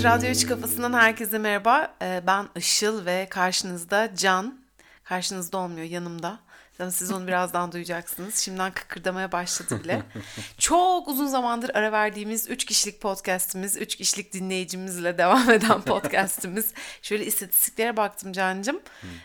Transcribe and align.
Evet, 0.00 0.12
Radyo 0.12 0.30
3 0.30 0.46
Kafasından 0.46 0.92
herkese 0.92 1.38
merhaba. 1.38 1.94
Ee, 2.02 2.22
ben 2.26 2.48
Işıl 2.56 3.06
ve 3.06 3.26
karşınızda 3.30 4.10
Can. 4.16 4.60
Karşınızda 5.04 5.58
olmuyor, 5.58 5.86
yanımda. 5.86 6.38
Zaten 6.72 6.90
siz 6.90 7.12
onu 7.12 7.26
birazdan 7.26 7.72
duyacaksınız. 7.72 8.36
Şimdiden 8.36 8.72
kıkırdamaya 8.72 9.32
başladı 9.32 9.84
bile. 9.84 10.02
Çok 10.58 11.08
uzun 11.08 11.26
zamandır 11.26 11.70
ara 11.74 11.92
verdiğimiz 11.92 12.50
3 12.50 12.64
kişilik 12.64 13.00
podcastimiz, 13.00 13.76
3 13.76 13.96
kişilik 13.96 14.32
dinleyicimizle 14.32 15.18
devam 15.18 15.50
eden 15.50 15.82
podcastimiz. 15.82 16.72
Şöyle 17.02 17.26
istatistiklere 17.26 17.96
baktım 17.96 18.32
Can'cığım. 18.32 18.80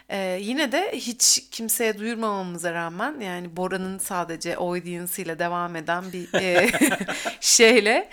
Ee, 0.09 0.39
yine 0.41 0.71
de 0.71 0.91
hiç 0.93 1.43
kimseye 1.51 1.97
duyurmamamıza 1.99 2.73
rağmen 2.73 3.19
yani 3.19 3.57
Bora'nın 3.57 3.97
sadece 3.97 4.57
audience 4.57 5.23
ile 5.23 5.39
devam 5.39 5.75
eden 5.75 6.03
bir 6.13 6.33
e, 6.33 6.71
şeyle 7.39 8.09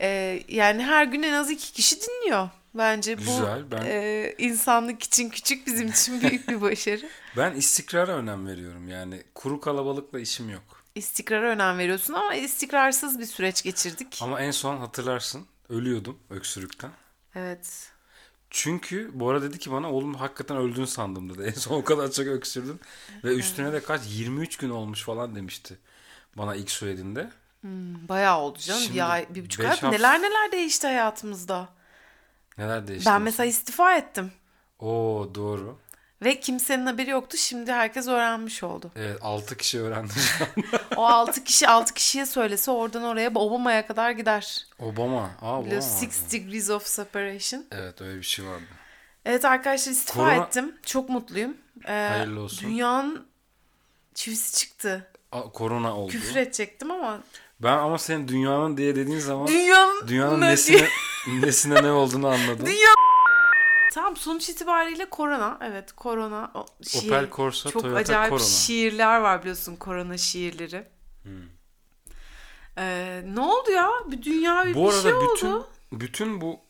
e, 0.00 0.42
yani 0.48 0.82
her 0.82 1.04
gün 1.04 1.22
en 1.22 1.32
az 1.32 1.50
iki 1.50 1.72
kişi 1.72 1.96
dinliyor. 2.02 2.48
Bence 2.74 3.16
bu 3.18 3.20
Güzel, 3.20 3.70
ben- 3.70 3.84
e, 3.86 4.34
insanlık 4.38 5.02
için 5.02 5.30
küçük 5.30 5.66
bizim 5.66 5.88
için 5.88 6.20
büyük 6.20 6.48
bir 6.48 6.60
başarı. 6.60 7.08
Ben 7.36 7.54
istikrara 7.54 8.12
önem 8.12 8.46
veriyorum. 8.46 8.88
Yani 8.88 9.22
kuru 9.34 9.60
kalabalıkla 9.60 10.20
işim 10.20 10.50
yok. 10.50 10.62
İstikrara 10.94 11.46
önem 11.50 11.78
veriyorsun 11.78 12.14
ama 12.14 12.34
istikrarsız 12.34 13.18
bir 13.18 13.26
süreç 13.26 13.62
geçirdik. 13.62 14.18
Ama 14.22 14.40
en 14.40 14.50
son 14.50 14.76
hatırlarsın 14.76 15.46
ölüyordum 15.68 16.18
öksürükten. 16.30 16.90
Evet. 17.34 17.90
Çünkü 18.50 19.10
Bora 19.14 19.42
dedi 19.42 19.58
ki 19.58 19.70
bana 19.72 19.92
oğlum 19.92 20.14
hakikaten 20.14 20.56
öldün 20.56 20.84
sandım 20.84 21.34
dedi. 21.34 21.42
En 21.56 21.60
son 21.60 21.74
o 21.76 21.84
kadar 21.84 22.10
çok 22.10 22.26
öksürdün. 22.26 22.80
Ve 23.24 23.34
üstüne 23.34 23.72
de 23.72 23.82
kaç 23.82 24.00
23 24.06 24.56
gün 24.56 24.70
olmuş 24.70 25.02
falan 25.02 25.36
demişti. 25.36 25.78
Bana 26.36 26.54
ilk 26.54 26.70
söylediğinde. 26.70 27.30
Bayağı 28.08 28.38
oldu 28.38 28.58
canım. 28.58 28.80
Şimdi 28.80 28.94
bir 28.94 29.12
ay, 29.12 29.26
bir 29.30 29.44
buçuk 29.44 29.60
ay. 29.64 29.70
hafta- 29.70 29.90
Neler 29.90 30.22
neler 30.22 30.52
değişti 30.52 30.86
hayatımızda. 30.86 31.68
Neler 32.58 32.86
değişti? 32.86 33.10
Ben 33.10 33.22
mesela 33.22 33.46
istifa 33.46 33.94
ettim. 33.96 34.32
Oo 34.78 35.30
doğru. 35.34 35.78
Ve 36.24 36.40
kimsenin 36.40 36.86
haberi 36.86 37.10
yoktu. 37.10 37.36
Şimdi 37.36 37.72
herkes 37.72 38.08
öğrenmiş 38.08 38.62
oldu. 38.62 38.90
Evet 38.96 39.18
6 39.22 39.56
kişi 39.56 39.80
öğrendi. 39.80 40.12
O 40.96 41.04
altı 41.06 41.44
kişi 41.44 41.68
altı 41.68 41.94
kişiye 41.94 42.26
söylese 42.26 42.70
oradan 42.70 43.02
oraya 43.02 43.30
Obama'ya 43.34 43.86
kadar 43.86 44.10
gider. 44.10 44.66
Obama. 44.78 45.30
Aa, 45.42 45.58
Obama. 45.60 45.80
Six 45.80 46.32
Degrees 46.32 46.70
of 46.70 46.86
Separation. 46.86 47.64
Evet 47.72 48.00
öyle 48.00 48.18
bir 48.18 48.22
şey 48.22 48.44
vardı. 48.46 48.64
Evet 49.24 49.44
arkadaşlar 49.44 49.92
istifa 49.92 50.20
Korona- 50.20 50.44
ettim. 50.46 50.74
Çok 50.86 51.08
mutluyum. 51.08 51.56
Ee, 51.88 52.08
Hayırlı 52.12 52.40
olsun. 52.40 52.68
Dünyanın 52.70 53.26
çivisi 54.14 54.58
çıktı. 54.58 55.10
Aa, 55.32 55.42
korona 55.42 55.96
oldu. 55.96 56.12
Küfür 56.12 56.36
edecektim 56.36 56.90
ama. 56.90 57.20
Ben 57.62 57.78
ama 57.78 57.98
senin 57.98 58.28
dünyanın 58.28 58.76
diye 58.76 58.96
dediğin 58.96 59.18
zaman 59.18 59.46
Dünyanın, 59.46 60.08
dünyanın 60.08 60.40
ne- 60.40 60.48
nesine, 60.50 60.88
nesine 61.40 61.82
ne 61.82 61.90
olduğunu 61.90 62.26
anladım. 62.28 62.66
Dünya... 62.66 62.88
Tamam 63.92 64.16
sonuç 64.16 64.48
itibariyle 64.48 65.10
korona. 65.10 65.58
Evet 65.62 65.92
korona. 65.92 66.50
O 66.54 66.66
şiir- 66.82 67.06
Opel 67.06 67.30
Corsa, 67.30 67.70
Çok 67.70 67.82
Toyota 67.82 68.00
acayip 68.00 68.30
Corona. 68.30 68.44
şiirler 68.46 69.20
var 69.20 69.40
biliyorsun 69.40 69.76
korona 69.76 70.16
şiirleri. 70.18 70.86
Ee, 72.78 73.22
ne 73.34 73.40
oldu 73.40 73.70
ya? 73.70 73.90
Bir 74.06 74.22
dünya 74.22 74.66
bir, 74.66 74.74
Bu 74.74 74.84
bir 74.88 74.88
arada 74.92 75.02
şey 75.02 75.12
bütün 75.34 75.48
oldu. 75.52 75.68
bütün 75.92 76.40
bu 76.40 76.60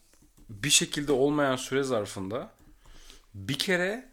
bir 0.49 0.71
şekilde 0.71 1.12
olmayan 1.12 1.57
süre 1.57 1.83
zarfında 1.83 2.51
bir 3.35 3.59
kere 3.59 4.09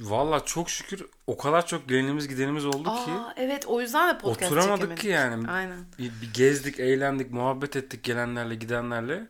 valla 0.00 0.44
çok 0.44 0.70
şükür 0.70 1.06
o 1.26 1.36
kadar 1.36 1.66
çok 1.66 1.88
gelenimiz 1.88 2.28
gidenimiz 2.28 2.66
oldu 2.66 2.82
ki 2.84 3.10
Aa, 3.10 3.34
evet 3.36 3.66
o 3.66 3.80
yüzden 3.80 4.14
de 4.14 4.18
podcast 4.18 4.52
oturamadık 4.52 4.80
çekemedik. 4.80 5.02
ki 5.02 5.08
yani. 5.08 5.50
Aynen. 5.50 5.84
Bir, 5.98 6.12
bir 6.22 6.32
gezdik, 6.34 6.80
eğlendik, 6.80 7.30
muhabbet 7.30 7.76
ettik 7.76 8.04
gelenlerle, 8.04 8.54
gidenlerle. 8.54 9.26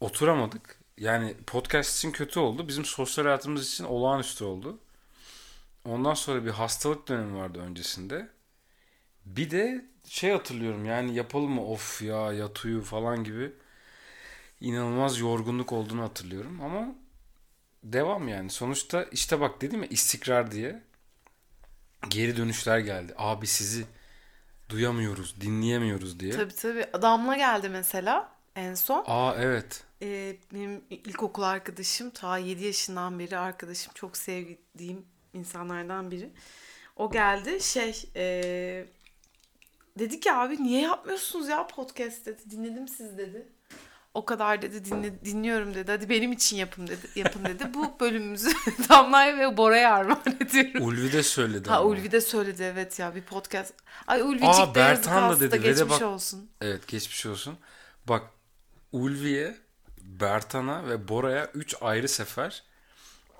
Oturamadık. 0.00 0.78
Yani 0.98 1.34
podcast 1.46 1.96
için 1.96 2.12
kötü 2.12 2.40
oldu. 2.40 2.68
Bizim 2.68 2.84
sosyal 2.84 3.24
hayatımız 3.24 3.68
için 3.68 3.84
olağanüstü 3.84 4.44
oldu. 4.44 4.78
Ondan 5.84 6.14
sonra 6.14 6.44
bir 6.44 6.50
hastalık 6.50 7.08
dönemi 7.08 7.38
vardı 7.38 7.58
öncesinde. 7.58 8.28
Bir 9.26 9.50
de 9.50 9.84
şey 10.04 10.30
hatırlıyorum 10.32 10.84
yani 10.84 11.14
yapalım 11.14 11.50
mı 11.50 11.64
of 11.66 12.02
ya 12.02 12.32
yat 12.32 12.64
uyu 12.64 12.82
falan 12.82 13.24
gibi 13.24 13.52
inanılmaz 14.60 15.18
yorgunluk 15.18 15.72
olduğunu 15.72 16.02
hatırlıyorum 16.02 16.60
ama 16.60 16.94
devam 17.82 18.28
yani. 18.28 18.50
Sonuçta 18.50 19.02
işte 19.02 19.40
bak 19.40 19.60
dedim 19.60 19.82
ya 19.82 19.88
istikrar 19.88 20.50
diye 20.52 20.82
geri 22.08 22.36
dönüşler 22.36 22.78
geldi. 22.78 23.14
Abi 23.16 23.46
sizi 23.46 23.86
duyamıyoruz, 24.68 25.40
dinleyemiyoruz 25.40 26.20
diye. 26.20 26.32
Tabii 26.32 26.54
tabii. 26.54 26.86
Damla 27.02 27.36
geldi 27.36 27.68
mesela 27.68 28.32
en 28.56 28.74
son. 28.74 29.04
Aa 29.06 29.34
evet. 29.38 29.84
Ee, 30.02 30.36
benim 30.54 30.84
ilkokul 30.90 31.42
arkadaşım 31.42 32.10
ta 32.10 32.38
7 32.38 32.64
yaşından 32.64 33.18
beri 33.18 33.38
arkadaşım 33.38 33.92
çok 33.94 34.16
sevdiğim 34.16 35.06
insanlardan 35.34 36.10
biri. 36.10 36.30
O 36.96 37.10
geldi 37.10 37.60
şey 37.60 38.04
ee, 38.16 38.86
dedi 39.98 40.20
ki 40.20 40.32
abi 40.32 40.62
niye 40.62 40.82
yapmıyorsunuz 40.82 41.48
ya 41.48 41.66
podcast 41.66 42.26
dedi. 42.26 42.50
Dinledim 42.50 42.88
siz 42.88 43.18
dedi. 43.18 43.48
O 44.14 44.24
kadar 44.24 44.62
dedi 44.62 44.84
dinle, 44.84 45.24
dinliyorum 45.24 45.74
dedi. 45.74 45.90
Hadi 45.90 46.08
benim 46.08 46.32
için 46.32 46.56
yapın 46.56 46.86
dedi. 46.86 47.06
Yapın 47.14 47.44
dedi. 47.44 47.74
Bu 47.74 47.94
bölümümüzü 48.00 48.50
Damla'ya 48.88 49.38
ve 49.38 49.56
Bora'ya 49.56 49.94
armağan 49.94 50.36
ediyorum. 50.40 50.82
Ulvi 50.82 51.12
de 51.12 51.22
söyledi 51.22 51.68
Ha 51.68 51.76
ama. 51.76 51.88
Ulvi 51.88 52.12
de 52.12 52.20
söyledi 52.20 52.62
evet 52.62 52.98
ya 52.98 53.14
bir 53.14 53.22
podcast. 53.22 53.74
Ay 54.06 54.20
Ulvicik 54.20 54.74
de 54.74 54.80
yazık 54.80 55.06
hasta 55.06 55.56
geçmiş 55.56 55.90
bak- 55.90 56.02
olsun. 56.02 56.50
Evet 56.60 56.88
geçmiş 56.88 57.26
olsun. 57.26 57.58
Bak 58.08 58.22
Ulvi'ye, 58.92 59.56
Bertan'a 60.00 60.88
ve 60.88 61.08
Bora'ya 61.08 61.50
3 61.54 61.74
ayrı 61.80 62.08
sefer 62.08 62.62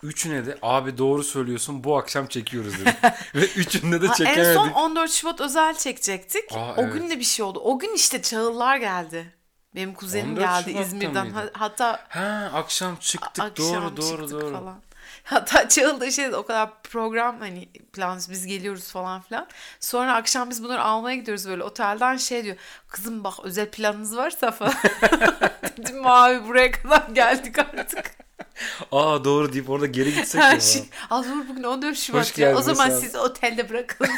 Üçüne 0.03 0.47
de 0.47 0.59
abi 0.62 0.99
doğru 0.99 1.25
söylüyorsun 1.25 1.85
bu 1.85 1.99
akşam 1.99 2.27
çekiyoruz 2.27 2.81
dedi. 2.81 2.97
ve 3.35 3.45
üçünde 3.47 4.03
de 4.03 4.06
Ha, 4.06 4.15
çekemedik. 4.15 4.45
en 4.45 4.55
son 4.55 4.69
14 4.69 5.11
Şubat 5.11 5.41
özel 5.41 5.75
çekecektik. 5.79 6.53
Aa, 6.53 6.75
o 6.75 6.83
evet. 6.83 6.93
gün 6.93 7.11
de 7.11 7.19
bir 7.19 7.25
şey 7.25 7.45
oldu. 7.45 7.61
O 7.65 7.79
gün 7.79 7.95
işte 7.95 8.23
Çağıllar 8.23 8.77
geldi. 8.77 9.38
Benim 9.75 9.95
kuzenim 9.95 10.31
14 10.31 10.41
geldi 10.45 10.71
Şubat'ta 10.71 10.81
İzmir'den. 10.87 11.27
mıydı? 11.27 11.39
Ha- 11.39 11.61
hatta 11.61 12.01
Ha 12.09 12.51
akşam 12.55 12.97
çıktık 12.97 13.45
akşam 13.45 13.56
doğru 13.75 13.97
doğru 13.97 14.06
çıktık 14.21 14.31
doğru. 14.41 14.53
falan. 14.53 14.81
Hatta 15.25 15.69
Çağıl 15.69 16.01
da 16.01 16.11
şey 16.11 16.34
o 16.34 16.43
kadar 16.47 16.83
program 16.83 17.39
hani 17.41 17.69
plan 17.93 18.21
biz 18.31 18.47
geliyoruz 18.47 18.89
falan 18.93 19.21
filan. 19.21 19.47
Sonra 19.81 20.15
akşam 20.15 20.51
biz 20.51 20.65
bunları 20.65 20.83
almaya 20.83 21.17
gidiyoruz 21.17 21.49
böyle 21.49 21.62
otelden 21.62 22.17
şey 22.17 22.45
diyor. 22.45 22.56
Kızım 22.89 23.25
bak 23.25 23.34
özel 23.43 23.71
planınız 23.71 24.17
varsa 24.17 24.51
falan. 24.51 24.75
Dedim 25.79 26.06
abi 26.06 26.49
buraya 26.49 26.71
kadar 26.73 27.09
geldik 27.12 27.59
artık. 27.59 28.11
Aa 28.93 29.25
doğru 29.25 29.53
deyip 29.53 29.71
orada 29.71 29.87
geri 29.87 30.15
gitsek 30.15 30.43
Her 30.43 30.55
ya. 30.55 30.61
şey. 30.61 30.83
Al 31.11 31.25
dur 31.25 31.49
bugün 31.49 31.62
14 31.62 31.97
Şubat 31.99 32.21
Hoş 32.31 32.39
ya. 32.39 32.56
O 32.56 32.62
zaman 32.62 32.91
sizi 32.91 33.19
otelde 33.19 33.69
bırakalım. 33.69 34.12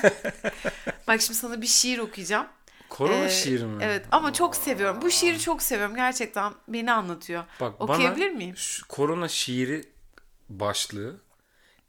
Bak 1.08 1.20
şimdi 1.22 1.38
sana 1.38 1.62
bir 1.62 1.66
şiir 1.66 1.98
okuyacağım. 1.98 2.46
Korona 2.90 3.24
Ee, 3.24 3.30
şiiri 3.30 3.64
mi? 3.64 3.82
Evet 3.84 4.06
ama 4.10 4.32
çok 4.32 4.56
seviyorum. 4.56 5.02
Bu 5.02 5.10
şiiri 5.10 5.40
çok 5.40 5.62
seviyorum. 5.62 5.96
Gerçekten 5.96 6.52
beni 6.68 6.92
anlatıyor. 6.92 7.44
Bak 7.60 7.80
Okuyabilir 7.80 8.26
bana 8.28 8.36
miyim? 8.36 8.56
şu 8.56 8.88
korona 8.88 9.28
şiiri 9.28 9.88
başlığı 10.48 11.16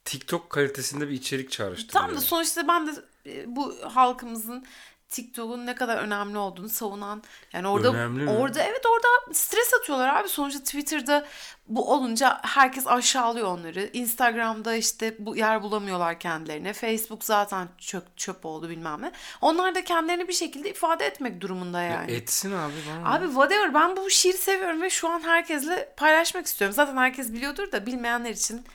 TikTok 0.05 0.49
kalitesinde 0.49 1.07
bir 1.07 1.13
içerik 1.13 1.51
çağrıştırıyor. 1.51 2.07
Tam 2.07 2.15
da 2.15 2.21
sonuçta 2.21 2.67
ben 2.67 2.87
de 2.87 2.91
e, 3.25 3.55
bu 3.55 3.75
halkımızın 3.83 4.65
TikTok'un 5.11 5.65
ne 5.65 5.75
kadar 5.75 5.97
önemli 5.97 6.37
olduğunu 6.37 6.69
savunan 6.69 7.23
yani 7.53 7.67
orada 7.67 7.89
Önemli 7.89 8.23
mi? 8.23 8.29
orada 8.29 8.63
evet 8.63 8.85
orada 8.85 9.33
stres 9.33 9.73
atıyorlar 9.73 10.15
abi 10.15 10.29
sonuçta 10.29 10.59
Twitter'da 10.63 11.25
bu 11.67 11.93
olunca 11.93 12.39
herkes 12.43 12.87
aşağılıyor 12.87 13.47
onları. 13.47 13.89
Instagram'da 13.93 14.75
işte 14.75 15.15
bu 15.19 15.35
yer 15.35 15.63
bulamıyorlar 15.63 16.19
kendilerine. 16.19 16.73
Facebook 16.73 17.23
zaten 17.23 17.67
çöp 17.77 18.17
çöp 18.17 18.45
oldu 18.45 18.69
bilmem 18.69 19.01
ne. 19.01 19.11
Onlar 19.41 19.75
da 19.75 19.83
kendilerini 19.83 20.27
bir 20.27 20.33
şekilde 20.33 20.69
ifade 20.69 21.05
etmek 21.05 21.41
durumunda 21.41 21.81
yani. 21.81 22.11
Etsin 22.11 22.51
abi 22.51 22.73
bana. 22.89 23.13
Abi 23.15 23.25
whatever 23.25 23.73
ben 23.73 23.97
bu 23.97 24.09
şiiri 24.09 24.37
seviyorum 24.37 24.81
ve 24.81 24.89
şu 24.89 25.09
an 25.09 25.21
herkesle 25.21 25.93
paylaşmak 25.97 26.45
istiyorum. 26.45 26.75
Zaten 26.75 26.97
herkes 26.97 27.33
biliyordur 27.33 27.71
da 27.71 27.85
bilmeyenler 27.85 28.31
için 28.31 28.65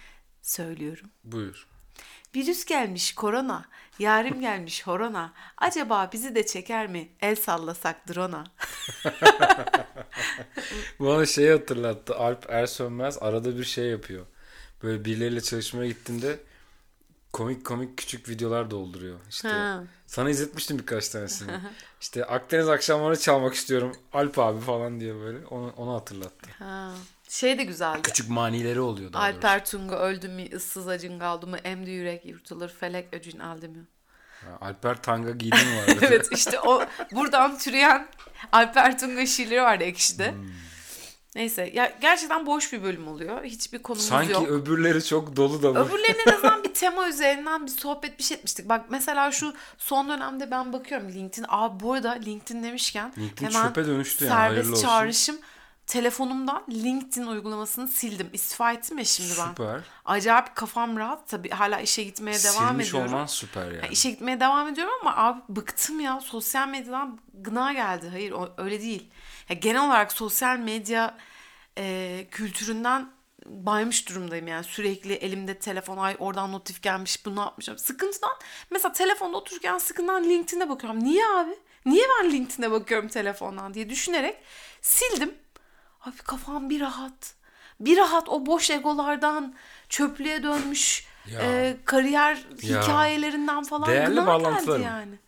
söylüyorum. 0.43 1.11
Buyur. 1.25 1.67
Virüs 2.37 2.65
gelmiş 2.65 3.15
korona, 3.15 3.65
yarim 3.99 4.41
gelmiş 4.41 4.87
horona. 4.87 5.33
Acaba 5.59 6.11
bizi 6.13 6.35
de 6.35 6.47
çeker 6.47 6.87
mi? 6.87 7.09
El 7.21 7.37
sallasak 7.37 8.09
drone'a. 8.09 8.45
Bana 11.01 11.27
şeyi 11.27 11.51
hatırlattı. 11.51 12.17
Alp 12.17 12.51
Ersönmez 12.51 13.19
arada 13.21 13.59
bir 13.59 13.65
şey 13.65 13.87
yapıyor. 13.87 14.27
Böyle 14.83 15.05
birileriyle 15.05 15.41
çalışmaya 15.41 15.87
gittiğinde 15.89 16.39
komik 17.33 17.65
komik 17.67 17.99
küçük 17.99 18.29
videolar 18.29 18.71
dolduruyor. 18.71 19.19
İşte 19.31 19.49
Ha. 19.49 19.85
sana 20.07 20.31
izletmiştim 20.31 20.79
birkaç 20.79 21.09
tanesini. 21.09 21.51
işte 22.01 22.25
Akdeniz 22.25 22.69
akşamları 22.69 23.19
çalmak 23.19 23.55
istiyorum 23.55 23.97
Alp 24.13 24.39
abi 24.39 24.61
falan 24.61 25.01
diye 25.01 25.15
böyle 25.15 25.47
onu, 25.47 25.73
onu 25.77 25.95
hatırlattı. 25.95 26.51
Ha. 26.59 26.93
Şey 27.29 27.59
de 27.59 27.65
güzeldi. 27.65 28.03
Küçük 28.03 28.31
manileri 28.31 28.81
oluyor 28.81 29.13
daha 29.13 29.23
doğrusu. 29.23 29.37
Alper 29.37 29.65
Tunga 29.65 29.97
öldü 29.97 30.29
mü, 30.29 30.45
ıssız 30.55 30.89
acın 30.89 31.19
kaldı 31.19 31.47
mı, 31.47 31.59
emdi 31.59 31.91
yürek 31.91 32.27
yurtulur, 32.27 32.69
felek 32.69 33.09
öcün 33.13 33.39
aldı 33.39 33.69
mı? 33.69 33.87
Alper 34.61 35.03
tanga 35.03 35.31
giydi 35.31 35.57
mi 35.57 35.77
vardı? 35.77 35.99
evet 36.07 36.29
işte 36.33 36.61
o 36.61 36.85
buradan 37.13 37.59
türeyen 37.59 38.09
Alper 38.53 38.99
Tunga 38.99 39.27
şiirleri 39.27 39.63
vardı 39.63 39.85
Ekşi'de. 39.85 40.35
Neyse 41.37 41.71
ya 41.75 41.93
gerçekten 42.01 42.47
boş 42.47 42.73
bir 42.73 42.83
bölüm 42.83 43.09
oluyor. 43.09 43.45
Hiçbir 43.45 43.79
konumuz 43.79 44.09
Sanki 44.09 44.33
yok. 44.33 44.49
öbürleri 44.49 45.05
çok 45.05 45.37
dolu 45.37 45.63
da. 45.63 45.69
Öbürlerinin 45.69 46.23
en 46.27 46.33
azından 46.33 46.65
bir 46.65 46.75
tema 46.75 47.09
üzerinden 47.09 47.67
bir 47.67 47.71
sohbet 47.71 48.19
bir 48.19 48.25
şey 48.25 48.37
etmiştik. 48.37 48.69
Bak 48.69 48.85
mesela 48.91 49.31
şu 49.31 49.55
son 49.79 50.09
dönemde 50.09 50.51
ben 50.51 50.73
bakıyorum 50.73 51.09
LinkedIn. 51.09 51.47
Abi 51.49 51.81
bu 51.85 51.93
arada 51.93 52.11
LinkedIn 52.11 52.63
demişken 52.63 53.13
LinkedIn 53.19 53.47
hemen 53.47 53.69
çöpe 53.69 53.87
dönüştü 53.87 54.25
yani, 54.25 54.35
serbest 54.35 54.71
olsun. 54.71 55.41
Telefonumdan 55.87 56.65
LinkedIn 56.71 57.27
uygulamasını 57.27 57.89
sildim. 57.89 58.31
İstifa 58.33 58.73
ettim 58.73 58.99
ya 58.99 59.05
şimdi 59.05 59.33
ben. 59.39 59.49
Süper. 59.49 59.81
Acayip 60.05 60.55
kafam 60.55 60.97
rahat. 60.97 61.29
Tabii 61.29 61.51
hala 61.51 61.81
işe 61.81 62.03
gitmeye 62.05 62.39
devam 62.45 62.69
Silmiş 62.69 62.89
ediyorum. 62.89 63.13
olman 63.15 63.27
süper 63.27 63.65
yani. 63.65 63.77
Yani 63.77 63.93
işe 63.93 64.11
gitmeye 64.11 64.41
devam 64.41 64.69
ediyorum 64.69 64.93
ama 65.01 65.17
abi 65.17 65.41
bıktım 65.49 66.01
ya. 66.01 66.21
Sosyal 66.21 66.69
medyadan 66.69 67.19
gına 67.35 67.73
geldi. 67.73 68.09
Hayır 68.11 68.35
öyle 68.59 68.81
değil. 68.81 69.11
Ya 69.49 69.57
genel 69.57 69.87
olarak 69.87 70.13
sosyal 70.13 70.59
medya 70.59 71.19
e, 71.79 72.27
kültüründen 72.31 73.11
baymış 73.47 74.09
durumdayım 74.09 74.47
yani. 74.49 74.65
Sürekli 74.65 75.13
elimde 75.13 75.59
telefon 75.59 75.97
ay 75.99 76.17
oradan 76.19 76.53
notif 76.53 76.83
gelmiş 76.83 77.27
bunu 77.27 77.41
yapmışım. 77.41 77.79
Sıkıntıdan 77.79 78.33
mesela 78.71 78.93
telefonda 78.93 79.37
otururken 79.37 79.79
sıkıntıdan 79.79 80.25
LinkedIn'e 80.25 80.69
bakıyorum. 80.69 81.05
Niye 81.05 81.27
abi? 81.27 81.59
Niye 81.87 82.05
ben 82.23 82.31
LinkedIn'e 82.33 82.71
bakıyorum 82.71 83.09
telefondan 83.09 83.75
diye 83.75 83.91
düşünerek 83.91 84.37
sildim. 84.83 85.35
Abi 86.07 86.17
kafam 86.17 86.71
bir 86.71 86.81
rahat. 86.81 87.35
Bir 87.81 87.97
rahat 87.97 88.29
o 88.29 88.47
boş 88.47 88.71
egolardan 88.71 89.55
çöplüğe 89.89 90.43
dönmüş 90.43 91.07
Ya. 91.33 91.41
e, 91.43 91.77
kariyer 91.85 92.35
Ya. 92.63 92.83
hikayelerinden 92.83 93.65
falan 93.65 93.89
Değerli 93.91 94.27
bağlantılarım. 94.27 94.83
yani. 94.83 95.19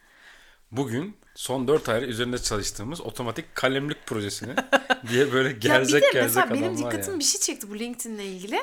Bugün 0.73 1.17
son 1.35 1.69
4 1.69 1.89
ay 1.89 2.11
üzerinde 2.11 2.39
çalıştığımız 2.39 3.01
otomatik 3.01 3.55
kalemlik 3.55 4.07
projesini 4.07 4.55
diye 5.09 5.33
böyle 5.33 5.49
Ya 5.49 5.55
bir 5.57 5.61
gerzek 5.61 6.03
de 6.03 6.11
gerzek 6.13 6.21
mesela 6.23 6.51
benim 6.51 6.65
adamlar 6.73 6.79
dikkatimi 6.79 7.13
yani. 7.13 7.19
bir 7.21 7.25
şey 7.25 7.41
çekti 7.41 7.71
bu 7.71 7.79
LinkedIn'le 7.79 8.19
ilgili. 8.19 8.61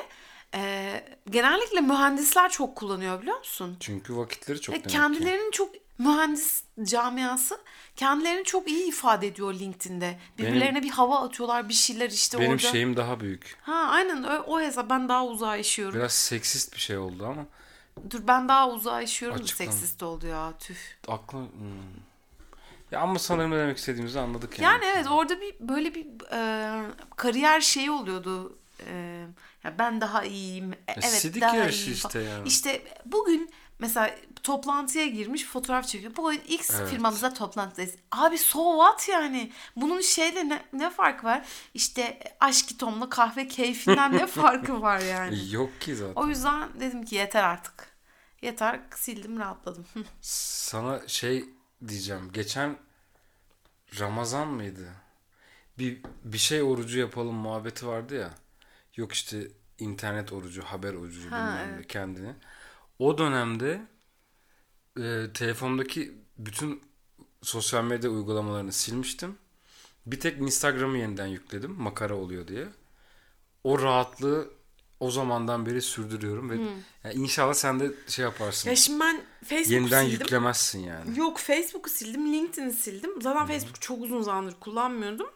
Ee, 0.54 1.04
genellikle 1.30 1.80
mühendisler 1.80 2.50
çok 2.50 2.76
kullanıyor 2.76 3.20
biliyor 3.22 3.38
musun? 3.38 3.76
Çünkü 3.80 4.16
vakitleri 4.16 4.60
çok 4.60 4.74
E, 4.74 4.78
demek 4.78 4.84
ki. 4.90 4.92
kendilerinin 4.96 5.50
çok 5.50 5.70
mühendis 5.98 6.62
camiası 6.82 7.60
kendilerini 7.96 8.44
çok 8.44 8.68
iyi 8.68 8.88
ifade 8.88 9.26
ediyor 9.26 9.54
LinkedIn'de. 9.54 10.18
Birbirlerine 10.38 10.82
bir 10.82 10.90
hava 10.90 11.20
atıyorlar 11.20 11.68
bir 11.68 11.74
şeyler 11.74 12.10
işte 12.10 12.38
Benim 12.38 12.50
orada. 12.50 12.62
şeyim 12.70 12.96
daha 12.96 13.20
büyük. 13.20 13.56
Ha 13.62 13.88
aynen 13.90 14.22
o, 14.22 14.32
o 14.46 14.60
hesap 14.60 14.90
ben 14.90 15.08
daha 15.08 15.26
uzağa 15.26 15.56
işiyorum. 15.56 15.98
Biraz 15.98 16.12
seksist 16.12 16.72
bir 16.74 16.78
şey 16.78 16.98
oldu 16.98 17.26
ama 17.26 17.46
Dur 18.10 18.20
ben 18.28 18.48
daha 18.48 18.70
uzağa 18.70 19.02
işiyorum 19.02 19.38
da 19.38 19.42
Açıklan. 19.42 19.64
seksist 19.66 20.02
oldu 20.02 20.26
ya 20.26 20.52
tüh. 20.58 20.74
aklı... 21.08 21.38
Hmm. 21.38 21.46
Ya 22.90 23.00
ama 23.00 23.18
sanırım 23.18 23.50
ne 23.50 23.58
demek 23.58 23.78
istediğimizi 23.78 24.20
anladık 24.20 24.58
yani. 24.58 24.72
Yani 24.72 24.92
evet 24.96 25.06
orada 25.10 25.40
bir 25.40 25.54
böyle 25.60 25.94
bir 25.94 26.06
e, 26.32 26.70
kariyer 27.16 27.60
şeyi 27.60 27.90
oluyordu. 27.90 28.58
E, 28.86 29.24
ya 29.64 29.78
ben 29.78 30.00
daha 30.00 30.24
iyiyim. 30.24 30.72
e, 30.72 30.76
Evet 30.88 31.04
sidik 31.04 31.42
daha 31.42 31.56
yarışı 31.56 31.78
iyiyim 31.84 31.92
işte 31.94 32.20
yani. 32.20 32.48
İşte 32.48 32.82
bugün 33.06 33.50
mesela 33.78 34.14
toplantıya 34.42 35.06
girmiş 35.06 35.44
fotoğraf 35.44 35.88
çekiyor. 35.88 36.16
Bugün 36.16 36.40
X 36.48 36.70
Evet. 36.70 36.90
firmamızda 36.90 37.34
toplantıdayız. 37.34 37.94
Abi 38.12 38.38
so 38.38 38.78
what 38.78 39.08
yani? 39.08 39.52
Bunun 39.76 40.00
şeyle 40.00 40.48
ne, 40.48 40.62
ne 40.72 40.90
fark 40.90 41.24
var? 41.24 41.46
İşte 41.74 42.18
aşk 42.40 42.78
tomla 42.78 43.08
kahve 43.08 43.48
keyfinden 43.48 44.12
ne 44.12 44.26
farkı 44.26 44.82
var 44.82 45.00
yani? 45.00 45.52
Yok 45.52 45.80
ki 45.80 45.96
zaten. 45.96 46.22
O 46.22 46.26
yüzden 46.28 46.80
dedim 46.80 47.04
ki 47.04 47.14
yeter 47.14 47.44
artık. 47.44 47.96
Yeter 48.42 48.80
sildim 48.94 49.38
rahatladım. 49.38 49.86
Sana 50.20 51.08
şey 51.08 51.44
diyeceğim. 51.88 52.32
Geçen 52.32 52.76
Ramazan 54.00 54.48
mıydı? 54.48 54.88
Bir 55.78 56.02
bir 56.24 56.38
şey 56.38 56.62
orucu 56.62 56.98
yapalım 56.98 57.34
muhabbeti 57.34 57.86
vardı 57.86 58.14
ya. 58.14 58.30
Yok 58.96 59.12
işte 59.12 59.48
internet 59.78 60.32
orucu, 60.32 60.62
haber 60.62 60.94
orucu 60.94 61.20
Ha, 61.30 61.36
bilmem 61.36 61.74
evet. 61.74 61.88
kendini. 61.88 62.34
O 62.98 63.18
dönemde 63.18 63.80
e, 65.00 65.26
telefondaki 65.34 66.12
bütün 66.38 66.82
sosyal 67.42 67.84
medya 67.84 68.10
uygulamalarını 68.10 68.72
silmiştim. 68.72 69.38
Bir 70.06 70.20
tek 70.20 70.38
Instagram'ı 70.38 70.98
yeniden 70.98 71.26
yükledim. 71.26 71.72
Makara 71.72 72.14
oluyor 72.14 72.48
diye. 72.48 72.68
O 73.64 73.82
rahatlığı 73.82 74.50
o 75.00 75.10
zamandan 75.10 75.66
beri 75.66 75.82
sürdürüyorum 75.82 76.50
ve 76.50 76.56
yani 77.04 77.14
inşallah 77.14 77.54
sen 77.54 77.80
de 77.80 77.92
şey 78.08 78.22
yaparsın. 78.22 78.64
Hmm. 78.64 78.70
ya 78.70 78.76
şimdi 78.76 79.00
ben 79.00 79.22
Facebook'u 79.44 79.72
Yeniden 79.72 80.04
sildim. 80.04 80.20
yüklemezsin 80.20 80.78
yani. 80.80 81.18
Yok 81.18 81.38
Facebook'u 81.38 81.90
sildim, 81.90 82.32
LinkedIn'i 82.32 82.72
sildim. 82.72 83.22
Zaten 83.22 83.46
Facebook'u 83.46 83.80
çok 83.80 84.02
uzun 84.02 84.22
zamandır 84.22 84.54
kullanmıyordum. 84.60 85.26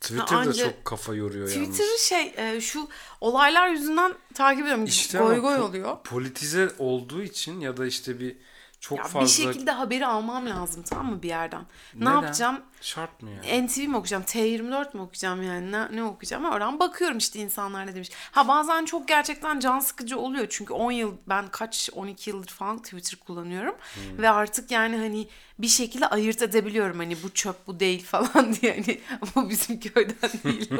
Twitter 0.00 0.26
da 0.26 0.36
anca- 0.36 0.64
çok 0.64 0.84
kafa 0.84 1.14
yoruyor 1.14 1.48
yalnız. 1.48 1.68
Twitter'ı 1.68 1.98
şey 1.98 2.34
e, 2.36 2.60
şu 2.60 2.88
olaylar 3.20 3.68
yüzünden 3.68 4.14
takip 4.34 4.62
ediyorum. 4.62 4.84
İşte 4.84 5.18
goy 5.18 5.26
ama 5.32 5.38
goy 5.38 5.54
po- 5.54 5.60
oluyor. 5.60 5.96
Politize 6.04 6.70
olduğu 6.78 7.22
için 7.22 7.60
ya 7.60 7.76
da 7.76 7.86
işte 7.86 8.20
bir 8.20 8.36
çok 8.84 8.98
Ya 8.98 9.04
fazla 9.04 9.20
bir 9.20 9.52
şekilde 9.52 9.70
haberi 9.70 10.06
almam 10.06 10.46
lazım 10.46 10.82
tamam 10.82 11.06
mı 11.06 11.22
bir 11.22 11.28
yerden? 11.28 11.60
Ne 11.94 12.00
Neden? 12.04 12.12
yapacağım? 12.12 12.60
şart 12.80 13.22
mı 13.22 13.30
yani? 13.30 13.66
NTV 13.66 13.80
mi 13.80 13.96
okuyacağım? 13.96 14.22
T24 14.22 14.96
mi 14.96 15.02
okuyacağım 15.02 15.42
yani? 15.42 15.72
Ne, 15.72 15.96
ne 15.96 16.04
okuyacağım? 16.04 16.44
Oradan 16.44 16.80
bakıyorum 16.80 17.18
işte 17.18 17.38
insanlar 17.38 17.86
ne 17.86 17.94
demiş. 17.94 18.10
Ha 18.32 18.48
bazen 18.48 18.84
çok 18.84 19.08
gerçekten 19.08 19.60
can 19.60 19.80
sıkıcı 19.80 20.18
oluyor. 20.18 20.46
Çünkü 20.50 20.72
10 20.72 20.92
yıl 20.92 21.16
ben 21.28 21.48
kaç 21.48 21.90
12 21.92 22.30
yıldır 22.30 22.48
falan 22.48 22.82
Twitter 22.82 23.18
kullanıyorum. 23.20 23.74
Hmm. 23.94 24.18
Ve 24.22 24.30
artık 24.30 24.70
yani 24.70 24.96
hani 24.96 25.28
bir 25.58 25.68
şekilde 25.68 26.06
ayırt 26.06 26.42
edebiliyorum. 26.42 26.98
Hani 26.98 27.16
bu 27.22 27.30
çöp 27.34 27.66
bu 27.66 27.80
değil 27.80 28.04
falan 28.06 28.54
diye. 28.54 28.72
Hani 28.72 29.00
bu 29.34 29.50
bizim 29.50 29.80
köyden 29.80 30.30
değil. 30.44 30.70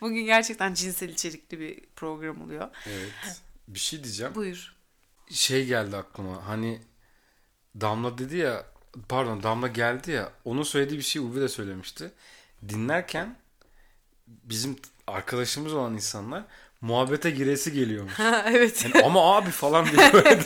Bugün 0.00 0.24
gerçekten 0.24 0.74
cinsel 0.74 1.08
içerikli 1.08 1.60
bir 1.60 1.80
program 1.96 2.42
oluyor. 2.42 2.68
Evet. 2.86 3.40
Bir 3.68 3.78
şey 3.78 4.04
diyeceğim. 4.04 4.34
Buyur. 4.34 4.81
Şey 5.32 5.66
geldi 5.66 5.96
aklıma. 5.96 6.46
Hani 6.48 6.80
Damla 7.80 8.18
dedi 8.18 8.36
ya 8.36 8.66
pardon 9.08 9.42
Damla 9.42 9.68
geldi 9.68 10.10
ya 10.10 10.32
onun 10.44 10.62
söylediği 10.62 10.98
bir 10.98 11.04
şey 11.04 11.22
Uvi 11.22 11.40
de 11.40 11.48
söylemişti. 11.48 12.10
Dinlerken 12.68 13.36
bizim 14.26 14.76
arkadaşımız 15.06 15.74
olan 15.74 15.94
insanlar 15.94 16.44
muhabbete 16.80 17.30
giresi 17.30 17.72
geliyormuş. 17.72 18.12
Ha, 18.18 18.44
evet. 18.50 18.84
Yani 18.84 19.04
ama 19.04 19.36
abi 19.36 19.50
falan 19.50 19.86
diye 19.86 19.96
böyle 20.12 20.40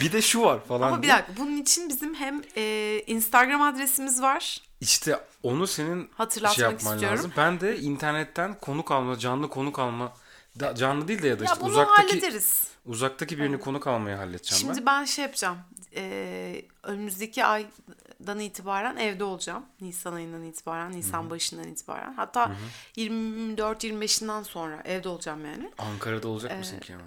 bir 0.00 0.12
de 0.12 0.22
şu 0.22 0.42
var 0.42 0.64
falan 0.64 0.88
Ama 0.88 0.98
bir 0.98 1.02
diye. 1.02 1.12
dakika 1.12 1.32
bunun 1.36 1.56
için 1.62 1.88
bizim 1.88 2.14
hem 2.14 2.42
e, 2.56 3.02
Instagram 3.06 3.62
adresimiz 3.62 4.22
var. 4.22 4.60
İşte 4.80 5.20
onu 5.42 5.66
senin 5.66 6.10
Hatırlatmak 6.14 6.56
şey 6.56 6.62
yapman 6.64 6.94
istiyorum. 6.94 7.18
lazım. 7.18 7.32
Ben 7.36 7.60
de 7.60 7.78
internetten 7.78 8.60
konuk 8.60 8.90
alma, 8.90 9.18
canlı 9.18 9.48
konuk 9.50 9.78
alma 9.78 10.12
da, 10.60 10.74
canlı 10.74 11.08
değil 11.08 11.22
de 11.22 11.28
ya 11.28 11.38
da 11.40 11.44
Ya 11.44 11.52
işte 11.52 11.64
uzaktaki 11.64 12.08
hallederiz. 12.12 12.64
Uzaktaki 12.86 13.38
birini 13.38 13.60
konuk 13.60 13.86
almayı 13.86 14.16
halledeceğim 14.16 14.60
Şimdi 14.60 14.78
ben. 14.78 14.86
ben 14.86 15.04
şey 15.04 15.22
yapacağım. 15.24 15.58
Ee, 15.94 16.64
önümüzdeki 16.82 17.44
aydan 17.44 18.40
itibaren 18.40 18.96
evde 18.96 19.24
olacağım. 19.24 19.66
Nisan 19.80 20.12
ayından 20.12 20.42
itibaren, 20.44 20.92
Nisan 20.92 21.30
başından 21.30 21.68
itibaren. 21.68 22.12
Hatta 22.14 22.56
24-25'inden 22.96 24.42
sonra 24.42 24.82
evde 24.84 25.08
olacağım 25.08 25.44
yani. 25.46 25.72
Ankara'da 25.78 26.28
olacak 26.28 26.52
Ee, 26.52 26.56
mısın 26.58 26.80
ki 26.80 26.92
hemen? 26.92 27.06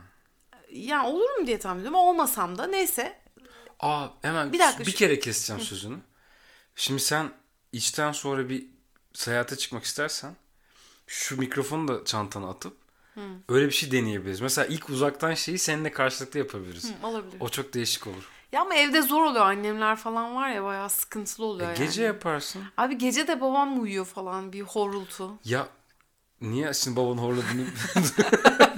Yani 0.71 1.07
olurum 1.07 1.48
diye 1.48 1.59
tahmin 1.59 1.79
ediyorum. 1.79 2.00
Olmasam 2.00 2.57
da 2.57 2.67
neyse. 2.67 3.19
Aa 3.79 4.07
hemen 4.21 4.48
Bir 4.48 4.53
bir, 4.53 4.59
dakika, 4.59 4.83
şu- 4.83 4.91
kere 4.98 5.19
keseceğim 5.19 5.62
sözünü. 5.62 5.98
Şimdi 6.75 7.00
sen 7.01 7.31
içten 7.71 8.12
sonra 8.12 8.50
bir 8.50 8.65
seyahate 9.13 9.55
çıkmak 9.55 9.83
istersen 9.83 10.36
şu 11.07 11.38
mikrofonu 11.39 11.88
da 11.88 12.05
çantana 12.05 12.50
atıp 12.50 12.77
öyle 13.50 13.66
bir 13.66 13.72
şey 13.72 13.92
deneyebiliriz. 13.92 14.42
Mesela 14.42 14.66
ilk 14.66 14.89
uzaktan 14.89 15.34
şeyi 15.34 15.60
seninle 15.60 15.92
karşılıklı 15.92 16.39
yapabiliriz. 16.39 16.94
Hı, 17.01 17.08
olabilir. 17.08 17.38
O 17.39 17.50
çok 17.50 17.74
değişik 17.74 18.08
olur. 18.08 18.30
Ya 18.51 18.62
ama 18.62 18.75
evde 18.75 19.01
zor 19.01 19.24
oluyor. 19.24 19.46
Annemler 19.46 19.96
falan 19.96 20.36
var 20.36 20.50
ya 20.50 20.63
bayağı 20.63 20.89
sıkıntılı 20.89 21.46
oluyor 21.46 21.70
yani. 21.70 21.82
E, 21.82 21.86
Gece 21.86 22.04
yaparsın. 22.04 22.63
Abi 22.78 22.98
gece 22.98 23.28
de 23.28 23.42
babam 23.42 23.82
uyuyor 23.82 24.06
falan 24.06 24.54
bir 24.54 24.62
horultu. 24.62 25.32
Ya 25.46 25.68
niye 26.42 26.74
şimdi 26.74 26.98
babanın 26.98 27.18
horladığını 27.18 27.66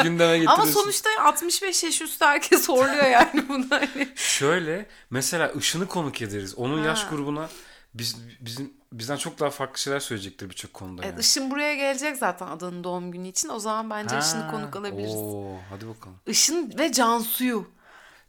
gündeme 0.03 0.37
getiriyorsun? 0.37 0.47
Ama 0.47 0.65
sonuçta 0.65 1.09
65 1.19 1.83
yaş 1.83 2.01
üstü 2.01 2.25
herkes 2.25 2.69
horluyor 2.69 3.05
yani 3.05 3.49
bunu 3.49 3.65
hani. 3.69 4.09
Şöyle 4.15 4.85
mesela 5.09 5.53
ışını 5.57 5.87
konuk 5.87 6.21
ederiz. 6.21 6.55
Onun 6.55 6.83
yaş 6.83 7.03
Ha. 7.03 7.09
grubuna 7.09 7.49
biz 7.93 8.17
bizim 8.39 8.73
bizden 8.93 9.17
çok 9.17 9.39
daha 9.39 9.49
farklı 9.49 9.79
şeyler 9.79 9.99
söyleyecektir 9.99 10.49
birçok 10.49 10.73
konuda 10.73 11.01
Evet, 11.01 11.13
yani. 11.13 11.21
Işın 11.21 11.51
buraya 11.51 11.75
gelecek 11.75 12.17
zaten 12.17 12.47
Adan'ın 12.47 12.83
doğum 12.83 13.11
günü 13.11 13.27
için. 13.27 13.49
O 13.49 13.59
zaman 13.59 13.89
bence 13.89 14.19
Işın'ı 14.19 14.41
Ha, 14.41 14.51
konuk 14.51 14.75
alabiliriz. 14.75 15.15
Oo, 15.15 15.57
hadi 15.69 15.87
bakalım. 15.87 16.15
Işın 16.27 16.73
ve 16.79 16.91
Cansu'yu. 16.91 17.67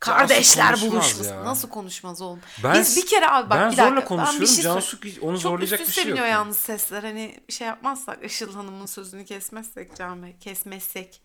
Kardeşler 0.00 0.76
ya. 1.24 1.44
Nasıl 1.44 1.68
konuşmaz 1.68 2.22
oğlum? 2.22 2.40
Ben, 2.64 2.80
Biz 2.80 2.96
bir 2.96 3.06
kere 3.06 3.28
abi 3.28 3.50
bak 3.50 3.58
ben 3.60 3.70
bir 3.70 3.76
zorla 3.76 3.96
dakika. 3.96 4.00
ben 4.00 4.04
konuşuyorum. 4.24 4.40
bir 4.40 4.46
şey 4.46 4.62
Cansu 4.64 4.98
onu 5.20 5.32
Çok 5.32 5.42
zorlayacak 5.42 5.80
bir 5.80 5.86
şey 5.86 6.06
yok. 6.06 6.18
yani. 6.18 6.30
yalnız 6.30 6.56
sesler. 6.56 7.02
Hani 7.02 7.40
şey 7.48 7.66
yapmazsak 7.66 8.24
Işıl 8.24 8.54
Hanım'ın 8.54 8.86
sözünü 8.86 9.24
kesmezsek 9.24 9.96
Can 9.96 10.22
Bey. 10.22 10.36
Kesmezsek. 10.40 11.22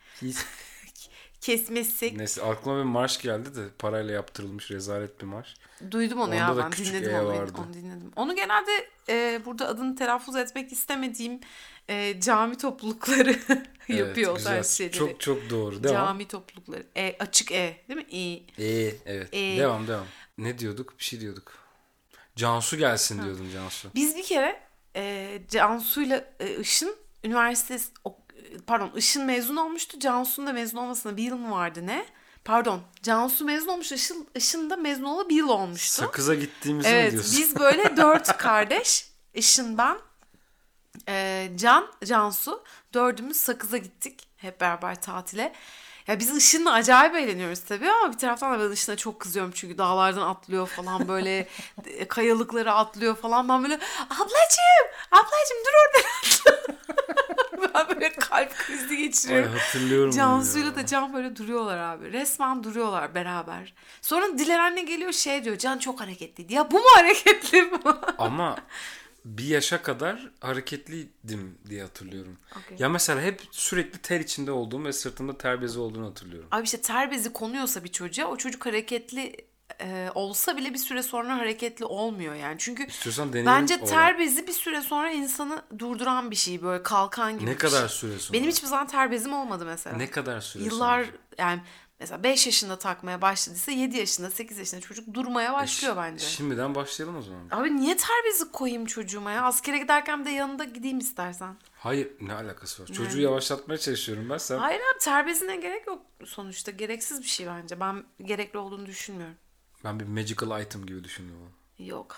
Kes- 1.41 1.59
kesmesi. 1.61 2.17
Neyse 2.17 2.43
aklıma 2.43 2.77
bir 2.79 2.83
marş 2.83 3.21
geldi 3.21 3.55
de 3.55 3.61
parayla 3.79 4.13
yaptırılmış 4.13 4.71
rezalet 4.71 5.21
bir 5.21 5.25
marş. 5.25 5.55
Duydum 5.91 6.19
onu 6.19 6.35
ya 6.35 6.51
Onda 6.51 6.61
da 6.61 6.71
ben 6.71 6.85
dinledim 6.85 7.15
E 7.15 7.21
onu, 7.21 7.27
vardı. 7.27 7.53
onu 7.57 7.73
dinledim. 7.73 8.11
Onu 8.15 8.35
genelde 8.35 8.89
e, 9.09 9.41
burada 9.45 9.67
adını 9.67 9.95
telaffuz 9.95 10.35
etmek 10.35 10.71
istemediğim 10.71 11.39
e, 11.89 12.19
cami 12.21 12.57
toplulukları 12.57 13.35
yapıyor 13.87 14.31
o 14.31 14.35
güzel. 14.35 14.51
tarz 14.55 14.69
şeyleri. 14.69 14.97
Çok 14.97 15.19
çok 15.21 15.49
doğru. 15.49 15.83
Devam. 15.83 15.95
Cami 15.95 16.27
toplulukları. 16.27 16.83
E, 16.97 17.15
açık 17.19 17.51
E 17.51 17.77
değil 17.89 17.97
mi? 17.99 18.05
İ. 18.11 18.43
Ee, 18.59 18.95
evet. 19.05 19.29
Ee. 19.33 19.57
Devam 19.59 19.87
devam. 19.87 20.05
Ne 20.37 20.59
diyorduk? 20.59 20.99
Bir 20.99 21.03
şey 21.03 21.19
diyorduk. 21.21 21.53
Cansu 22.35 22.77
gelsin 22.77 23.23
diyordun 23.23 23.49
Cansu. 23.53 23.89
Biz 23.95 24.15
bir 24.17 24.23
kere 24.23 24.59
e, 24.95 25.39
Cansu'yla 25.49 26.25
e, 26.39 26.59
Işın 26.59 26.95
üniversitesi 27.23 27.91
ok- 28.03 28.16
pardon 28.67 28.91
Işın 28.95 29.25
mezun 29.25 29.55
olmuştu. 29.55 29.99
Cansu'nun 29.99 30.47
da 30.47 30.53
mezun 30.53 30.77
olmasına 30.77 31.17
bir 31.17 31.23
yıl 31.23 31.37
mı 31.37 31.51
vardı 31.51 31.87
ne? 31.87 32.05
Pardon. 32.45 32.81
Cansu 33.03 33.45
mezun 33.45 33.67
olmuş. 33.67 33.91
Işın, 33.91 34.27
Işın 34.35 34.69
da 34.69 34.75
mezun 34.75 35.03
olalı 35.03 35.29
bir 35.29 35.35
yıl 35.35 35.49
olmuştu. 35.49 36.01
Sakıza 36.01 36.35
gittiğimizi 36.35 36.89
mi 36.89 36.95
Evet 36.95 37.11
diyorsun? 37.11 37.35
biz 37.37 37.55
böyle 37.59 37.97
dört 37.97 38.37
kardeş 38.37 39.07
Işın 39.33 39.77
ben 39.77 39.97
e, 41.09 41.49
Can 41.55 41.87
Cansu 42.05 42.63
dördümüz 42.93 43.37
Sakız'a 43.37 43.77
gittik 43.77 44.27
hep 44.37 44.61
beraber 44.61 45.01
tatile. 45.01 45.53
Ya 46.07 46.19
biz 46.19 46.37
Işın'la 46.37 46.73
acayip 46.73 47.15
eğleniyoruz 47.15 47.59
tabii 47.59 47.89
ama 47.91 48.13
bir 48.13 48.17
taraftan 48.17 48.59
da 48.59 48.65
ben 48.69 48.71
Işın'a 48.73 48.95
çok 48.95 49.19
kızıyorum 49.19 49.51
çünkü 49.55 49.77
dağlardan 49.77 50.21
atlıyor 50.21 50.67
falan 50.67 51.07
böyle 51.07 51.47
e, 51.85 52.07
kayalıkları 52.07 52.73
atlıyor 52.73 53.15
falan. 53.15 53.49
Ben 53.49 53.63
böyle 53.63 53.75
ablacığım 54.09 54.87
ablacığım 55.11 55.57
dur 55.65 55.73
orada. 55.87 56.07
ben 57.73 57.95
böyle 57.95 58.13
kalp 58.13 58.55
krizi 58.57 58.89
Ay, 58.89 58.97
geçiriyorum. 58.97 59.51
hatırlıyorum. 59.57 60.11
bunu 60.11 60.17
Cansu'yla 60.17 60.75
da 60.75 60.85
Can 60.85 61.13
böyle 61.13 61.35
duruyorlar 61.35 61.77
abi. 61.77 62.13
Resmen 62.13 62.63
duruyorlar 62.63 63.15
beraber. 63.15 63.73
Sonra 64.01 64.37
Dilan 64.37 64.59
anne 64.59 64.81
geliyor 64.81 65.11
şey 65.11 65.43
diyor. 65.43 65.57
Can 65.57 65.77
çok 65.77 66.01
hareketliydi. 66.01 66.53
Ya 66.53 66.71
bu 66.71 66.75
mu 66.75 66.85
hareketli 66.95 67.61
mi? 67.61 67.79
Ama 68.17 68.55
bir 69.27 69.45
yaşa 69.45 69.81
kadar 69.81 70.31
hareketliydim 70.39 71.57
diye 71.69 71.81
hatırlıyorum. 71.81 72.37
Okey. 72.51 72.77
Ya 72.79 72.89
mesela 72.89 73.21
hep 73.21 73.41
sürekli 73.51 73.97
ter 73.99 74.19
içinde 74.19 74.51
olduğum 74.51 74.85
ve 74.85 74.93
sırtımda 74.93 75.37
ter 75.37 75.61
bezi 75.61 75.79
olduğunu 75.79 76.05
hatırlıyorum. 76.07 76.47
Abi 76.51 76.63
işte 76.63 76.81
ter 76.81 77.11
bezi 77.11 77.33
konuyorsa 77.33 77.83
bir 77.83 77.91
çocuğa 77.91 78.27
o 78.27 78.37
çocuk 78.37 78.65
hareketli 78.65 79.35
e, 79.81 80.09
olsa 80.15 80.57
bile 80.57 80.73
bir 80.73 80.77
süre 80.77 81.03
sonra 81.03 81.37
hareketli 81.37 81.85
olmuyor 81.85 82.35
yani. 82.35 82.55
Çünkü 82.59 82.87
İstiyorsan 82.87 83.33
bence 83.33 83.85
ter 83.85 84.19
bezi 84.19 84.47
bir 84.47 84.53
süre 84.53 84.81
sonra 84.81 85.11
insanı 85.11 85.61
durduran 85.79 86.31
bir 86.31 86.35
şey 86.35 86.61
böyle 86.61 86.83
kalkan 86.83 87.39
gibi 87.39 87.49
Ne 87.49 87.57
kadar 87.57 87.87
şey. 87.87 87.97
süre 87.97 88.19
sonra? 88.19 88.37
Benim 88.39 88.49
hiçbir 88.49 88.67
zaman 88.67 88.87
ter 88.87 89.11
bezim 89.11 89.33
olmadı 89.33 89.65
mesela. 89.65 89.97
Ne 89.97 90.09
kadar 90.09 90.41
süre 90.41 90.63
Yıllar 90.63 91.03
sonra? 91.03 91.15
yani 91.37 91.61
mesela 91.99 92.23
5 92.23 92.45
yaşında 92.45 92.79
takmaya 92.79 93.21
başladıysa 93.21 93.71
7 93.71 93.97
yaşında 93.97 94.31
8 94.31 94.57
yaşında 94.57 94.81
çocuk 94.81 95.13
durmaya 95.13 95.53
başlıyor 95.53 95.93
Ş- 95.95 96.01
bence. 96.01 96.25
Şimdiden 96.25 96.75
başlayalım 96.75 97.17
o 97.17 97.21
zaman. 97.21 97.41
Abi 97.51 97.75
niye 97.75 97.97
ter 97.97 98.15
bezi 98.25 98.51
koyayım 98.51 98.85
çocuğuma 98.85 99.31
ya? 99.31 99.43
Askere 99.43 99.77
giderken 99.77 100.25
de 100.25 100.29
yanında 100.29 100.63
gideyim 100.63 100.99
istersen. 100.99 101.55
Hayır 101.73 102.11
ne 102.21 102.33
alakası 102.33 102.83
var? 102.83 102.87
Çocuğu 102.87 103.21
yavaşlatmaya 103.21 103.77
çalışıyorum 103.77 104.29
ben. 104.29 104.37
Sen 104.37 104.57
Hayır 104.57 104.79
abi 104.79 104.99
ter 104.99 105.27
bezine 105.27 105.55
gerek 105.55 105.87
yok 105.87 106.01
sonuçta. 106.25 106.71
Gereksiz 106.71 107.21
bir 107.21 107.27
şey 107.27 107.47
bence. 107.47 107.79
Ben 107.79 108.03
gerekli 108.21 108.59
olduğunu 108.59 108.85
düşünmüyorum. 108.85 109.35
ben 109.83 109.99
bir 109.99 110.05
magical 110.05 110.61
item 110.61 110.85
gibi 110.85 111.03
düşünüyorum. 111.03 111.51
Yok. 111.79 112.17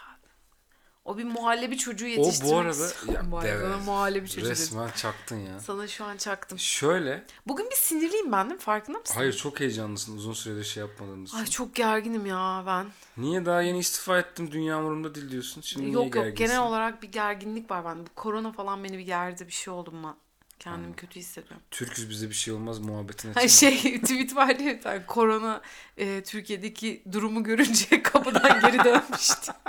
O 1.05 1.17
bir 1.17 1.23
muhallebi 1.23 1.77
çocuğu 1.77 2.05
O 2.05 2.07
yetiştirmek 2.07 2.53
bu 2.53 2.57
arada 2.57 2.85
istiyorum. 2.87 3.25
ya, 3.25 3.31
Bu 3.31 3.37
arada 3.37 3.47
evet, 3.47 3.65
bana 3.65 3.77
muhallebi 3.77 4.27
çocuğu 4.27 4.41
dedim. 4.41 4.51
resmen 4.51 4.89
çaktın 4.91 5.35
ya. 5.37 5.59
Sana 5.59 5.87
şu 5.87 6.05
an 6.05 6.17
çaktım. 6.17 6.59
Şöyle 6.59 7.23
Bugün 7.47 7.69
bir 7.69 7.75
sinirliyim 7.75 8.31
ben 8.31 8.49
değil 8.49 8.59
mi? 8.59 8.63
Farkında 8.63 8.97
mısın? 8.99 9.15
hayır 9.15 9.33
çok 9.33 9.59
heyecanlısın 9.59 10.17
uzun 10.17 10.33
süredir 10.33 10.63
şey 10.63 10.81
yapmadığımız 10.81 11.29
için. 11.29 11.39
Ay 11.39 11.45
çok 11.45 11.75
gerginim 11.75 12.25
ya 12.25 12.63
ben. 12.67 12.87
Niye 13.17 13.45
daha 13.45 13.61
yeni 13.61 13.79
istifa 13.79 14.19
ettim 14.19 14.51
dünya 14.51 14.79
umurumda 14.79 15.15
değil 15.15 15.31
diyorsun. 15.31 15.61
Şimdi 15.61 15.85
niye 15.85 15.93
yok 15.93 16.03
yok 16.05 16.13
gerginsin? 16.13 16.35
genel 16.45 16.59
olarak 16.61 17.01
bir 17.03 17.11
gerginlik 17.11 17.71
var 17.71 17.85
bende. 17.85 18.01
Bu 18.01 18.09
korona 18.15 18.51
falan 18.51 18.83
beni 18.83 18.97
bir 18.97 19.03
gerdi 19.05 19.47
bir 19.47 19.51
şey 19.53 19.73
oldum 19.73 20.03
ben. 20.03 20.15
Kendimi 20.59 20.95
kötü 20.95 21.19
hissediyorum. 21.19 21.61
Türküz 21.71 22.09
bize 22.09 22.29
bir 22.29 22.33
şey 22.35 22.53
olmaz 22.53 22.79
muhabbetine 22.79 23.33
Hani 23.33 23.49
şey 23.49 23.77
tweet 24.01 24.35
vardı 24.35 24.63
ya 24.63 24.79
tane, 24.79 25.05
korona 25.05 25.61
e, 25.97 26.23
Türkiye'deki 26.23 27.03
durumu 27.11 27.43
görünce 27.43 28.03
kapıdan 28.03 28.61
geri 28.61 28.83
dönmüştü. 28.83 29.51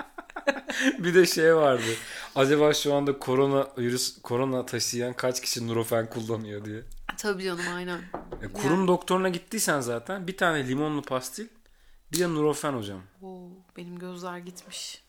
bir 0.98 1.14
de 1.14 1.26
şey 1.26 1.56
vardı. 1.56 1.82
Acaba 2.34 2.74
şu 2.74 2.94
anda 2.94 3.18
korona 3.18 3.68
virüs 3.78 4.22
korona 4.22 4.66
taşıyan 4.66 5.12
kaç 5.12 5.40
kişi 5.40 5.68
Nurofen 5.68 6.10
kullanıyor 6.10 6.64
diye. 6.64 6.82
Tabii 7.16 7.44
canım 7.44 7.64
aynen. 7.74 8.00
E, 8.42 8.52
kurum 8.52 8.88
doktoruna 8.88 9.28
gittiysen 9.28 9.80
zaten 9.80 10.26
bir 10.26 10.36
tane 10.36 10.68
limonlu 10.68 11.02
pastil 11.02 11.48
bir 12.12 12.18
de 12.18 12.28
Nurofen 12.28 12.72
hocam. 12.72 13.00
Oo, 13.22 13.48
benim 13.76 13.98
gözler 13.98 14.38
gitmiş. 14.38 15.02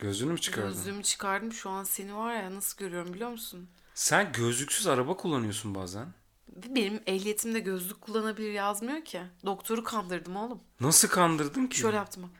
Gözünü 0.00 0.32
mü 0.32 0.38
çıkardın? 0.38 0.72
Gözlüğümü 0.72 1.02
çıkardım 1.02 1.52
şu 1.52 1.70
an 1.70 1.84
seni 1.84 2.16
var 2.16 2.34
ya 2.34 2.54
nasıl 2.54 2.78
görüyorum 2.78 3.14
biliyor 3.14 3.30
musun? 3.30 3.68
Sen 3.94 4.32
gözlüksüz 4.32 4.86
araba 4.86 5.16
kullanıyorsun 5.16 5.74
bazen. 5.74 6.06
Benim 6.48 7.00
ehliyetimde 7.06 7.60
gözlük 7.60 8.00
kullanabilir 8.00 8.52
yazmıyor 8.52 9.04
ki. 9.04 9.20
Doktoru 9.46 9.84
kandırdım 9.84 10.36
oğlum. 10.36 10.60
Nasıl 10.80 11.08
kandırdın 11.08 11.66
ki? 11.66 11.78
Şöyle 11.78 11.96
yaptım 11.96 12.30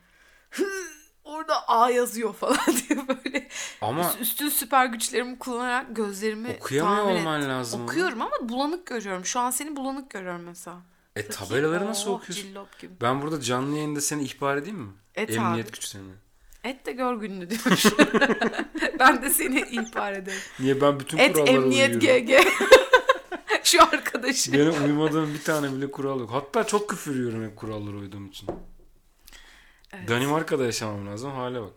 Orada 1.27 1.67
A 1.67 1.89
yazıyor 1.89 2.33
falan 2.33 2.57
diye 2.89 2.99
böyle. 3.07 3.47
Ama 3.81 4.01
Üst- 4.01 4.21
Üstün 4.21 4.49
süper 4.49 4.85
güçlerimi 4.85 5.39
kullanarak 5.39 5.95
gözlerimi 5.95 6.57
okuyamıyor 6.61 7.05
olman 7.05 7.49
lazım. 7.49 7.81
onu. 7.81 7.89
Okuyorum 7.89 8.21
ama 8.21 8.49
bulanık 8.49 8.85
görüyorum. 8.85 9.25
Şu 9.25 9.39
an 9.39 9.51
seni 9.51 9.75
bulanık 9.75 10.09
görüyorum 10.09 10.41
mesela. 10.43 10.77
E 11.17 11.19
Bakayım. 11.19 11.31
tabelaları 11.49 11.85
nasıl 11.85 12.11
Oh, 12.11 12.13
okuyorsun? 12.15 12.51
Gibi. 12.79 12.91
Ben 13.01 13.21
burada 13.21 13.41
canlı 13.41 13.75
yayında 13.75 14.01
seni 14.01 14.23
ihbar 14.23 14.57
edeyim 14.57 14.79
mi? 14.79 14.91
Et 15.15 15.29
Emniyet 15.29 15.65
abi. 15.65 15.71
güçlerini. 15.73 16.11
Et 16.63 16.85
de 16.85 16.91
gör 16.91 17.15
gününü 17.15 17.49
diyor. 17.49 17.61
ben 18.99 19.21
de 19.21 19.29
seni 19.29 19.61
ihbar 19.61 20.13
ederim. 20.13 20.39
Niye 20.59 20.81
ben 20.81 20.99
bütün 20.99 21.17
Et 21.17 21.33
kurallara 21.33 21.51
emniyet 21.51 22.03
uyuyorum? 22.03 22.25
GG. 22.27 22.47
Şu 23.63 23.83
arkadaşı. 23.83 24.53
Benim 24.53 24.83
uymadığım 24.85 25.33
bir 25.33 25.43
tane 25.43 25.73
bile 25.73 25.91
kural 25.91 26.19
yok. 26.19 26.29
Hatta 26.33 26.63
çok 26.67 26.89
küfür 26.89 27.15
yiyorum 27.15 27.43
hep 27.45 27.55
kurallara 27.57 27.95
uyduğum 27.95 28.27
için. 28.27 28.49
Evet. 29.93 30.09
Danimarka'da 30.09 30.65
yaşamam 30.65 31.07
lazım. 31.07 31.31
Hale 31.31 31.61
bak. 31.61 31.73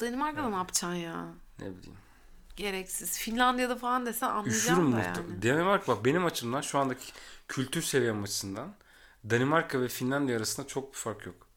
Danimarka'da 0.00 0.48
ne 0.48 0.56
yapacaksın 0.56 0.94
ya? 0.94 1.24
Ne 1.58 1.64
bileyim. 1.76 1.96
Gereksiz. 2.56 3.18
Finlandiya'da 3.18 3.76
falan 3.76 4.06
desen 4.06 4.44
Üşürüm 4.44 4.76
anlayacağım 4.78 4.92
da 4.92 4.96
muhtemelen. 4.96 5.30
yani. 5.32 5.42
Danimarka 5.42 5.92
bak 5.96 6.04
benim 6.04 6.24
açımdan 6.26 6.60
şu 6.60 6.78
andaki 6.78 7.12
kültür 7.48 7.82
seviyem 7.82 8.22
açısından 8.22 8.74
Danimarka 9.30 9.80
ve 9.80 9.88
Finlandiya 9.88 10.36
arasında 10.38 10.66
çok 10.66 10.92
bir 10.92 10.98
fark 10.98 11.26
yok. 11.26 11.47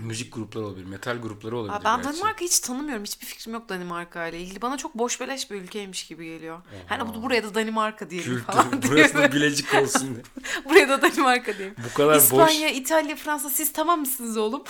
Müzik 0.00 0.34
grupları 0.34 0.66
olabilir, 0.66 0.84
metal 0.84 1.16
grupları 1.18 1.56
olabilir. 1.56 1.74
Aa, 1.74 1.84
ben 1.84 1.96
gerçi. 2.02 2.08
Danimarka'yı 2.08 2.50
hiç 2.50 2.60
tanımıyorum. 2.60 3.04
Hiçbir 3.04 3.26
fikrim 3.26 3.54
yok 3.54 3.68
Danimarka 3.68 4.26
ile 4.26 4.40
ilgili. 4.40 4.62
Bana 4.62 4.76
çok 4.76 4.94
boş 4.94 5.20
beleş 5.20 5.50
bir 5.50 5.56
ülkeymiş 5.56 6.06
gibi 6.06 6.24
geliyor. 6.24 6.62
Hani 6.86 7.08
bu 7.08 7.22
buraya 7.22 7.44
da 7.44 7.54
Danimarka 7.54 8.10
diyelim 8.10 8.42
falan 8.46 8.70
Kültür, 8.70 8.82
diye. 8.82 8.92
burası 8.92 9.14
da 9.18 9.32
bilecik 9.32 9.74
olsun 9.74 10.14
diye. 10.14 10.24
buraya 10.64 10.88
da 10.88 11.02
Danimarka 11.02 11.58
diyelim. 11.58 11.76
Bu 11.90 11.94
kadar 11.94 12.16
İspanya, 12.16 12.68
İtalya, 12.70 13.16
Fransa 13.16 13.50
siz 13.50 13.72
tamam 13.72 14.00
mısınız 14.00 14.36
oğlum? 14.36 14.62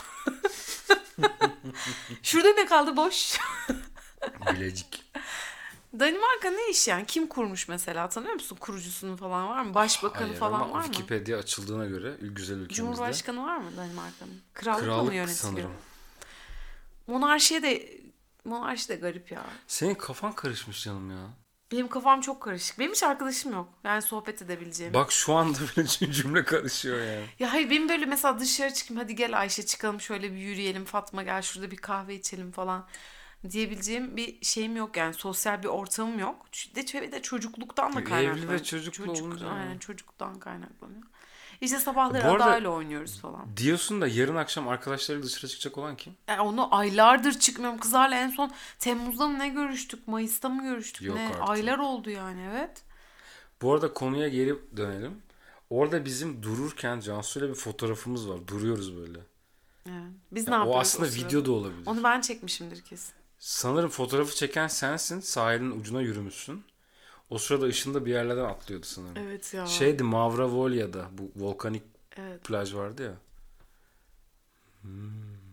Şurada 2.22 2.52
ne 2.52 2.66
kaldı 2.66 2.96
boş? 2.96 3.38
boş. 3.68 4.56
Bilecik. 4.56 5.04
Danimarka 5.98 6.50
ne 6.50 6.70
iş 6.70 6.88
yani? 6.88 7.06
Kim 7.06 7.26
kurmuş 7.26 7.68
mesela? 7.68 8.08
Tanıyor 8.08 8.34
musun? 8.34 8.56
Kurucusunu 8.60 9.16
falan 9.16 9.48
var 9.48 9.62
mı? 9.62 9.74
Başbakanı 9.74 10.26
Hayır 10.26 10.40
falan 10.40 10.60
ama 10.60 10.72
var 10.74 10.78
mı? 10.78 10.84
Wikipedia 10.84 11.38
açıldığına 11.38 11.86
göre 11.86 12.16
güzel 12.20 12.54
ülkemizde. 12.54 12.74
Cumhurbaşkanı 12.74 13.42
var 13.42 13.56
mı 13.56 13.70
Danimarka'nın? 13.76 14.40
Krallıkla 14.54 14.86
mı 14.86 14.92
Krallık 14.92 15.14
yönetiliyor? 15.14 15.52
sanırım. 15.52 15.72
Monarşiye 17.06 17.62
de 17.62 18.00
monarşi 18.44 18.88
de 18.88 18.96
garip 18.96 19.32
ya. 19.32 19.44
Senin 19.66 19.94
kafan 19.94 20.32
karışmış 20.32 20.84
canım 20.84 21.10
ya. 21.10 21.26
Benim 21.72 21.88
kafam 21.88 22.20
çok 22.20 22.40
karışık. 22.42 22.78
Benim 22.78 22.92
hiç 22.92 23.02
arkadaşım 23.02 23.52
yok. 23.52 23.68
Yani 23.84 24.02
sohbet 24.02 24.42
edebileceğim. 24.42 24.94
Bak 24.94 25.12
şu 25.12 25.32
anda 25.34 25.58
bile 25.58 26.12
cümle 26.12 26.44
karışıyor 26.44 26.98
yani. 26.98 27.26
Ya 27.38 27.52
hayır 27.52 27.70
benim 27.70 27.88
böyle 27.88 28.06
mesela 28.06 28.40
dışarı 28.40 28.74
çıkayım 28.74 29.02
hadi 29.02 29.16
gel 29.16 29.40
Ayşe 29.40 29.66
çıkalım 29.66 30.00
şöyle 30.00 30.32
bir 30.32 30.38
yürüyelim 30.38 30.84
Fatma 30.84 31.22
gel 31.22 31.42
şurada 31.42 31.70
bir 31.70 31.76
kahve 31.76 32.14
içelim 32.14 32.52
falan 32.52 32.86
diyebileceğim 33.50 34.16
bir 34.16 34.44
şeyim 34.44 34.76
yok 34.76 34.96
yani 34.96 35.14
sosyal 35.14 35.62
bir 35.62 35.68
ortamım 35.68 36.18
yok. 36.18 36.46
De, 36.74 37.12
de 37.12 37.22
çocukluktan 37.22 37.92
da 37.94 38.00
Evli 38.00 38.04
ve 38.06 38.10
kaynaklanıyor. 38.10 38.62
çocuklu 38.62 39.06
Çocuk, 39.06 39.26
olunca 39.26 39.48
Aynen 39.48 39.68
yani. 39.68 39.80
çocuktan 39.80 40.38
kaynaklanıyor. 40.38 41.02
İşte 41.60 41.78
sabahları 41.78 42.24
Bu 42.24 42.28
arada- 42.28 42.44
adayla 42.44 42.68
oynuyoruz 42.70 43.20
falan. 43.20 43.56
Diyorsun 43.56 44.00
da 44.00 44.08
yarın 44.08 44.36
akşam 44.36 44.68
arkadaşlarıyla 44.68 45.26
dışarı 45.26 45.48
çıkacak 45.48 45.78
olan 45.78 45.96
kim? 45.96 46.14
Yani 46.28 46.40
onu 46.40 46.74
aylardır 46.74 47.38
çıkmıyorum. 47.38 47.78
Kızlarla 47.80 48.14
en 48.16 48.28
son 48.30 48.52
Temmuz'da 48.78 49.28
mı 49.28 49.38
ne 49.38 49.48
görüştük? 49.48 50.08
Mayıs'ta 50.08 50.48
mı 50.48 50.62
görüştük? 50.62 51.02
Yok 51.02 51.16
ne? 51.16 51.26
artık. 51.26 51.40
Aylar 51.48 51.78
oldu 51.78 52.10
yani 52.10 52.40
evet. 52.50 52.82
Bu 53.62 53.72
arada 53.74 53.92
konuya 53.94 54.28
geri 54.28 54.54
dönelim. 54.76 55.22
Orada 55.70 56.04
bizim 56.04 56.42
dururken 56.42 57.00
Cansu'yla 57.00 57.48
bir 57.48 57.54
fotoğrafımız 57.54 58.28
var. 58.28 58.38
Duruyoruz 58.48 58.96
böyle. 58.96 59.18
evet. 59.86 60.12
Biz 60.32 60.48
ne 60.48 60.54
Ya 60.54 60.58
yapıyoruz 60.58 60.76
o 60.78 60.80
aslında 60.80 61.08
video 61.26 61.44
da 61.44 61.52
olabilir. 61.52 61.86
Onu 61.86 62.04
ben 62.04 62.20
çekmişimdir 62.20 62.80
kesin. 62.80 63.14
Sanırım 63.42 63.90
fotoğrafı 63.90 64.34
çeken 64.34 64.66
sensin. 64.66 65.20
Sahilin 65.20 65.80
ucuna 65.80 66.00
yürümüşsün. 66.00 66.64
O 67.30 67.38
sırada 67.38 67.66
ışında 67.66 68.06
bir 68.06 68.10
yerlerden 68.10 68.44
atlıyordu 68.44 68.86
sanırım. 68.86 69.16
Evet 69.16 69.54
ya. 69.54 69.66
Şeydi 69.66 70.02
Mavravolya'da 70.02 71.06
bu 71.12 71.32
volkanik 71.36 71.82
Evet. 72.16 72.44
plaj 72.44 72.74
vardı 72.74 73.02
ya. 73.02 73.14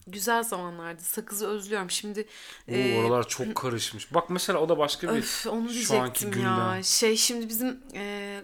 Güzel 0.07 0.43
zamanlardı. 0.43 1.01
Sakızı 1.01 1.47
özlüyorum. 1.47 1.89
Şimdi 1.89 2.27
Oo, 2.69 2.73
e, 2.73 2.99
oralar 2.99 3.27
çok 3.27 3.55
karışmış. 3.55 4.13
Bak 4.13 4.29
mesela 4.29 4.59
o 4.59 4.69
da 4.69 4.77
başka 4.77 5.13
bir 5.13 5.19
öf, 5.19 5.47
onu 5.47 5.69
şu 5.69 5.99
anki 5.99 6.25
gündem. 6.25 6.41
ya. 6.43 6.83
Şey 6.83 7.17
şimdi 7.17 7.49
bizim 7.49 7.79
e, 7.93 8.41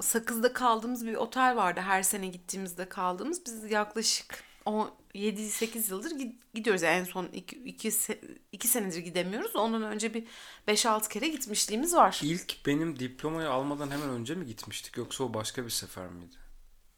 Sakız'da 0.00 0.52
kaldığımız 0.52 1.06
bir 1.06 1.14
otel 1.14 1.56
vardı. 1.56 1.80
Her 1.80 2.02
sene 2.02 2.26
gittiğimizde 2.26 2.88
kaldığımız. 2.88 3.46
Biz 3.46 3.70
yaklaşık 3.70 4.44
7-8 4.66 5.90
yıldır 5.90 6.10
gi- 6.10 6.36
gidiyoruz. 6.54 6.82
Yani 6.82 6.96
en 6.98 7.04
son 7.04 7.28
2 8.52 8.68
senedir 8.68 8.98
gidemiyoruz. 8.98 9.56
Ondan 9.56 9.82
önce 9.82 10.14
bir 10.14 10.24
5-6 10.68 11.08
kere 11.08 11.28
gitmişliğimiz 11.28 11.94
var. 11.94 12.20
İlk 12.22 12.66
benim 12.66 12.98
diplomayı 12.98 13.50
almadan 13.50 13.90
hemen 13.90 14.08
önce 14.08 14.34
mi 14.34 14.46
gitmiştik 14.46 14.96
yoksa 14.96 15.24
o 15.24 15.34
başka 15.34 15.64
bir 15.64 15.70
sefer 15.70 16.06
miydi? 16.08 16.36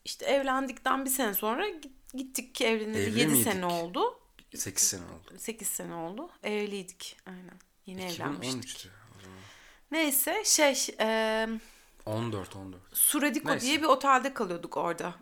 İşte 0.05 0.25
evlendikten 0.27 1.05
bir 1.05 1.11
sene 1.11 1.35
sonra 1.35 1.69
git- 1.69 2.13
gittik 2.15 2.55
ki 2.55 2.65
evleneli 2.67 3.03
Evli 3.03 3.19
7 3.21 3.33
miydik? 3.33 3.45
sene 3.53 3.67
oldu. 3.67 4.21
8 4.55 4.85
sene 4.89 5.03
oldu. 5.05 5.39
8 5.39 5.69
sene 5.69 5.95
oldu. 5.95 6.31
Evliydik 6.43 7.17
aynen. 7.27 7.61
Yeni 7.87 8.03
evlenmiştik. 8.05 8.65
2013'tü. 8.65 8.89
o 9.19 9.23
zaman. 9.23 9.39
Neyse 9.91 10.43
şey 10.45 10.87
e, 11.01 11.49
14 12.07 12.57
14. 12.57 12.81
Surediko 12.93 13.51
Neyse. 13.51 13.67
diye 13.67 13.79
bir 13.83 13.87
otelde 13.87 14.35
kalıyorduk 14.35 14.77
orada. 14.77 15.15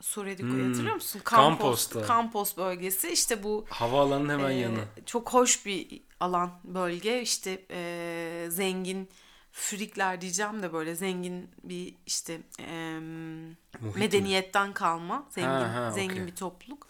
Surediko'yu 0.00 0.52
Hmm. 0.64 0.68
hatırlıyor 0.68 0.94
musun? 0.94 1.20
Kampos'ta. 1.24 2.02
Kampos 2.02 2.56
bölgesi 2.56 3.08
işte 3.08 3.42
bu 3.42 3.64
Havaalanının 3.70 4.28
hemen 4.38 4.50
e, 4.50 4.54
yanı. 4.54 4.78
çok 5.06 5.32
hoş 5.32 5.66
bir 5.66 6.00
alan 6.20 6.50
bölge 6.64 7.22
işte 7.22 7.62
e, 7.70 8.46
zengin 8.50 9.08
frikler 9.52 10.20
diyeceğim 10.20 10.62
de 10.62 10.72
böyle 10.72 10.94
zengin 10.94 11.50
bir 11.64 11.94
işte 12.06 12.40
e, 12.60 12.98
Muhit 13.00 13.94
mi? 13.96 14.00
medeniyetten 14.00 14.72
kalma 14.72 15.26
zengin 15.30 15.48
Ha, 15.48 15.74
ha, 15.74 15.90
zengin 15.90 16.14
okey. 16.14 16.26
bir 16.26 16.36
topluluk. 16.36 16.86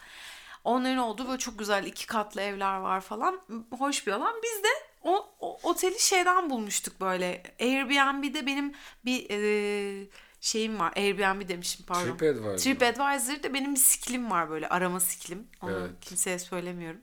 Onların 0.64 0.98
olduğu 0.98 1.26
böyle 1.28 1.38
çok 1.38 1.58
güzel 1.58 1.84
iki 1.86 2.06
katlı 2.06 2.40
evler 2.40 2.76
var 2.76 3.00
falan. 3.00 3.40
Hoş 3.78 4.06
bir 4.06 4.12
alan. 4.12 4.34
Biz 4.42 4.62
de 4.64 4.68
o, 5.02 5.28
o 5.40 5.58
oteli 5.62 6.00
şeyden 6.00 6.50
bulmuştuk 6.50 7.00
böyle. 7.00 7.42
Airbnb'de 7.60 8.46
benim 8.46 8.74
bir 9.04 9.26
e, 9.30 10.06
şeyim 10.46 10.78
var. 10.80 10.92
Airbnb 10.96 11.48
demişim 11.48 11.86
pardon. 11.86 12.16
TripAdvisor. 12.16 12.58
TripAdvisor'da 12.58 13.54
benim 13.54 13.74
bir 13.74 13.80
skillim 13.80 14.30
var 14.30 14.50
böyle 14.50 14.68
arama 14.68 15.00
skillim. 15.00 15.46
Onu 15.62 15.70
Evet. 15.70 15.90
kimseye 16.00 16.38
söylemiyorum. 16.38 17.00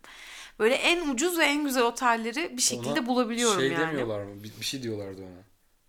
Böyle 0.60 0.76
en 0.76 1.10
ucuz 1.10 1.38
ve 1.40 1.44
en 1.46 1.64
güzel 1.66 1.84
otelleri 1.84 2.58
bir 2.58 2.62
şekilde 2.62 2.90
Ona 3.00 3.06
bulabiliyorum 3.08 3.60
şey 3.60 3.72
yani. 3.72 3.88
demiyorlar 3.88 4.24
mı? 4.24 4.44
Bir, 4.44 4.52
bir 4.60 4.66
şey 4.66 4.84
diyorlardı 4.84 5.22
ona. 5.22 5.44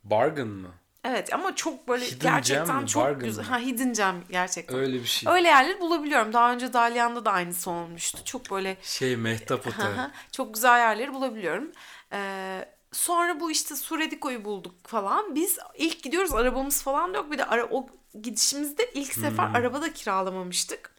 Bargain 0.04 0.48
mı? 0.48 0.68
Evet 1.04 1.34
ama 1.34 1.54
çok 1.54 1.88
böyle 1.88 2.04
Hidden 2.06 2.18
gerçekten 2.34 2.82
mi? 2.82 2.86
çok 2.88 3.02
Bargain 3.04 3.24
güzel. 3.28 3.42
mı? 3.44 3.48
Ha 3.50 3.58
hidden 3.58 3.92
gem 3.92 4.24
gerçekten. 4.30 4.78
Öyle 4.78 4.94
bir 5.00 5.04
şey. 5.04 5.32
Öyle 5.32 5.48
yerleri 5.48 5.80
bulabiliyorum. 5.80 6.32
Daha 6.32 6.52
önce 6.52 6.72
Dalyan'da 6.72 7.24
da 7.24 7.32
aynısı 7.32 7.70
olmuştu. 7.70 8.18
Çok 8.24 8.50
böyle 8.50 8.76
Şey 8.82 9.16
Mehtap 9.16 9.66
Otel. 9.66 10.10
Çok 10.32 10.54
güzel 10.54 10.78
yerleri 10.78 11.14
bulabiliyorum. 11.14 11.72
Ee, 12.12 12.68
sonra 12.94 13.40
bu 13.40 13.50
işte 13.50 13.76
Surediko'yu 13.76 14.44
bulduk 14.44 14.74
falan. 14.86 15.34
Biz 15.34 15.58
ilk 15.78 16.02
gidiyoruz 16.02 16.34
arabamız 16.34 16.82
falan 16.82 17.14
da 17.14 17.18
yok. 17.18 17.30
Bir 17.30 17.38
de 17.38 17.44
ara, 17.44 17.66
o 17.70 17.86
gidişimizde 18.22 18.90
ilk 18.94 19.14
sefer 19.14 19.48
Hmm. 19.48 19.54
araba 19.56 19.82
da 19.82 19.92
kiralamamıştık. 19.92 20.94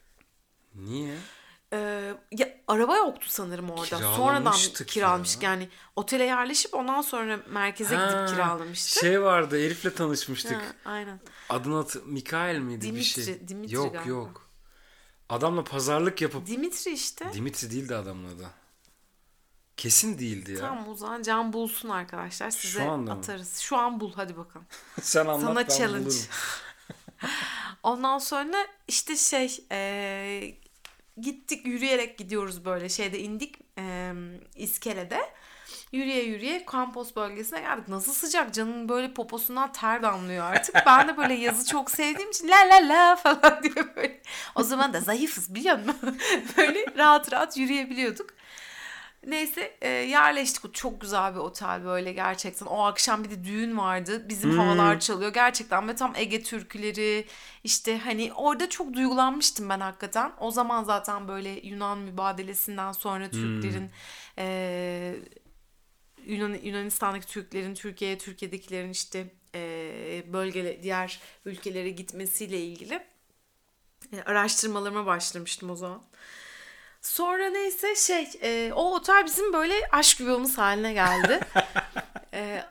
Niye? 0.74 1.14
Ee, 1.72 2.14
ya, 2.32 2.48
araba 2.68 2.96
yoktu 2.96 3.26
sanırım 3.30 3.70
orada. 3.70 3.84
Sonradan 4.16 4.52
Kiralamıştık 4.86 5.42
ya. 5.42 5.50
Yani 5.50 5.68
otele 5.96 6.24
yerleşip 6.24 6.74
ondan 6.74 7.00
sonra 7.02 7.40
merkeze 7.50 7.96
Ha, 7.96 8.06
gidip 8.06 8.28
kiralamıştık. 8.28 9.02
Şey 9.02 9.22
vardı 9.22 9.56
herifle 9.64 9.94
tanışmıştık. 9.94 10.56
Ha, 10.56 10.90
aynen. 10.90 11.20
Adını 11.48 11.74
hat 11.76 11.96
Mikael 12.06 12.58
miydi 12.58 12.80
bir 12.80 12.86
Dimitri, 12.92 13.24
şey? 13.24 13.48
Dimitri 13.48 13.74
yok 13.74 13.92
galiba. 13.94 14.08
yok. 14.10 14.48
Adamla 15.28 15.64
pazarlık 15.64 16.22
yapıp 16.22 16.46
Dimitri 16.46 16.90
işte. 16.92 17.32
Dimitri 17.34 17.70
değildi 17.70 17.94
adamın 17.94 18.36
adı. 18.36 18.46
Kesin 19.76 20.18
değildi 20.18 20.52
ya. 20.52 20.58
Tamam 20.60 20.88
o 20.88 20.94
zaman 20.94 21.22
Can 21.22 21.52
bulsun 21.52 21.88
arkadaşlar. 21.88 22.50
Size 22.50 22.82
anda 22.82 23.14
mı? 23.14 23.20
atarız. 23.20 23.58
Şu 23.58 23.76
an 23.76 24.00
bul 24.00 24.12
hadi 24.16 24.36
bakalım. 24.36 24.66
Sen 25.02 25.26
anlat 25.26 25.40
Sana 25.40 25.56
ben 25.68 25.74
challenge. 25.76 26.04
bulurum. 26.04 26.20
Ondan 27.82 28.18
sonra 28.18 28.56
işte 28.88 29.16
şey 29.16 29.64
e, 29.72 30.54
gittik 31.20 31.66
yürüyerek 31.66 32.18
gidiyoruz 32.18 32.64
böyle 32.64 32.88
şeyde 32.88 33.18
indik 33.18 33.56
e, 33.78 34.12
iskelede. 34.56 35.20
Yürüye 35.92 36.24
yürüye 36.24 36.64
kampos 36.66 37.16
bölgesine 37.16 37.60
geldik. 37.60 37.88
Nasıl 37.88 38.12
sıcak 38.12 38.54
canın 38.54 38.88
böyle 38.88 39.14
poposundan 39.14 39.72
ter 39.72 40.02
damlıyor 40.02 40.44
artık. 40.44 40.74
Ben 40.86 41.08
de 41.08 41.16
böyle 41.16 41.34
yazı 41.34 41.66
çok 41.66 41.90
sevdiğim 41.90 42.30
için 42.30 42.48
la 42.48 42.56
la 42.56 42.88
la 42.88 43.16
falan 43.16 43.62
diye 43.62 43.96
böyle. 43.96 44.22
O 44.54 44.62
zaman 44.62 44.92
da 44.92 45.00
zayıfız 45.00 45.54
biliyor 45.54 45.78
musun? 45.78 46.18
böyle 46.56 46.84
rahat 46.96 47.32
rahat 47.32 47.56
yürüyebiliyorduk. 47.56 48.30
Neyse 49.26 49.76
e, 49.82 49.88
yerleştik. 49.88 50.74
Çok 50.74 51.00
güzel 51.00 51.34
bir 51.34 51.38
otel 51.40 51.84
böyle 51.84 52.12
gerçekten. 52.12 52.66
O 52.66 52.82
akşam 52.84 53.24
bir 53.24 53.30
de 53.30 53.44
düğün 53.44 53.78
vardı. 53.78 54.28
Bizim 54.28 54.50
Hmm. 54.50 54.58
havalar 54.58 55.00
çalıyor. 55.00 55.32
Gerçekten 55.34 55.88
ve 55.88 55.94
tam 55.96 56.12
Ege 56.16 56.42
türküleri 56.42 57.26
işte 57.64 57.98
hani 57.98 58.32
orada 58.32 58.68
çok 58.68 58.94
duygulanmıştım 58.94 59.68
ben 59.68 59.80
hakikaten. 59.80 60.32
O 60.40 60.50
zaman 60.50 60.84
zaten 60.84 61.28
böyle 61.28 61.48
Yunan 61.50 61.98
mübadelesinden 61.98 62.92
sonra 62.92 63.30
Türklerin 63.30 63.90
e, 64.38 65.16
Yunan, 66.26 66.54
Yunanistan'daki 66.62 67.26
Türklerin 67.26 67.74
Türkiye'ye, 67.74 68.18
Türkiye'dekilerin 68.18 68.90
işte 68.90 69.26
e, 69.54 70.24
bölgele 70.32 70.82
diğer 70.82 71.20
ülkelere 71.44 71.90
gitmesiyle 71.90 72.60
ilgili 72.60 73.06
e, 74.12 74.22
araştırmalarıma 74.22 75.06
başlamıştım 75.06 75.70
o 75.70 75.76
zaman. 75.76 76.02
Sonra 77.06 77.50
neyse 77.50 77.94
şey 77.96 78.28
e, 78.42 78.72
o 78.72 78.94
otel 78.94 79.24
bizim 79.26 79.52
böyle 79.52 79.74
aşk 79.92 80.20
yuvamız 80.20 80.58
haline 80.58 80.92
geldi. 80.92 81.40
E, 82.32 82.64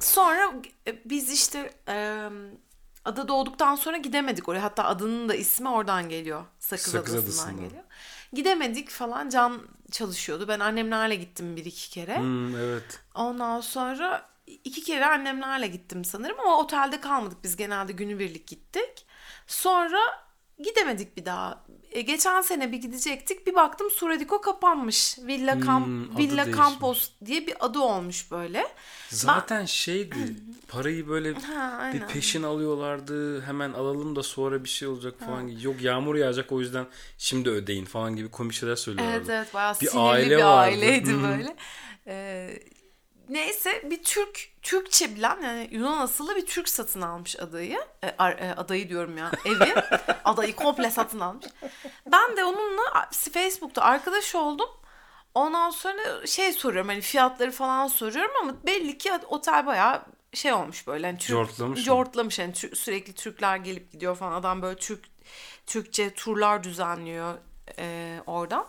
sonra 0.00 0.52
e, 0.86 1.10
biz 1.10 1.30
işte 1.32 1.72
e, 1.88 2.28
ada 3.04 3.28
doğduktan 3.28 3.74
sonra 3.74 3.96
gidemedik 3.96 4.48
oraya. 4.48 4.62
Hatta 4.62 4.84
adının 4.84 5.28
da 5.28 5.34
ismi 5.34 5.68
oradan 5.68 6.08
geliyor. 6.08 6.44
Sakız, 6.58 6.92
Sakız 6.92 7.14
Adası'ndan 7.14 7.44
Adası'ndan. 7.44 7.64
geliyor. 7.68 7.84
Gidemedik 8.32 8.90
falan. 8.90 9.28
Can 9.28 9.62
çalışıyordu. 9.92 10.48
Ben 10.48 10.60
annemlerle 10.60 11.14
gittim 11.14 11.56
bir 11.56 11.64
iki 11.64 11.90
kere. 11.90 12.18
Hmm, 12.18 12.56
evet. 12.56 13.00
Ondan 13.14 13.60
sonra 13.60 14.30
iki 14.46 14.82
kere 14.82 15.06
annemlerle 15.06 15.66
gittim 15.66 16.04
sanırım 16.04 16.40
ama 16.40 16.58
otelde 16.58 17.00
kalmadık. 17.00 17.44
Biz 17.44 17.56
genelde 17.56 17.92
günübirlik 17.92 18.46
gittik. 18.46 19.06
Sonra 19.46 19.98
gidemedik 20.58 21.16
bir 21.16 21.24
daha. 21.24 21.64
E, 21.94 22.00
geçen 22.00 22.40
sene 22.42 22.72
bir 22.72 22.76
gidecektik. 22.76 23.46
Bir 23.46 23.54
baktım 23.54 23.90
Suradiko 23.90 24.40
kapanmış. 24.40 25.18
Villa 25.18 25.60
Camp 25.66 25.86
Hmm, 25.86 26.16
Villa. 26.18 26.52
Campos 26.52 27.10
diye 27.24 27.46
bir 27.46 27.54
adı 27.60 27.78
olmuş 27.78 28.30
böyle. 28.30 28.66
Zaten 29.08 29.64
şeydi 29.64 30.36
parayı 30.68 31.08
böyle 31.08 31.32
Ha, 31.34 31.90
bir 31.94 32.00
peşin 32.00 32.42
alıyorlardı. 32.42 33.40
Hemen 33.42 33.72
alalım 33.72 34.16
da 34.16 34.22
sonra 34.22 34.64
bir 34.64 34.68
şey 34.68 34.88
olacak 34.88 35.14
falan 35.26 35.48
gibi. 35.48 35.62
Yok 35.64 35.82
yağmur 35.82 36.14
yağacak 36.14 36.52
o 36.52 36.60
yüzden 36.60 36.86
şimdi 37.18 37.50
ödeyin 37.50 37.84
falan 37.84 38.16
gibi 38.16 38.30
komik 38.30 38.52
şeyler 38.54 38.76
söylüyorlardı. 38.76 39.16
Evet 39.18 39.28
evet 39.30 39.54
bayağı 39.54 39.74
Bir 39.80 39.86
sinirli 39.86 40.00
aile 40.06 40.30
bir 40.30 40.42
vardı. 40.42 40.46
aileydi 40.46 41.22
böyle. 41.22 41.56
Ee, 42.06 42.58
neyse 43.28 43.82
bir 43.90 44.02
Türk 44.02 44.48
Türkçe 44.62 45.14
bilen 45.16 45.40
yani 45.42 45.68
Yunan 45.72 45.98
asıllı 45.98 46.36
bir 46.36 46.46
Türk 46.46 46.68
satın 46.68 47.02
almış 47.02 47.40
adayı. 47.40 47.78
E, 48.04 48.14
ar- 48.18 48.38
e, 48.38 48.54
adayı 48.54 48.88
diyorum 48.88 49.18
ya 49.18 49.30
evi. 49.44 49.74
adayı 50.24 50.56
komple 50.56 50.90
satın 50.90 51.20
almış. 51.20 51.46
Ben 52.12 52.36
de 52.36 52.44
onunla 52.44 53.08
Facebook'ta 53.32 53.82
arkadaş 53.82 54.34
oldum. 54.34 54.68
Ondan 55.34 55.70
sonra 55.70 56.26
şey 56.26 56.52
soruyorum 56.52 56.88
hani 56.88 57.00
fiyatları 57.00 57.50
falan 57.50 57.86
soruyorum 57.88 58.32
ama 58.42 58.54
belli 58.66 58.98
ki 58.98 59.12
otel 59.28 59.66
bayağı 59.66 60.02
şey 60.32 60.52
olmuş 60.52 60.86
böyle. 60.86 61.06
Hani 61.06 61.18
Türk, 61.18 61.36
Cortlamış 61.36 61.78
mı? 61.80 61.84
cortlamış 61.86 62.38
yani 62.38 62.52
Tür- 62.52 62.74
sürekli 62.76 63.12
Türkler 63.12 63.56
gelip 63.56 63.92
gidiyor 63.92 64.16
falan. 64.16 64.32
Adam 64.32 64.62
böyle 64.62 64.76
Türk 64.78 65.04
Türkçe 65.66 66.14
turlar 66.14 66.64
düzenliyor 66.64 67.34
e, 67.78 68.16
oradan. 68.26 68.66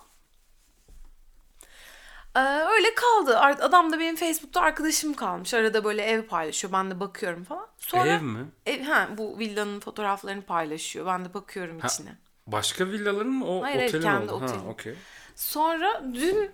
Öyle 2.75 2.95
kaldı. 2.95 3.39
Adam 3.39 3.91
da 3.91 3.99
benim 3.99 4.15
Facebook'ta 4.15 4.61
arkadaşım 4.61 5.13
kalmış. 5.13 5.53
Arada 5.53 5.83
böyle 5.83 6.03
ev 6.03 6.21
paylaşıyor. 6.27 6.73
Ben 6.73 6.91
de 6.91 6.99
bakıyorum 6.99 7.43
falan. 7.43 7.67
Sonra 7.77 8.07
Ev 8.09 8.21
mi? 8.21 8.45
ev, 8.65 8.83
ha, 8.83 9.09
bu 9.17 9.39
villanın 9.39 9.79
fotoğraflarını 9.79 10.41
paylaşıyor. 10.41 11.05
Ben 11.05 11.25
de 11.25 11.33
bakıyorum 11.33 11.79
Ha, 11.79 11.87
içine. 11.87 12.15
Başka 12.47 12.85
villaların 12.87 13.31
mı 13.31 13.45
o 13.47 13.61
Hayır, 13.63 13.75
hayır, 13.77 13.89
otelin 13.89 14.03
kendi 14.03 14.31
oldu? 14.31 14.41
Ha, 14.41 14.45
otelim. 14.45 14.67
okey. 14.69 14.95
Sonra 15.35 16.03
dün 16.13 16.51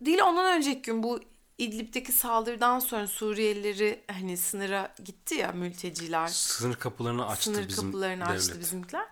değil 0.00 0.18
ondan 0.24 0.56
önceki 0.56 0.82
gün 0.82 1.02
bu 1.02 1.20
İdlib'deki 1.58 2.12
saldırıdan 2.12 2.78
sonra 2.78 3.06
Suriyelileri 3.06 4.04
hani 4.12 4.36
sınıra 4.36 4.92
gitti 5.04 5.34
ya 5.34 5.52
mülteciler. 5.52 6.26
Sınır 6.28 6.74
kapılarını 6.76 7.26
açtı 7.28 7.44
sınır 7.44 7.68
bizim 7.68 7.84
kapılarını 7.84 8.24
devlet. 8.24 8.36
açtı 8.40 8.60
bizimkiler. 8.60 9.06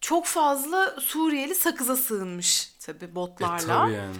Çok 0.00 0.26
fazla 0.26 1.00
Suriyeli 1.00 1.54
sakıza 1.54 1.96
sığınmış 1.96 2.66
tabii 2.80 3.04
E 3.04 3.14
botlarla. 3.14 3.58
tabii 3.66 3.92
yani. 3.92 4.16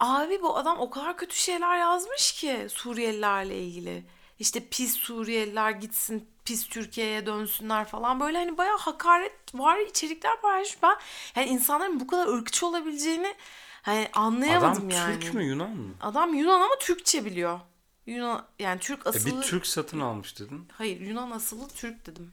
Abi 0.00 0.42
bu 0.42 0.56
adam 0.56 0.78
o 0.78 0.90
kadar 0.90 1.16
kötü 1.16 1.36
şeyler 1.36 1.78
yazmış 1.78 2.32
ki 2.32 2.66
Suriyelilerle 2.70 3.58
ilgili. 3.62 4.04
işte 4.38 4.68
pis 4.68 4.96
Suriyeliler 4.96 5.70
gitsin 5.70 6.28
pis 6.44 6.68
Türkiye'ye 6.68 7.26
dönsünler 7.26 7.84
falan 7.84 8.20
böyle 8.20 8.38
hani 8.38 8.58
bayağı 8.58 8.78
hakaret 8.78 9.54
var 9.54 9.78
içerikler 9.78 10.40
paylaşmış. 10.40 10.82
Ben 10.82 10.96
yani 11.36 11.48
insanların 11.48 12.00
bu 12.00 12.06
kadar 12.06 12.26
ırkçı 12.28 12.66
olabileceğini 12.66 13.34
hani 13.82 14.08
anlayamadım 14.14 14.76
Adam 14.88 14.90
yani. 14.90 15.20
Türk 15.20 15.34
mü 15.34 15.44
Yunan 15.44 15.70
mı? 15.70 15.94
Adam 16.00 16.34
Yunan 16.34 16.60
ama 16.60 16.74
Türkçe 16.80 17.24
biliyor. 17.24 17.60
Yunan 18.06 18.46
yani 18.58 18.80
Türk 18.80 19.06
E 19.06 19.08
asıllı. 19.08 19.42
bir 19.42 19.46
Türk 19.46 19.66
satın 19.66 20.00
almış 20.00 20.38
dedin. 20.38 20.68
Hayır 20.72 21.00
Yunan 21.00 21.30
asıllı 21.30 21.68
Türk 21.68 22.06
dedim. 22.06 22.32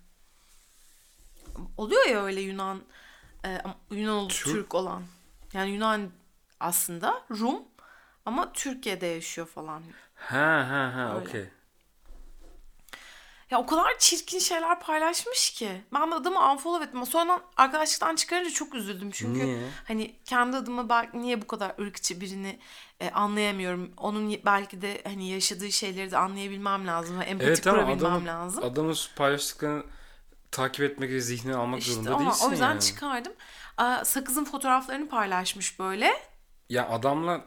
Oluyor 1.77 2.05
ya 2.07 2.23
öyle 2.25 2.41
Yunan 2.41 2.81
e, 3.45 3.61
Yunan 3.91 4.27
Türk- 4.27 4.45
Türk 4.53 4.75
olan. 4.75 5.03
Yani 5.53 5.69
Yunan 5.71 6.09
aslında 6.59 7.23
Rum 7.31 7.63
ama 8.25 8.53
Türkiye'de 8.53 9.05
yaşıyor 9.05 9.47
falan. 9.47 9.83
Ha 10.15 10.65
ha 10.69 10.91
ha 10.95 11.17
okey. 11.21 11.45
Ya 13.51 13.59
o 13.59 13.65
kadar 13.65 13.99
çirkin 13.99 14.39
şeyler 14.39 14.79
paylaşmış 14.79 15.49
ki. 15.49 15.81
Ben 15.93 16.11
de 16.11 16.15
adamı 16.15 16.51
unfollow 16.51 16.85
ettim. 16.85 17.05
Sonradan 17.05 17.41
arkadaşlıktan 17.57 18.15
çıkarınca 18.15 18.49
çok 18.49 18.75
üzüldüm. 18.75 19.11
Çünkü 19.11 19.45
Niye? 19.45 19.59
hani 19.87 20.15
kendi 20.25 20.57
adıma 20.57 20.89
belki 20.89 21.21
niye 21.21 21.41
bu 21.41 21.47
kadar 21.47 21.75
ırkçı 21.81 22.21
birini 22.21 22.59
e, 22.99 23.09
anlayamıyorum. 23.09 23.93
Onun 23.97 24.35
belki 24.45 24.81
de 24.81 25.01
hani 25.03 25.29
yaşadığı 25.29 25.71
şeyleri 25.71 26.11
de 26.11 26.17
anlayabilmem 26.17 26.87
lazım. 26.87 27.19
ve 27.19 27.23
Empati 27.23 27.47
Evet 27.49 27.63
kurabilmem 27.63 27.97
adamın, 27.97 28.25
lazım. 28.25 28.63
adamın 28.63 28.95
paylaştıklarını 29.15 29.83
takip 30.51 30.81
etmek 30.85 31.09
ve 31.11 31.19
zihnine 31.21 31.55
almak 31.55 31.79
İşte 31.79 31.93
zorunda 31.93 32.15
ama 32.15 32.25
değilsin 32.25 32.47
o 32.47 32.51
yüzden 32.51 32.69
yani. 32.69 32.81
çıkardım. 32.81 33.33
Aa, 33.77 34.05
Sakız'ın 34.05 34.45
fotoğraflarını 34.45 35.09
paylaşmış 35.09 35.79
böyle. 35.79 36.13
Ya 36.69 36.89
adamla 36.89 37.45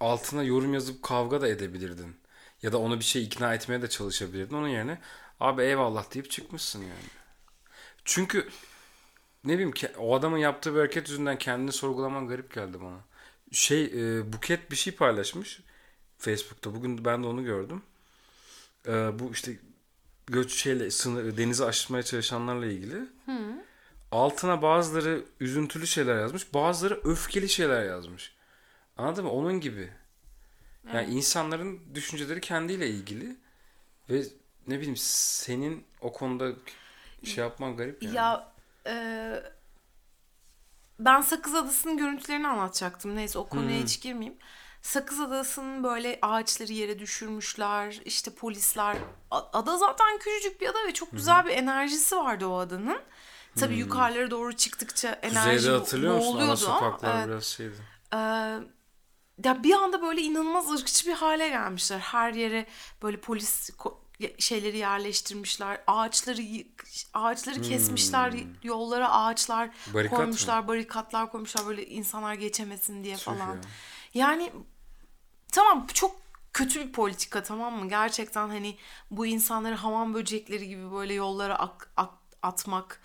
altına 0.00 0.42
yorum 0.42 0.74
yazıp 0.74 1.02
kavga 1.02 1.40
da 1.40 1.48
edebilirdin. 1.48 2.16
Ya 2.62 2.72
da 2.72 2.78
onu 2.78 2.98
bir 2.98 3.04
şey 3.04 3.24
ikna 3.24 3.54
etmeye 3.54 3.82
de 3.82 3.88
çalışabilirdin. 3.88 4.56
Onun 4.56 4.68
yerine 4.68 5.00
abi 5.40 5.62
eyvallah 5.62 6.14
deyip 6.14 6.30
çıkmışsın 6.30 6.80
yani. 6.82 7.10
Çünkü 8.04 8.48
ne 9.44 9.52
bileyim 9.52 9.72
ki 9.72 9.88
o 9.98 10.16
adamın 10.16 10.38
yaptığı 10.38 10.74
bir 10.74 10.78
hareket 10.78 11.08
yüzünden 11.08 11.38
kendini 11.38 11.72
sorgulaman 11.72 12.28
garip 12.28 12.54
geldi 12.54 12.80
bana. 12.80 12.98
Şey 13.52 13.84
e, 13.84 14.32
Buket 14.32 14.70
bir 14.70 14.76
şey 14.76 14.94
paylaşmış 14.94 15.60
Facebook'ta. 16.18 16.74
Bugün 16.74 17.04
ben 17.04 17.22
de 17.22 17.26
onu 17.26 17.44
gördüm. 17.44 17.82
E, 18.88 18.92
bu 19.18 19.32
işte 19.32 19.58
göç 20.26 20.52
şeyle 20.54 20.90
sınır 20.90 21.36
denizi 21.36 21.64
aşmaya 21.64 22.02
çalışanlarla 22.02 22.66
ilgili. 22.66 22.96
Altına 24.12 24.62
bazıları 24.62 25.24
üzüntülü 25.40 25.86
şeyler 25.86 26.20
yazmış, 26.20 26.54
bazıları 26.54 27.00
öfkeli 27.04 27.48
şeyler 27.48 27.84
yazmış. 27.84 28.33
Anladın 28.96 29.24
mı? 29.24 29.30
Onun 29.30 29.60
gibi. 29.60 29.92
Yani 30.94 31.14
insanların 31.14 31.94
düşünceleri 31.94 32.40
kendiyle 32.40 32.88
ilgili 32.88 33.36
ve 34.10 34.22
ne 34.66 34.78
bileyim 34.78 34.96
senin 34.96 35.84
o 36.00 36.12
konuda 36.12 36.52
şey 37.24 37.44
yapman 37.44 37.76
garip 37.76 38.02
yani. 38.02 38.16
Ya 38.16 38.52
e, 38.86 38.94
ben 40.98 41.20
Sakız 41.20 41.54
Adası'nın 41.54 41.96
görüntülerini 41.96 42.48
anlatacaktım. 42.48 43.16
Neyse 43.16 43.38
o 43.38 43.48
konuya 43.48 43.78
Hmm. 43.78 43.84
hiç 43.84 44.00
girmeyeyim. 44.02 44.38
Sakız 44.82 45.20
Adası'nın 45.20 45.84
böyle 45.84 46.18
ağaçları 46.22 46.72
yere 46.72 46.98
düşürmüşler. 46.98 48.00
işte 48.04 48.30
polisler. 48.34 48.96
Ada 49.30 49.78
zaten 49.78 50.18
küçücük 50.18 50.60
bir 50.60 50.68
ada 50.68 50.78
ve 50.88 50.92
çok 50.94 51.12
güzel 51.12 51.44
bir 51.46 51.50
enerjisi 51.50 52.16
vardı 52.16 52.46
o 52.46 52.56
adanın. 52.58 52.98
Tabii 53.60 53.76
yukarılara 53.76 54.30
doğru 54.30 54.56
çıktıkça 54.56 55.08
enerji 55.22 55.46
Hmm. 55.46 55.52
Kuzeyde 55.56 55.76
hatırlıyor 55.76 56.16
musun? 56.16 56.38
Ana 56.40 56.56
sokaklar 56.56 57.16
evet. 57.18 57.28
biraz 57.28 57.44
şeydi. 57.44 57.74
Ee, 58.14 58.58
ya 59.44 59.62
bir 59.62 59.72
anda 59.74 60.02
böyle 60.02 60.20
inanılmaz 60.22 60.70
ırkçı 60.70 61.06
bir 61.06 61.12
hale 61.14 61.48
gelmişler. 61.48 61.98
Her 61.98 62.32
yere 62.34 62.66
böyle 63.02 63.16
polis 63.20 63.70
şeyleri 64.38 64.76
yerleştirmişler. 64.78 65.80
Ağaçları 65.86 66.42
ağaçları 67.14 67.62
kesmişler. 67.62 68.32
Yollara 68.62 69.12
ağaçlar 69.12 69.68
Hmm. 69.84 69.94
Barikat 69.94 70.16
koymuşlar, 70.18 70.68
barikatlar 70.68 71.30
koymuşlar 71.30 71.66
böyle 71.66 71.86
insanlar 71.86 72.34
geçemesin 72.34 73.04
diye 73.04 73.16
Tüh 73.16 73.22
falan. 73.24 73.38
ya. 73.54 73.60
Yani 74.14 74.52
tamam 75.52 75.86
çok 75.94 76.16
kötü 76.52 76.86
bir 76.86 76.92
politika 76.92 77.42
tamam 77.42 77.74
mı? 77.78 77.88
Gerçekten 77.88 78.48
hani 78.48 78.76
bu 79.10 79.26
insanları 79.26 79.74
hamam 79.74 80.14
böcekleri 80.14 80.68
gibi 80.68 80.92
böyle 80.92 81.14
yollara 81.14 81.58
ak- 81.58 81.90
ak- 81.96 82.18
atmak 82.42 83.00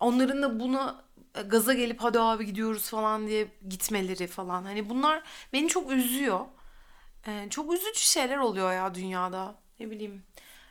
onların 0.00 0.42
da 0.42 0.60
buna 0.60 1.04
gaza 1.42 1.74
gelip 1.74 2.00
hadi 2.02 2.20
abi 2.20 2.46
gidiyoruz 2.46 2.88
falan 2.90 3.26
diye 3.26 3.48
gitmeleri 3.68 4.26
falan. 4.26 4.64
Hani 4.64 4.88
bunlar 4.88 5.22
beni 5.52 5.68
çok 5.68 5.92
üzüyor. 5.92 6.40
Ee, 7.26 7.46
çok 7.50 7.72
üzücü 7.74 8.00
şeyler 8.00 8.36
oluyor 8.36 8.72
ya 8.72 8.94
dünyada. 8.94 9.54
Ne 9.80 9.90
bileyim. 9.90 10.22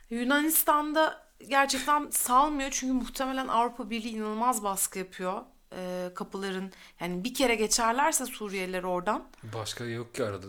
Yunanistan'da 0.10 1.26
gerçekten 1.48 2.10
salmıyor 2.10 2.70
çünkü 2.72 2.94
muhtemelen 2.94 3.48
Avrupa 3.48 3.90
Birliği 3.90 4.10
inanılmaz 4.16 4.64
baskı 4.64 5.00
yapıyor. 5.00 5.42
Ee, 5.78 6.10
kapıların 6.16 6.72
yani 7.00 7.24
bir 7.24 7.34
kere 7.34 7.56
geçerlerse 7.56 8.26
Suriyeliler 8.26 8.84
oradan 8.84 9.24
Başka 9.44 9.86
yok 9.86 10.16
ki 10.16 10.26
arada 10.26 10.48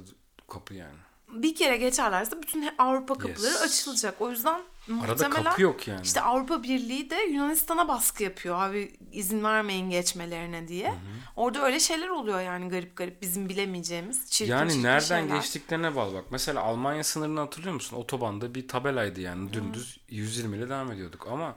kapı 0.49 0.75
yani. 0.75 0.95
bir 1.29 1.55
kere 1.55 1.77
geçerlerse 1.77 2.43
bütün 2.43 2.75
Avrupa 2.79 3.15
kapıları 3.15 3.53
Yes. 3.53 3.63
açılacak. 3.63 4.21
O 4.21 4.31
yüzden 4.31 4.61
Arada 5.05 5.31
kapı 5.31 5.63
yok 5.63 5.89
yani. 5.89 6.01
işte 6.05 6.21
Avrupa 6.21 6.63
Birliği 6.63 7.11
de 7.11 7.17
Yunanistan'a 7.17 7.89
baskı 7.89 8.23
yapıyor. 8.23 8.57
Abi 8.63 8.97
izin 9.13 9.45
vermeyin 9.45 9.91
geçmelerine 9.91 10.69
diye. 10.69 10.95
Orada 11.37 11.65
öyle 11.65 11.81
şeyler 11.81 12.09
oluyor 12.09 12.41
yani 12.41 12.69
garip 12.69 12.97
garip 12.97 13.23
bizim 13.23 13.49
bilemeyeceğimiz 13.49 14.31
çirkin 14.31 14.53
Yani 14.53 14.71
çirkin 14.71 14.85
nereden 14.85 15.21
şeyler. 15.23 15.37
geçtiklerine 15.37 15.97
bağlı 15.97 16.15
bak. 16.15 16.25
Mesela 16.31 16.63
Almanya 16.63 17.05
sınırını 17.05 17.41
hatırlıyor 17.41 17.75
musun? 17.75 17.97
Otobanda 17.97 18.55
bir 18.55 18.69
tabelaydı 18.69 19.21
yani 19.21 19.53
dümdüz 19.53 20.01
120 20.09 20.57
ile 20.57 20.69
devam 20.69 20.93
ediyorduk 20.93 21.27
ama 21.31 21.57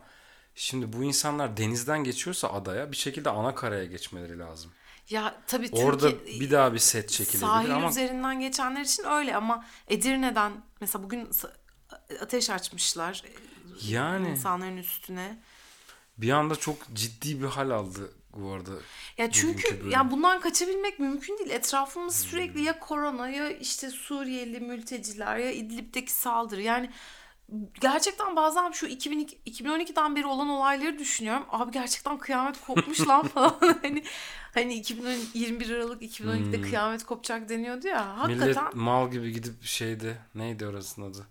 şimdi 0.56 0.94
bu 0.94 1.04
insanlar 1.04 1.58
denizden 1.58 2.04
geçiyorsa 2.04 2.50
adaya 2.50 2.92
bir 2.92 2.98
şekilde 2.98 3.30
ana 3.30 3.56
karaya 3.56 3.86
geçmeleri 3.86 4.40
lazım. 4.40 4.72
Ya 5.10 5.36
tabii 5.48 5.70
Orada 5.72 6.10
Türkiye 6.10 6.40
bir 6.40 6.52
daha 6.52 6.74
bir 6.74 6.80
set 6.80 7.10
çekilebilir 7.10 7.48
sahil 7.48 7.76
ama 7.76 7.90
üzerinden 7.90 8.40
geçenler 8.40 8.82
için 8.82 9.04
öyle 9.04 9.36
ama 9.36 9.66
Edirne'den 9.88 10.52
mesela 10.82 11.04
bugün 11.04 11.30
ateş 12.22 12.50
açmışlar 12.50 13.24
e, 13.26 13.32
yani 13.88 14.30
insanların 14.30 14.78
üstüne. 14.78 15.38
bir 16.18 16.30
anda 16.32 16.56
çok 16.56 16.78
ciddi 16.94 17.42
bir 17.42 17.48
hal 17.48 17.70
aldı 17.70 18.14
bu 18.34 18.52
arada. 18.52 18.72
Ya 19.18 19.32
çünkü 19.32 19.90
ya 19.90 20.12
bundan 20.12 20.40
kaçabilmek 20.40 21.00
mümkün 21.00 21.38
değil. 21.38 21.50
Etrafımız 21.50 22.16
sürekli 22.16 22.62
ya 22.62 22.80
korona 22.80 23.30
ya 23.30 23.50
işte 23.50 23.90
Suriyeli 23.90 24.60
mülteciler 24.60 25.38
ya 25.38 25.52
İdlib'deki 25.52 26.12
saldırı. 26.12 26.62
Yani 26.62 26.90
gerçekten 27.82 28.36
bazen 28.36 28.72
şu 28.72 28.86
2002, 28.88 29.38
2012'den 29.46 30.16
beri 30.16 30.26
olan 30.26 30.50
olayları 30.50 31.00
düşünüyorum. 31.00 31.46
Abi 31.50 31.72
gerçekten 31.72 32.18
kıyamet 32.18 32.62
kopmuş 32.62 33.08
lan 33.08 33.28
falan. 33.34 33.58
hani 33.82 34.04
hani 34.54 34.74
2010 34.74 35.16
21 35.34 35.70
Aralık 35.70 36.02
2012'de 36.02 36.62
kıyamet 36.62 37.04
kopacak 37.04 37.50
deniyordu 37.50 37.88
ya. 37.88 38.18
Hakikaten 38.18 38.64
Millet 38.64 38.76
mal 38.76 39.12
gibi 39.12 39.32
gidip 39.32 39.64
şeyde 39.64 40.18
neydi 40.36 40.66
orasının 40.68 41.12
adı? 41.12 41.28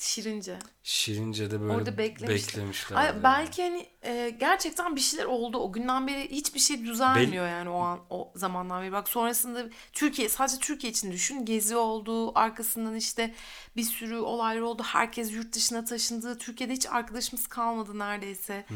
Şirince. 0.00 0.58
Şirince'de 0.82 1.60
böyle 1.60 1.72
Orada 1.72 1.98
beklemişler. 1.98 2.48
beklemişler. 2.48 2.96
Ay, 2.96 3.06
yani. 3.06 3.22
belki 3.22 3.62
hani 3.62 3.86
e, 4.02 4.30
gerçekten 4.40 4.96
bir 4.96 5.00
şeyler 5.00 5.24
oldu. 5.24 5.58
O 5.58 5.72
günden 5.72 6.06
beri 6.06 6.30
hiçbir 6.30 6.60
şey 6.60 6.84
düzelmiyor 6.86 7.44
Bel- 7.46 7.50
yani 7.52 7.68
o 7.68 7.78
an 7.80 8.00
o 8.10 8.32
zamandan 8.34 8.82
beri. 8.82 8.92
Bak 8.92 9.08
sonrasında 9.08 9.64
Türkiye 9.92 10.28
sadece 10.28 10.58
Türkiye 10.58 10.92
için 10.92 11.12
düşün. 11.12 11.44
Gezi 11.44 11.76
oldu. 11.76 12.38
Arkasından 12.38 12.94
işte 12.96 13.34
bir 13.76 13.82
sürü 13.82 14.16
olaylar 14.16 14.60
oldu. 14.62 14.82
Herkes 14.86 15.32
yurt 15.32 15.52
dışına 15.52 15.84
taşındı. 15.84 16.38
Türkiye'de 16.38 16.72
hiç 16.72 16.86
arkadaşımız 16.86 17.46
kalmadı 17.46 17.98
neredeyse. 17.98 18.66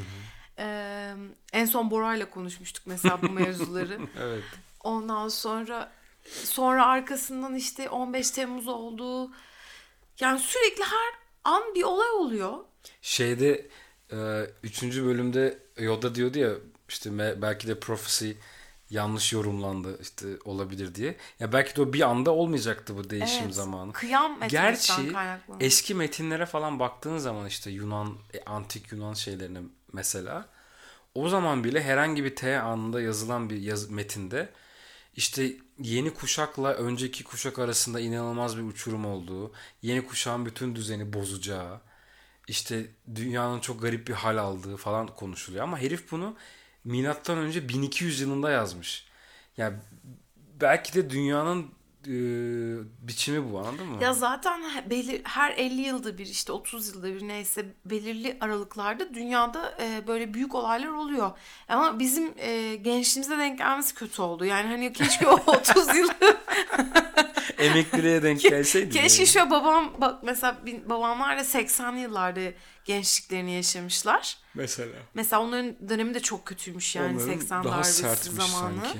E, 0.58 1.14
en 1.52 1.64
son 1.64 1.90
Bora'yla 1.90 2.30
konuşmuştuk 2.30 2.82
mesela 2.87 3.22
bu 3.22 3.28
mevzuları. 3.30 3.98
Evet. 4.20 4.44
Ondan 4.85 5.28
sonra 5.28 5.92
sonra 6.44 6.87
arkasından 6.87 7.54
işte 7.54 7.88
15 7.88 8.30
Temmuz 8.30 8.68
oldu. 8.68 9.30
Yani 10.20 10.38
sürekli 10.40 10.83
her 10.85 11.12
an 11.44 11.62
bir 11.75 11.83
olay 11.83 12.11
oluyor. 12.11 12.59
Şeyde 13.03 13.66
e, 14.12 14.46
üçüncü 14.62 15.05
bölümde 15.07 15.59
Yoda 15.79 16.14
diyordu 16.14 16.38
ya 16.38 16.51
işte 16.88 17.11
me- 17.11 17.42
belki 17.42 17.68
de 17.68 17.81
prophecy 17.81 18.31
yanlış 18.90 19.33
yorumlandı 19.33 19.98
işte 20.03 20.27
olabilir 20.44 20.94
diye. 20.94 21.16
Ya 21.40 21.53
belki 21.53 21.77
de 21.77 21.83
o 21.83 21.92
bir 21.92 22.01
anda 22.01 22.31
olmayacaktı 22.31 22.96
bu 22.96 23.11
değişim 23.11 23.44
Evet, 23.44 23.55
zamanı. 23.55 23.92
Kıyam 23.92 24.40
Gerçi 24.48 25.12
kaynaklı. 25.12 25.55
eski 25.61 25.94
metinlere 25.94 26.46
falan 26.46 26.79
baktığın 26.79 27.18
zaman 27.18 27.46
işte 27.46 27.70
Yunan, 27.70 28.18
e, 28.35 28.44
antik 28.44 28.92
Yunan 28.92 29.14
şeylerine 29.14 29.59
mesela 29.92 30.48
o 31.14 31.29
zaman 31.29 31.64
bile 31.64 31.83
herhangi 31.83 32.25
bir 32.25 32.37
T 32.37 32.61
anında 32.61 33.01
yazılan 33.01 33.51
bir 33.51 33.57
yaz, 33.57 33.90
metinde 33.90 34.48
işte 35.16 35.57
yeni 35.79 36.14
kuşakla 36.14 36.75
önceki 36.75 37.25
kuşak 37.25 37.59
arasında 37.59 38.01
inanılmaz 38.01 38.59
bir 38.59 38.62
uçurum 38.62 39.07
olduğu, 39.07 39.53
yeni 39.83 40.07
kuşağın 40.07 40.46
bütün 40.46 40.75
düzeni 40.75 41.12
bozacağı, 41.12 41.81
işte 42.48 42.87
dünyanın 43.14 43.61
çok 43.61 43.83
garip 43.83 44.09
bir 44.09 44.12
hal 44.12 44.37
aldığı 44.37 44.77
falan 44.77 45.07
konuşuluyor. 45.07 45.64
Ama 45.64 45.79
herif 45.79 46.11
bunu 46.11 46.37
milattan 46.85 47.38
önce 47.38 47.68
1200 47.68 48.20
yılında 48.20 48.51
yazmış. 48.51 49.07
Yani 49.57 49.77
belki 50.61 50.94
de 50.94 51.11
dünyanın 51.11 51.70
e, 52.06 52.12
biçimi 53.08 53.52
bu 53.52 53.58
anladın 53.58 53.86
mı? 53.86 54.02
Ya 54.02 54.12
zaten 54.14 54.62
belir, 54.90 55.20
her 55.24 55.50
50 55.52 55.80
yılda 55.80 56.18
bir 56.18 56.26
işte 56.26 56.52
30 56.52 56.88
yılda 56.88 57.14
bir 57.14 57.28
neyse 57.28 57.66
belirli 57.84 58.36
aralıklarda 58.40 59.14
dünyada 59.14 59.74
e, 59.80 60.06
böyle 60.06 60.34
büyük 60.34 60.54
olaylar 60.54 60.88
oluyor. 60.88 61.30
Ama 61.68 61.98
bizim 61.98 62.32
e, 62.36 62.74
gençliğimize 62.76 63.38
denk 63.38 63.58
gelmesi 63.58 63.94
kötü 63.94 64.22
oldu. 64.22 64.44
Yani 64.44 64.68
hani 64.68 64.92
keşke 64.92 65.28
o 65.28 65.34
30 65.46 65.96
yıl 65.96 66.08
Emekliliğe 67.58 68.22
denk 68.22 68.40
gelseydi. 68.40 68.90
keşke 68.90 69.22
yani. 69.22 69.26
şu 69.46 69.50
babam 69.50 69.92
bak 70.00 70.22
mesela 70.22 70.56
babamlar 70.86 71.36
da 71.38 71.42
80'li 71.42 72.00
yıllarda 72.00 72.40
gençliklerini 72.84 73.52
yaşamışlar. 73.52 74.36
Mesela. 74.54 74.92
Mesela 75.14 75.42
onların 75.42 75.88
dönemi 75.88 76.14
de 76.14 76.20
çok 76.20 76.46
kötüymüş 76.46 76.96
yani 76.96 77.16
Onların 77.16 77.34
80 77.38 77.64
daha 77.64 77.72
darbesi 77.72 78.30
zamanı. 78.30 78.80
sanki. 78.82 78.98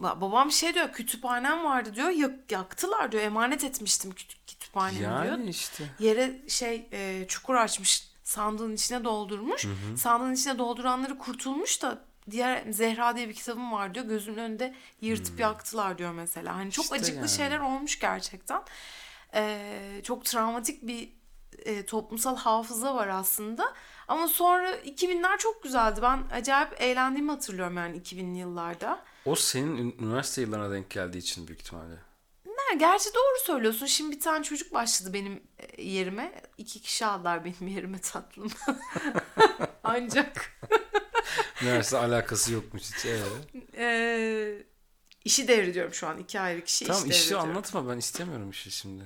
Ba- 0.00 0.20
Babam 0.20 0.52
şey 0.52 0.74
diyor 0.74 0.92
kütüphanem 0.92 1.64
vardı 1.64 1.94
diyor 1.94 2.08
yak- 2.08 2.52
yaktılar 2.52 3.12
diyor 3.12 3.22
emanet 3.22 3.64
etmiştim 3.64 4.10
kütü- 4.10 4.36
kütüphanemi 4.46 4.98
diyor. 4.98 5.24
Yani 5.24 5.50
işte. 5.50 5.84
Yere 5.98 6.48
şey 6.48 6.86
e, 6.92 7.24
çukur 7.28 7.54
açmış 7.54 8.08
sandığın 8.24 8.72
içine 8.74 9.04
doldurmuş. 9.04 9.66
Sandığın 9.96 10.32
içine 10.34 10.58
dolduranları 10.58 11.18
kurtulmuş 11.18 11.82
da 11.82 11.98
diğer 12.30 12.62
Zehra 12.70 13.16
diye 13.16 13.28
bir 13.28 13.34
kitabım 13.34 13.72
var 13.72 13.94
diyor. 13.94 14.06
Gözümün 14.06 14.38
önünde 14.38 14.74
yırtıp 15.00 15.40
yaktılar 15.40 15.98
diyor 15.98 16.12
mesela. 16.12 16.54
Hani 16.56 16.70
çok 16.70 16.84
İşte 16.84 16.96
acıklı 16.96 17.16
yani. 17.18 17.28
şeyler 17.28 17.58
olmuş 17.58 17.98
gerçekten. 17.98 18.62
E, 19.34 20.00
çok 20.04 20.24
travmatik 20.24 20.86
bir 20.86 21.12
e, 21.64 21.86
toplumsal 21.86 22.36
hafıza 22.36 22.94
var 22.94 23.08
aslında. 23.08 23.72
Ama 24.08 24.28
sonra 24.28 24.70
2000'ler 24.76 25.38
çok 25.38 25.62
güzeldi. 25.62 26.00
Ben 26.02 26.22
acayip 26.32 26.80
eğlendiğimi 26.82 27.30
hatırlıyorum 27.30 27.76
yani 27.76 27.96
2000'li 27.96 28.38
yıllarda. 28.38 29.02
O 29.26 29.34
senin 29.36 29.76
ün- 29.76 29.96
üniversite 30.00 30.40
yıllarına 30.42 30.70
denk 30.74 30.90
geldiği 30.90 31.18
için 31.18 31.48
büyük 31.48 31.60
ihtimalle. 31.60 31.94
Ha, 32.46 32.74
gerçi 32.78 33.14
doğru 33.14 33.44
söylüyorsun. 33.46 33.86
Şimdi 33.86 34.16
bir 34.16 34.20
tane 34.20 34.44
çocuk 34.44 34.74
başladı 34.74 35.12
benim 35.12 35.42
e, 35.58 35.82
yerime. 35.82 36.42
İki 36.58 36.80
kişi 36.82 37.06
aldılar 37.06 37.44
benim 37.44 37.68
yerime 37.74 38.00
tatlım. 38.00 38.50
Ancak 39.84 40.52
Üniversite 41.62 41.98
alakası 41.98 42.52
yokmuş 42.52 42.82
hiç. 42.82 43.04
Ee? 43.04 43.18
e, 43.76 44.64
işi 45.24 45.48
devrediyorum 45.48 45.94
şu 45.94 46.06
an. 46.06 46.18
iki 46.18 46.40
ayrı 46.40 46.64
kişi 46.64 46.84
Tamam 46.84 47.02
iş 47.10 47.10
işi 47.16 47.20
devrediyorum. 47.20 47.50
anlatma 47.50 47.88
ben 47.88 47.96
istemiyorum 47.98 48.50
işi 48.50 48.70
şimdi. 48.70 49.04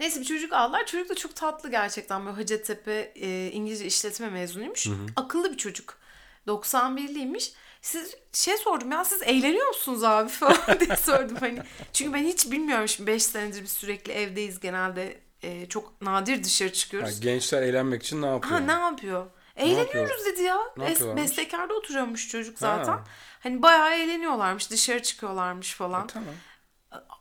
Neyse 0.00 0.20
bir 0.20 0.24
çocuk 0.24 0.52
aldılar. 0.52 0.86
Çocuk 0.86 1.08
da 1.08 1.14
çok 1.14 1.36
tatlı 1.36 1.70
gerçekten. 1.70 2.26
Böyle 2.26 2.36
Hacettepe 2.36 3.12
e, 3.14 3.50
İngilizce 3.52 3.86
işletme 3.86 4.30
mezunuymuş. 4.30 4.86
Akıllı 5.16 5.52
bir 5.52 5.56
çocuk. 5.56 5.98
91'liymiş. 6.46 7.52
Siz 7.84 8.14
şey 8.32 8.56
sordum 8.56 8.92
ya 8.92 9.04
siz 9.04 9.22
eğleniyor 9.22 9.68
musunuz 9.68 10.04
abi 10.04 10.28
falan 10.40 10.80
diye 10.80 10.96
sordum 10.96 11.36
hani. 11.40 11.62
Çünkü 11.92 12.12
ben 12.12 12.22
hiç 12.24 12.50
bilmiyorum 12.50 12.88
şimdi 12.88 13.10
5 13.10 13.22
senedir 13.22 13.62
biz 13.62 13.72
sürekli 13.72 14.12
evdeyiz 14.12 14.60
genelde. 14.60 15.20
e, 15.42 15.68
çok 15.68 16.02
nadir 16.02 16.44
dışarı 16.44 16.68
Ha, 16.68 16.72
çıkıyoruz. 16.74 17.20
gençler 17.20 17.62
eğlenmek 17.62 18.02
için 18.02 18.22
ne 18.22 18.26
yapıyor? 18.26 18.54
Ha 18.54 18.60
ne 18.66 18.72
yapıyor? 18.72 19.26
Eğleniyoruz 19.56 19.88
yapıyor? 19.96 20.24
dedi 20.32 20.42
ya. 20.42 20.58
Ne? 20.76 21.16
Bestekâr'da 21.16 21.74
oturuyormuş 21.74 22.28
çocuk 22.28 22.58
zaten. 22.58 22.92
Ha. 22.92 23.04
Hani 23.40 23.62
bayağı 23.62 23.94
eğleniyorlarmış. 23.94 24.70
Dışarı 24.70 25.02
çıkıyorlarmış 25.02 25.74
falan. 25.74 26.06
Tamam. 26.06 26.34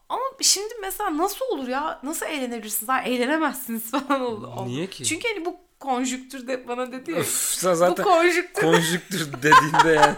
Ama 0.10 0.24
şimdi 0.42 0.74
mesela 0.82 1.18
nasıl 1.18 1.46
olur 1.46 1.68
ya? 1.68 2.00
Nasıl 2.04 2.26
eğlenebilirsiniz? 2.26 2.90
Ha, 2.90 3.02
eğlenemezsiniz 3.02 3.92
falan 3.92 4.22
oldu. 4.22 4.66
Niye 4.66 4.88
ki? 4.88 5.04
Çünkü 5.04 5.28
hani 5.34 5.46
bu 5.46 5.58
konjüktürde 5.84 6.68
bana 6.68 6.92
dedi 6.92 7.12
ya. 7.12 7.18
Öf, 7.18 7.28
sen 7.34 7.74
zaten 7.74 8.06
bu 8.06 8.10
konjüktür, 8.10 8.62
konjüktür 8.62 9.34
dediğinde 9.34 9.90
yani. 9.90 10.16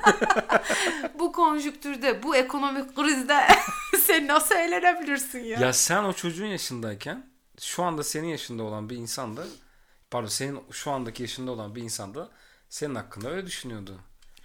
bu 1.19 1.31
konjüktürde, 1.31 2.23
bu 2.23 2.35
ekonomik 2.35 2.95
krizde 2.95 3.47
sen 3.99 4.27
nasıl 4.27 4.55
eğlenebilirsin 4.55 5.39
ya? 5.39 5.59
ya 5.59 5.73
sen 5.73 6.03
o 6.03 6.13
çocuğun 6.13 6.45
yaşındayken 6.45 7.29
şu 7.59 7.83
anda 7.83 8.03
senin 8.03 8.27
yaşında 8.27 8.63
olan 8.63 8.89
bir 8.89 8.97
insan 8.97 9.37
da 9.37 9.43
pardon 10.11 10.27
senin 10.27 10.59
şu 10.71 10.91
andaki 10.91 11.23
yaşında 11.23 11.51
olan 11.51 11.75
bir 11.75 11.81
insan 11.81 12.15
da 12.15 12.29
senin 12.69 12.95
hakkında 12.95 13.29
öyle 13.29 13.45
düşünüyordu. 13.45 13.99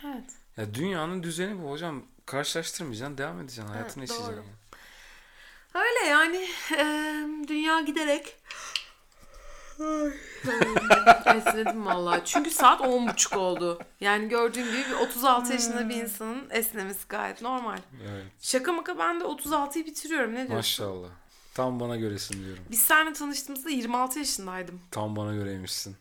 Evet. 0.04 0.30
Ya 0.56 0.74
dünyanın 0.74 1.22
düzeni 1.22 1.62
bu 1.62 1.70
hocam. 1.70 2.02
Karşılaştırmayacaksın, 2.26 3.18
devam 3.18 3.40
edeceksin. 3.40 3.72
Hayatını 3.72 4.04
Evet, 4.04 4.10
yaşayacaksın. 4.10 4.36
doğru. 4.36 4.46
yani. 5.74 5.86
Öyle 5.86 6.10
yani 6.10 6.48
e, 6.76 6.84
dünya 7.48 7.80
giderek 7.80 8.36
Esnedim 11.36 11.86
vallahi. 11.86 12.20
Çünkü 12.24 12.50
saat 12.50 12.80
10.30 12.80 13.36
oldu. 13.36 13.78
Yani 14.00 14.28
gördüğün 14.28 14.64
gibi 14.64 14.84
bir 14.90 14.94
36 14.94 15.52
yaşında 15.52 15.88
bir 15.88 15.94
insanın 15.96 16.50
esnemesi 16.50 17.08
gayet 17.08 17.42
normal. 17.42 17.78
Evet. 18.12 18.24
Şaka 18.40 18.72
maka 18.72 18.98
ben 18.98 19.20
de 19.20 19.24
36'yı 19.24 19.86
bitiriyorum. 19.86 20.30
Ne 20.30 20.36
diyorsun? 20.36 20.56
Maşallah. 20.56 21.08
Tam 21.54 21.80
bana 21.80 21.96
göresin 21.96 22.44
diyorum. 22.44 22.64
Biz 22.70 22.78
seninle 22.82 23.12
tanıştığımızda 23.12 23.70
26 23.70 24.18
yaşındaydım. 24.18 24.80
Tam 24.90 25.16
bana 25.16 25.34
göreymişsin. 25.34 25.96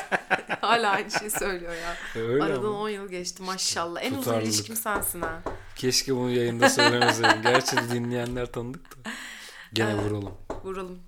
Hala 0.60 0.90
aynı 0.90 1.10
şeyi 1.10 1.30
söylüyor 1.30 1.72
ya. 1.74 1.96
E, 2.22 2.24
öyle 2.26 2.44
Aradan 2.44 2.64
ama. 2.64 2.78
10 2.80 2.88
yıl 2.88 3.08
geçti 3.08 3.42
maşallah. 3.42 4.02
En 4.02 4.10
uzun 4.12 4.22
Tutarlılık. 4.22 4.46
ilişkim 4.54 4.76
sensin 4.76 5.20
ha. 5.20 5.42
Keşke 5.76 6.16
bunu 6.16 6.30
yayında 6.30 6.68
söylemeseydim. 6.70 7.42
Gerçi 7.42 7.76
dinleyenler 7.76 8.52
tanıdık 8.52 8.90
da. 9.04 9.10
Gene 9.72 9.90
Evet. 9.90 10.04
vuralım. 10.04 10.34
Vuralım. 10.64 10.98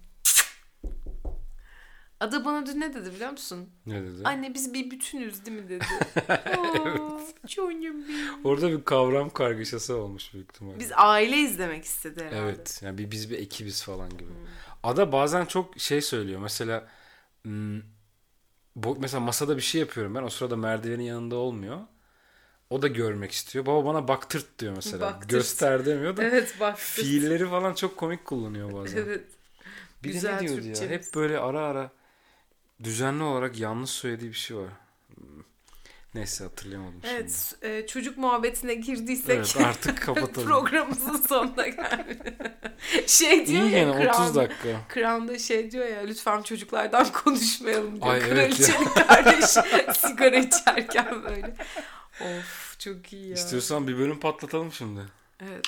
Ada 2.23 2.45
bana 2.45 2.67
dün 2.67 2.81
ne 2.81 2.95
dedi 2.95 3.13
biliyor 3.15 3.31
musun? 3.31 3.69
Ne 3.87 4.03
dedi? 4.03 4.23
Anne 4.25 4.55
biz 4.55 4.75
bir 4.75 4.91
bütünüz 4.91 5.47
değil 5.47 5.59
mi 5.63 5.69
dedi. 5.69 5.85
Aa, 6.29 7.47
Canım 7.47 7.83
benim. 7.83 8.45
Orada 8.45 8.71
bir 8.71 8.85
kavram 8.85 9.31
kargaşası 9.31 9.97
olmuş 9.97 10.35
büyük 10.35 10.51
ihtimalle. 10.51 10.79
Biz 10.79 10.91
aile 10.97 11.37
izlemek 11.37 11.85
istedi 11.85 12.25
herhalde. 12.25 12.39
Evet. 12.39 12.81
Yani 12.85 12.99
bir, 12.99 13.11
biz 13.11 13.31
bir 13.31 13.39
ekibiz 13.39 13.83
falan 13.83 14.11
gibi. 14.11 14.31
Ada 14.83 15.13
bazen 15.13 15.45
çok 15.45 15.81
şey 15.81 16.01
söylüyor. 16.01 16.41
Mesela 16.41 16.89
hmm, 17.43 17.81
bu, 18.77 18.97
mesela 19.01 19.21
masada 19.21 19.57
bir 19.57 19.63
şey 19.63 19.81
yapıyorum 19.81 20.15
ben. 20.15 20.23
O 20.23 20.29
sırada 20.29 20.57
merdivenin 20.57 21.05
yanında 21.05 21.37
olmuyor. 21.37 21.81
O 22.71 22.83
da 22.83 22.89
görmek 22.89 23.33
istiyor. 23.33 23.67
Baba 23.67 23.87
bana 23.87 24.09
baktırt 24.09 24.59
diyor 24.59 24.73
mesela. 24.77 25.07
Baktırt. 25.07 25.31
Göster 25.31 25.87
demiyor 25.87 26.17
da. 26.17 26.23
Evet 26.25 26.57
bak. 26.61 26.79
Fiilleri 26.79 27.49
falan 27.49 27.75
çok 27.75 27.97
komik 27.97 28.25
kullanıyor 28.25 28.73
bazen. 28.73 28.99
Evet. 28.99 29.25
Bir 30.03 30.09
de 30.09 30.13
Güzel 30.13 30.35
ne 30.35 30.49
diyordu 30.49 30.67
ya? 30.67 30.89
Hep 30.89 31.15
böyle 31.15 31.39
ara 31.39 31.61
ara 31.61 32.02
düzenli 32.85 33.23
olarak 33.23 33.59
yanlış 33.59 33.91
söylediği 33.91 34.31
bir 34.31 34.37
şey 34.37 34.57
var. 34.57 34.69
Neyse 36.15 36.45
hatırlayamadım 36.45 37.01
şimdi. 37.03 37.15
Evet, 37.15 37.55
e, 37.63 37.87
çocuk 37.87 38.19
muhabbetine 38.19 38.75
girdiysek 38.75 39.37
Evet 39.37 39.57
artık 39.65 40.03
kapatalım. 40.03 40.49
programımızın 40.49 41.17
sonuna 41.17 41.67
geldi. 41.69 42.37
şey 43.07 43.47
diyor 43.47 43.63
İyi 43.63 43.73
ya 43.73 43.91
30 43.91 44.05
Crown- 44.07 44.35
dakika. 44.35 44.69
Crown'da 44.95 45.39
şey 45.39 45.71
diyor 45.71 45.87
ya 45.87 46.01
lütfen 46.01 46.43
çocuklardan 46.43 47.13
konuşmayalım 47.25 48.03
diyor. 48.03 48.13
Ay, 48.15 48.23
evet 48.29 48.61
ya. 48.61 48.67
Kraliçenin 48.67 48.89
kardeşi 49.07 49.61
sigara 50.01 50.37
içerken 50.37 51.23
böyle. 51.25 51.55
Of 52.21 52.77
çok 52.79 53.13
iyi 53.13 53.29
ya. 53.29 53.35
İstiyorsan 53.35 53.89
bir 53.89 53.99
bölüm 53.99 54.21
patlatalım 54.21 54.73
şimdi. 54.73 55.01
Evet. 55.41 55.67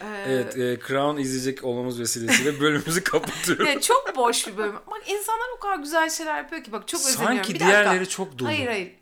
Ee, 0.00 0.04
Evet, 0.28 0.56
e, 0.56 0.78
Crown 0.88 1.16
izleyecek 1.20 1.64
olmamız 1.64 2.00
vesilesiyle 2.00 2.60
bölümümüzü 2.60 3.04
kapatıyoruz. 3.04 3.68
ya 3.68 3.80
çok 3.80 4.16
boş 4.16 4.46
bir 4.46 4.56
bölüm. 4.56 4.74
Bak 4.74 5.02
insanlar 5.06 5.46
o 5.56 5.60
kadar 5.60 5.78
güzel 5.78 6.10
şeyler 6.10 6.36
yapıyor 6.36 6.64
ki 6.64 6.72
bak 6.72 6.88
çok 6.88 7.00
özeniyorum. 7.00 7.36
Sanki 7.36 7.54
Bir 7.54 7.60
dakika. 7.60 7.66
diğerleri 7.68 8.08
çok 8.08 8.38
dolu. 8.38 8.48
Hayır 8.48 8.66
hayır. 8.66 8.92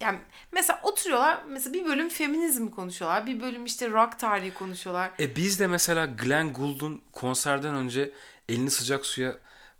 Yani 0.00 0.18
mesela 0.52 0.80
oturuyorlar 0.82 1.42
mesela 1.48 1.74
bir 1.74 1.84
bölüm 1.84 2.08
feminizm 2.08 2.68
konuşuyorlar. 2.68 3.26
Bir 3.26 3.40
bölüm 3.40 3.64
işte 3.64 3.90
rock 3.90 4.18
tarihi 4.18 4.54
konuşuyorlar. 4.54 5.10
E 5.20 5.36
biz 5.36 5.60
de 5.60 5.66
mesela 5.66 6.06
Glenn 6.06 6.52
Gould'un 6.52 7.02
konserden 7.12 7.74
önce 7.74 8.12
elini 8.48 8.70
sıcak 8.70 9.06
suya 9.06 9.34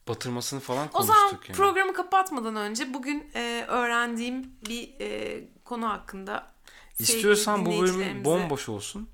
batırmasını 0.09 0.61
falan 0.61 0.87
O 0.88 0.90
konuştuk 0.90 1.16
zaman 1.16 1.31
yani. 1.48 1.57
programı 1.57 1.92
kapatmadan 1.94 2.57
önce 2.57 2.94
bugün 2.94 3.31
e, 3.35 3.64
öğrendiğim 3.68 4.50
bir 4.68 4.90
e, 5.00 5.40
konu 5.64 5.88
hakkında 5.88 6.53
İstiyorsan 6.98 7.66
bu 7.66 7.70
dinleyicilerimize- 7.70 8.24
bomboş 8.24 8.68
olsun. 8.68 9.09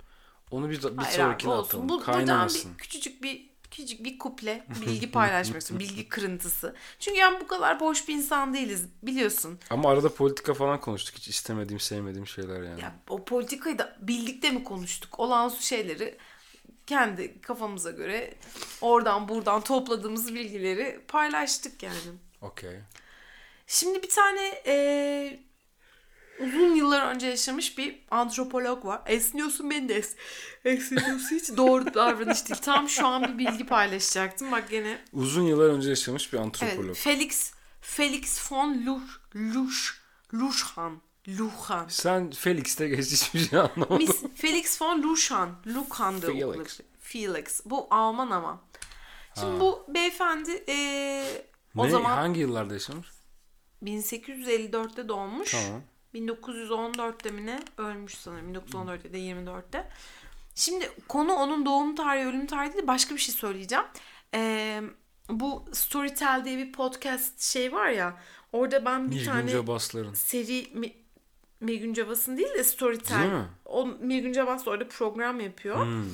Onu 0.50 0.70
bir, 0.70 0.82
bir 0.82 0.96
Hayır 0.96 1.16
sonrakine 1.16 1.50
olsun. 1.52 1.64
atalım. 1.64 1.88
Bu, 1.88 2.06
buradan 2.06 2.48
bir 2.48 2.78
küçücük 2.78 3.22
bir 3.22 3.50
küçük 3.70 4.04
bir 4.04 4.18
kuple 4.18 4.64
bilgi 4.86 5.10
paylaşmak 5.10 5.60
istiyorum. 5.60 5.88
Bilgi 5.88 6.08
kırıntısı. 6.08 6.74
Çünkü 6.98 7.18
yani 7.18 7.40
bu 7.40 7.46
kadar 7.46 7.80
boş 7.80 8.08
bir 8.08 8.14
insan 8.14 8.54
değiliz 8.54 8.86
biliyorsun. 9.02 9.58
Ama 9.70 9.90
arada 9.90 10.14
politika 10.14 10.54
falan 10.54 10.80
konuştuk. 10.80 11.16
Hiç 11.16 11.28
istemediğim, 11.28 11.80
sevmediğim 11.80 12.26
şeyler 12.26 12.62
yani. 12.62 12.80
Ya 12.80 12.94
o 13.08 13.24
politikayı 13.24 13.78
da 13.78 13.96
birlikte 14.00 14.50
mi 14.50 14.64
konuştuk? 14.64 15.20
Olağanüstü 15.20 15.62
şeyleri 15.62 16.18
kendi 16.86 17.40
kafamıza 17.40 17.90
göre 17.90 18.34
oradan 18.80 19.28
buradan 19.28 19.60
topladığımız 19.60 20.34
bilgileri 20.34 21.00
paylaştık 21.08 21.82
yani. 21.82 21.96
Okey. 22.42 22.76
Şimdi 23.66 24.02
bir 24.02 24.08
tane 24.08 24.62
e, 24.66 25.40
uzun 26.40 26.74
yıllar 26.74 27.06
önce 27.14 27.26
yaşamış 27.26 27.78
bir 27.78 27.98
antropolog 28.10 28.84
var. 28.84 29.02
Esniyorsun 29.06 29.70
beni 29.70 29.88
de 29.88 29.94
es. 29.94 30.16
Esniyorsun 30.64 31.36
hiç 31.36 31.56
doğru 31.56 31.94
davranış 31.94 32.48
değil. 32.48 32.60
Tam 32.60 32.88
şu 32.88 33.06
an 33.06 33.22
bir 33.22 33.38
bilgi 33.38 33.66
paylaşacaktım. 33.66 34.52
Bak 34.52 34.70
gene. 34.70 34.98
Uzun 35.12 35.42
yıllar 35.42 35.68
önce 35.68 35.88
yaşamış 35.88 36.32
bir 36.32 36.38
Evet, 36.38 36.46
antropolog. 36.46 36.96
Felix 36.96 37.52
Felix 37.80 38.52
von 38.52 38.86
Luch, 38.86 39.10
Luch, 39.36 39.76
Luchhan. 40.34 41.00
Luchhan. 41.28 41.86
Sen 41.88 42.30
Felix'te 42.30 42.88
geç 42.88 43.10
hiçbir 43.12 43.40
şey 43.48 43.58
anlamadın. 43.58 43.96
Miss 43.96 44.22
Felix 44.36 44.82
von 44.82 45.02
Luchhan. 45.02 45.50
Luchhan'da 45.66 46.26
Felix. 46.26 46.44
okulu. 46.44 46.64
Felix. 47.00 47.60
Bu 47.64 47.86
Alman 47.90 48.30
ama. 48.30 48.60
Şimdi 49.34 49.52
Ha. 49.52 49.60
bu 49.60 49.84
beyefendi 49.88 50.64
e, 50.68 51.24
o 51.76 51.86
ne? 51.86 51.90
zaman 51.90 52.10
Hangi 52.16 52.40
yıllarda 52.40 52.74
yaşamış? 52.74 53.08
1854'te 53.82 55.08
doğmuş. 55.08 55.50
Tamam. 55.50 55.82
1914'te 56.14 57.30
mi 57.30 57.46
ne 57.46 57.60
ölmüş 57.78 58.14
sanırım. 58.14 58.54
1914'te 58.54 59.18
ya 59.18 59.36
da 59.36 59.40
24'te. 59.50 59.88
Şimdi 60.54 60.90
konu 61.08 61.32
onun 61.32 61.66
doğum 61.66 61.94
tarihi, 61.94 62.26
ölüm 62.26 62.46
tarihi 62.46 62.72
değil 62.74 62.86
başka 62.86 63.14
bir 63.14 63.20
şey 63.20 63.34
söyleyeceğim. 63.34 63.84
Ee, 64.34 64.82
bu 65.30 65.64
Storytel 65.72 66.42
diye 66.44 66.58
bir 66.58 66.72
podcast 66.72 67.40
şey 67.40 67.72
var 67.72 67.88
ya. 67.88 68.16
Orada 68.52 68.84
ben 68.84 69.10
bir 69.10 69.16
Nilgün 69.16 69.26
tane 69.30 69.50
Cabasların. 69.50 70.14
seri 70.14 70.70
Mi- 70.74 70.96
Mirgün 71.60 71.94
Cabas'ın 71.94 72.36
değil 72.36 72.54
de 72.54 72.64
Storytel. 72.64 73.20
Değil 73.20 73.32
mi? 73.32 73.48
O 73.64 73.86
Mirgün 73.86 74.32
Cabas 74.32 74.66
da 74.66 74.70
orada 74.70 74.88
program 74.88 75.40
yapıyor. 75.40 75.84
Hmm. 75.86 76.04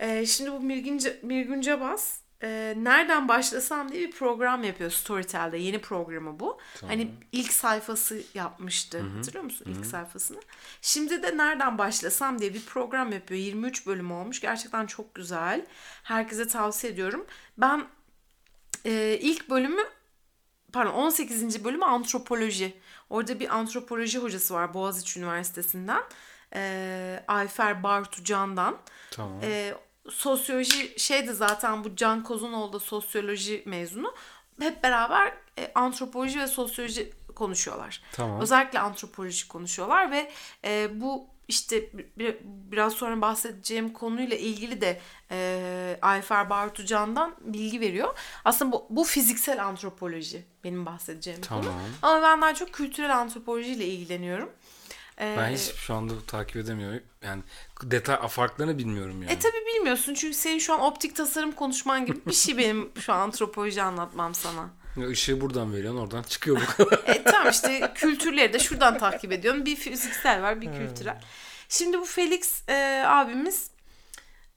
Ee, 0.00 0.26
şimdi 0.26 0.52
bu 0.52 0.60
Mirgün, 0.60 1.00
Mirgün 1.22 1.60
Cabas 1.60 2.18
e, 2.44 2.74
nereden 2.76 3.28
başlasam 3.28 3.92
diye 3.92 4.08
bir 4.08 4.12
program 4.12 4.64
yapıyor 4.64 4.90
Storytel'de. 4.90 5.56
Yeni 5.58 5.80
programı 5.80 6.40
bu. 6.40 6.58
Hani 6.86 7.10
ilk 7.32 7.52
sayfası 7.52 8.22
yapmıştı. 8.34 9.00
Hatırlıyor 9.16 9.44
musun 9.44 9.66
ilk 9.68 9.86
sayfasını? 9.86 10.40
Şimdi 10.82 11.22
de 11.22 11.36
nereden 11.36 11.78
başlasam 11.78 12.38
diye 12.38 12.54
bir 12.54 12.64
program 12.64 13.12
yapıyor. 13.12 13.40
23 13.40 13.86
bölüm 13.86 14.12
olmuş. 14.12 14.40
Gerçekten 14.40 14.86
çok 14.86 15.14
güzel. 15.14 15.66
Herkese 16.02 16.48
tavsiye 16.48 16.92
ediyorum. 16.92 17.26
Ben 17.58 17.86
e, 18.84 19.18
ilk 19.20 19.50
bölümü 19.50 19.82
pardon 20.72 20.92
18. 20.92 21.64
bölümü 21.64 21.84
antropoloji. 21.84 22.76
Orada 23.10 23.40
bir 23.40 23.56
antropoloji 23.56 24.18
hocası 24.18 24.54
var 24.54 24.74
Boğaziçi 24.74 25.20
Üniversitesi'nden. 25.20 26.02
E, 26.54 27.24
Ayfer 27.28 27.82
Bartu 27.82 28.24
Can'dan. 28.24 28.78
Tamam. 29.10 29.40
E, 29.42 29.74
sosyoloji 30.10 30.94
şeydi 30.98 31.32
zaten 31.32 31.84
bu 31.84 31.96
Can 31.96 32.22
Kozunoğlu 32.24 32.72
da 32.72 32.78
sosyoloji 32.78 33.62
mezunu. 33.66 34.14
Hep 34.60 34.82
beraber 34.82 35.32
e, 35.58 35.72
antropoloji 35.74 36.40
ve 36.40 36.46
sosyoloji 36.46 37.12
konuşuyorlar. 37.34 38.02
Tamam. 38.12 38.40
Özellikle 38.40 38.78
antropoloji 38.80 39.48
konuşuyorlar 39.48 40.10
ve 40.10 40.30
e, 40.64 41.00
bu 41.00 41.26
işte 41.48 41.90
bir- 42.18 42.36
biraz 42.42 42.92
sonra 42.92 43.20
bahsedeceğim 43.20 43.92
konuyla 43.92 44.36
ilgili 44.36 44.80
de 44.80 45.00
e, 45.30 45.98
Ayfer 46.02 46.50
Bartucan'dan 46.50 47.34
bilgi 47.40 47.80
veriyor. 47.80 48.18
Aslında 48.44 48.72
bu, 48.72 48.86
bu 48.90 49.04
fiziksel 49.04 49.64
antropoloji 49.64 50.44
benim 50.64 50.86
bahsedeceğim 50.86 51.40
konu. 51.48 51.62
Tamam. 51.62 51.80
Ama 52.02 52.22
ben 52.22 52.42
daha 52.42 52.54
çok 52.54 52.72
kültürel 52.72 53.18
antropolojiyle 53.18 53.86
ilgileniyorum. 53.86 54.50
E, 55.20 55.34
Ben 55.38 55.50
hiç 55.50 55.60
şu 55.60 55.94
anda 55.94 56.12
takip 56.26 56.56
edemiyorum. 56.56 57.02
Yani 57.22 57.42
detay 57.82 58.28
farklarını 58.28 58.78
bilmiyorum 58.78 59.22
yani. 59.22 59.32
E 59.32 59.38
tabi 59.38 59.52
bilmiyorsun 59.74 60.14
çünkü 60.14 60.36
senin 60.36 60.58
şu 60.58 60.74
an 60.74 60.80
optik 60.80 61.16
tasarım 61.16 61.52
konuşman 61.52 62.06
gibi 62.06 62.26
bir 62.26 62.32
şey 62.32 62.58
benim 62.58 62.90
şu 63.00 63.12
an 63.12 63.20
antropoloji 63.20 63.82
anlatmam 63.82 64.34
sana. 64.34 64.70
Ya 64.96 65.08
Işığı 65.08 65.40
buradan 65.40 65.72
veriyorsun 65.72 66.00
oradan 66.00 66.22
çıkıyor 66.22 66.60
bu 66.60 66.66
kadar. 66.66 67.08
E 67.14 67.22
tamam 67.24 67.50
işte 67.50 67.92
kültürleri 67.94 68.52
de 68.52 68.58
şuradan 68.58 68.98
takip 68.98 69.32
ediyorum. 69.32 69.64
Bir 69.66 69.76
fiziksel 69.76 70.42
var 70.42 70.60
bir 70.60 70.66
kültürel. 70.72 71.20
Şimdi 71.68 71.98
bu 71.98 72.04
Felix 72.04 72.68
e, 72.68 73.04
abimiz 73.06 73.70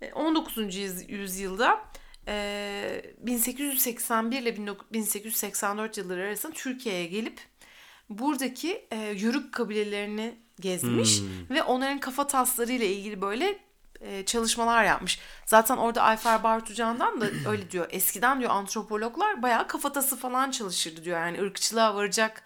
e, 0.01 0.11
19. 0.13 0.75
yüz- 0.75 1.09
yüzyılda 1.09 1.81
e, 2.27 3.01
1881 3.17 4.41
ile 4.41 4.49
19- 4.49 4.77
1884 4.93 5.97
yılları 5.97 6.21
arasında 6.23 6.53
Türkiye'ye 6.53 7.05
gelip 7.05 7.39
buradaki 8.09 8.87
e, 8.91 8.95
yörük 8.97 9.53
kabilelerini 9.53 10.37
gezmiş 10.59 11.19
ve 11.49 11.63
onların 11.63 11.99
kafa 11.99 12.27
taslarıyla 12.27 12.85
ilgili 12.85 13.21
böyle 13.21 13.59
e, 14.01 14.25
çalışmalar 14.25 14.83
yapmış. 14.83 15.19
Zaten 15.45 15.77
orada 15.77 16.01
Ayfer 16.01 16.43
Bartucan'dan 16.43 17.21
da 17.21 17.25
öyle 17.49 17.71
diyor. 17.71 17.87
Eskiden 17.89 18.39
diyor 18.39 18.51
antropologlar 18.51 19.41
bayağı 19.41 19.67
kafatası 19.67 20.17
falan 20.17 20.51
çalışırdı 20.51 21.03
diyor. 21.03 21.19
Yani 21.19 21.41
ırkçılığa 21.41 21.95
varacak 21.95 22.43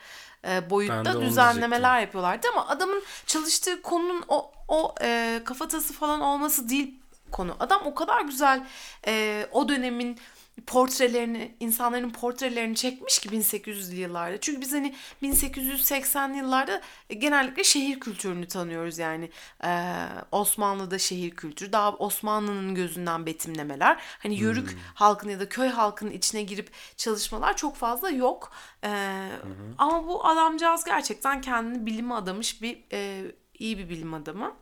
e, 0.48 0.70
boyutta 0.70 1.22
düzenlemeler 1.22 2.00
yapıyorlardı 2.00 2.48
ama 2.54 2.68
adamın 2.68 3.04
çalıştığı 3.26 3.82
konunun 3.82 4.24
o 4.28 4.52
o 4.68 4.96
e, 5.02 5.42
kafatası 5.46 5.94
falan 5.94 6.22
olması 6.22 6.70
değil 6.70 7.00
konu. 7.32 7.56
Adam 7.60 7.82
o 7.86 7.96
kadar 7.96 8.22
güzel 8.22 8.64
e, 9.08 9.48
o 9.52 9.70
dönemin 9.70 10.20
portrelerini, 10.68 11.56
insanların 11.60 12.10
portrelerini 12.10 12.76
çekmiş 12.76 13.20
ki 13.20 13.30
1800'lü 13.30 13.96
yıllarda. 13.96 14.40
Çünkü 14.40 14.62
biz 14.62 14.74
hani 14.74 14.96
1880'li 15.24 16.38
yıllarda 16.38 16.82
genellikle 17.10 17.64
şehir 17.64 18.00
kültürünü 18.00 18.48
tanıyoruz 18.48 18.98
yani. 18.98 19.30
Ee, 19.64 19.94
Osmanlı'da 20.32 21.00
şehir 21.00 21.32
kültürü, 21.32 21.72
daha 21.74 21.92
Osmanlı'nın 21.92 22.76
gözünden 22.76 23.26
betimlemeler. 23.26 23.98
Hani 24.20 24.36
yörük 24.40 24.78
halkın 24.94 25.30
ya 25.30 25.40
da 25.40 25.50
köy 25.50 25.68
halkının 25.68 26.12
içine 26.12 26.44
girip 26.44 26.70
çalışmalar 26.98 27.58
çok 27.58 27.76
fazla 27.76 28.10
yok. 28.10 28.52
Ee, 28.84 29.30
Ama 29.78 30.08
bu 30.08 30.26
adamcağız 30.26 30.84
gerçekten 30.84 31.42
kendini 31.42 31.86
bilime 31.86 32.14
adamış 32.14 32.62
bir 32.62 32.84
e, 32.94 33.24
iyi 33.60 33.78
bir 33.78 33.90
bilim 33.90 34.14
adamı. 34.14 34.56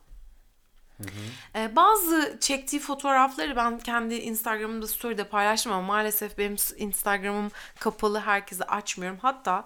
Ee, 1.56 1.76
bazı 1.76 2.38
çektiği 2.42 2.80
fotoğrafları 2.80 3.56
ben 3.56 3.80
kendi 3.80 4.16
Instagram'ımda 4.16 4.88
story'de 4.88 5.24
paylaştım 5.24 5.72
ama 5.72 5.82
maalesef 5.88 6.38
benim 6.38 6.56
Instagram'ım 6.78 7.52
kapalı 7.80 8.20
herkese 8.20 8.64
açmıyorum. 8.64 9.20
Hatta 9.22 9.66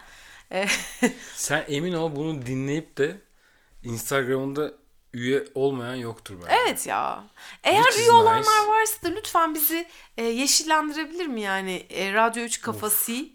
e, 0.52 0.68
Sen 1.36 1.66
emin 1.68 1.94
ol 1.94 2.16
bunu 2.16 2.46
dinleyip 2.46 2.98
de 2.98 3.22
Instagram'ında 3.84 4.72
üye 5.14 5.46
olmayan 5.56 5.96
yoktur 5.96 6.36
bence. 6.42 6.56
evet 6.64 6.88
ya. 6.88 7.24
Eğer 7.64 7.84
Which 7.84 8.00
üye 8.00 8.12
olanlar 8.12 8.42
nice. 8.42 8.68
varsa 8.70 9.04
da 9.04 9.10
lütfen 9.16 9.56
bizi 9.56 9.88
e, 10.18 10.24
yeşillendirebilir 10.26 11.28
mi 11.28 11.42
yani 11.42 11.72
e, 11.90 12.14
Radyo 12.14 12.44
3 12.44 12.62
Kafası 12.62 13.26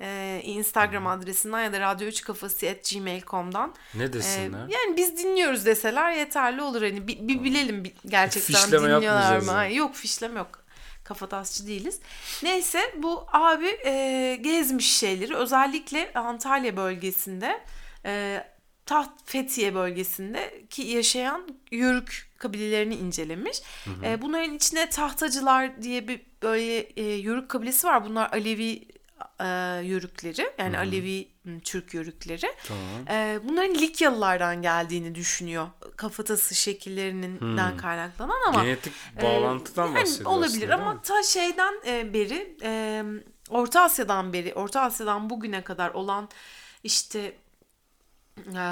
e, 0.00 0.40
Instagram 0.44 1.06
adresinden 1.06 1.60
ya 1.64 1.72
da 1.72 1.80
radyo 1.80 2.06
3 2.08 2.22
kafası 2.22 2.68
at 2.68 2.90
gmail.com'dan 2.90 3.74
Ne 3.94 4.04
e, 4.04 4.12
desinler? 4.12 4.58
yani 4.58 4.96
biz 4.96 5.18
dinliyoruz 5.18 5.66
deseler 5.66 6.12
yeterli 6.12 6.62
olur 6.62 6.82
hani 6.82 7.08
bir, 7.08 7.28
bir 7.28 7.44
bilelim 7.44 7.82
gerçekten 8.06 8.54
Fişleme 8.54 8.84
dinliyorlar 8.94 9.38
mı? 9.38 9.52
yani. 9.52 9.76
Yok 9.76 9.94
fişleme 9.94 10.38
yok. 10.38 10.64
Kafatasçı 11.04 11.66
değiliz. 11.66 12.00
Neyse 12.42 12.80
bu 12.96 13.26
abi 13.32 13.66
e, 13.86 14.36
gezmiş 14.40 14.96
şeyleri 14.96 15.36
özellikle 15.36 16.12
Antalya 16.14 16.76
bölgesinde 16.76 17.60
e, 18.04 18.44
Taht 18.86 19.10
Fethiye 19.24 19.74
bölgesinde 19.74 20.64
ki 20.70 20.82
yaşayan 20.82 21.48
Yörük 21.70 22.30
kabilelerini 22.38 22.94
incelemiş. 22.94 23.62
E, 24.04 24.22
bunların 24.22 24.54
içine 24.54 24.88
Tahtacılar 24.88 25.82
diye 25.82 26.08
bir 26.08 26.20
böyle 26.42 26.78
e, 26.78 27.02
Yörük 27.02 27.48
kabilesi 27.48 27.86
var. 27.86 28.04
Bunlar 28.04 28.32
Alevi 28.32 28.88
e, 29.40 29.46
Yörükleri 29.84 30.50
yani 30.58 30.78
Alevi 30.78 31.28
m, 31.44 31.60
Türk 31.60 31.94
Yörükleri. 31.94 32.54
Tamam. 32.68 33.08
E, 33.08 33.40
bunların 33.44 33.74
Likyalılardan 33.74 34.62
geldiğini 34.62 35.14
düşünüyor. 35.14 35.68
Kafatası 35.96 36.54
şekillerinden 36.54 37.76
kaynaklanan 37.76 38.40
ama 38.48 38.64
Genetik 38.64 38.92
e, 39.18 39.22
bağlantıdan 39.22 39.86
yani 39.86 39.96
bahsediyor 39.96 40.30
olabilir 40.30 40.68
ama 40.68 41.02
ta 41.02 41.22
şeyden 41.22 41.74
e, 41.86 42.12
beri 42.14 42.56
e, 42.62 43.02
Orta 43.50 43.82
Asya'dan 43.82 44.32
beri 44.32 44.54
Orta 44.54 44.80
Asya'dan 44.80 45.30
bugüne 45.30 45.64
kadar 45.64 45.90
olan 45.90 46.28
işte 46.82 47.36
e, 48.54 48.62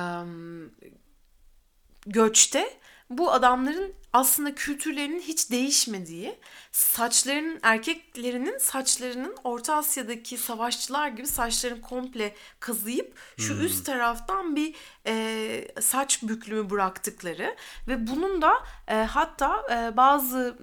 göçte 2.07 2.78
bu 3.11 3.33
adamların 3.33 3.94
aslında 4.12 4.54
kültürlerinin 4.54 5.20
hiç 5.20 5.50
değişmediği, 5.50 6.38
saçlarının 6.74 7.58
erkeklerinin 7.62 8.58
saçlarının 8.58 9.37
Orta 9.44 9.76
Asya'daki 9.76 10.37
savaşçılar 10.38 11.08
gibi 11.08 11.26
saçlarını 11.26 11.80
komple 11.80 12.34
kazıyıp 12.60 13.16
şu 13.38 13.54
üst 13.54 13.87
taraftan 13.87 14.56
bir 14.56 14.74
e, 15.06 15.68
saç 15.80 16.22
büklümü 16.22 16.70
bıraktıkları 16.70 17.56
ve 17.88 18.06
bunun 18.06 18.42
da 18.42 18.52
e, 18.88 18.94
hatta 18.94 19.62
e, 19.70 19.96
bazı 19.96 20.58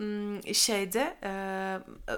şeyde 0.54 1.18
e, 1.24 1.32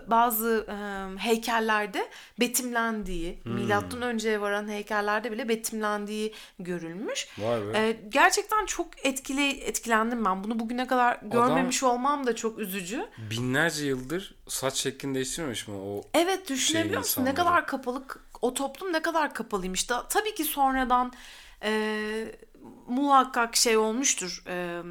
bazı 0.10 0.68
e, 0.70 0.76
heykellerde 1.20 2.10
betimlendiği, 2.40 3.40
milattan 3.46 4.02
önceye 4.02 4.42
varan 4.42 4.70
heykellerde 4.70 5.32
bile 5.32 5.50
betimlendiği 5.50 6.34
görülmüş. 6.60 7.28
Vay 7.38 7.62
be. 7.62 7.78
Ee, 7.78 8.00
gerçekten 8.10 8.66
çok 8.66 9.06
etkili 9.06 9.50
etkilendim 9.50 10.26
ben. 10.26 10.44
Bunu 10.44 10.60
bugüne 10.60 10.88
kadar 10.88 11.20
görmemiş 11.22 11.84
olmam 11.84 12.28
da 12.28 12.36
çok 12.36 12.60
üzücü. 12.60 13.06
Binlerce 13.18 13.83
yıldır 13.86 14.36
saç 14.48 14.76
şeklini 14.76 15.16
değiştirmemiş 15.16 15.68
mi 15.68 15.76
o? 15.76 16.02
Evet 16.14 16.50
düşünebiliyor 16.50 17.00
musun? 17.00 17.26
Ne 17.26 17.30
insanları. 17.30 17.50
kadar 17.50 17.68
kapalı 17.68 18.04
o 18.42 18.54
toplum 18.54 18.94
ne 18.94 19.02
kadar 19.02 19.34
kapalıymış 19.34 19.90
da 19.90 20.08
tabii 20.08 20.36
ki 20.36 20.44
sonradan 20.44 21.14
e, 21.64 22.36
muhakkak 22.88 23.56
şey 23.56 23.78
olmuştur. 23.78 24.44
E, 24.48 24.82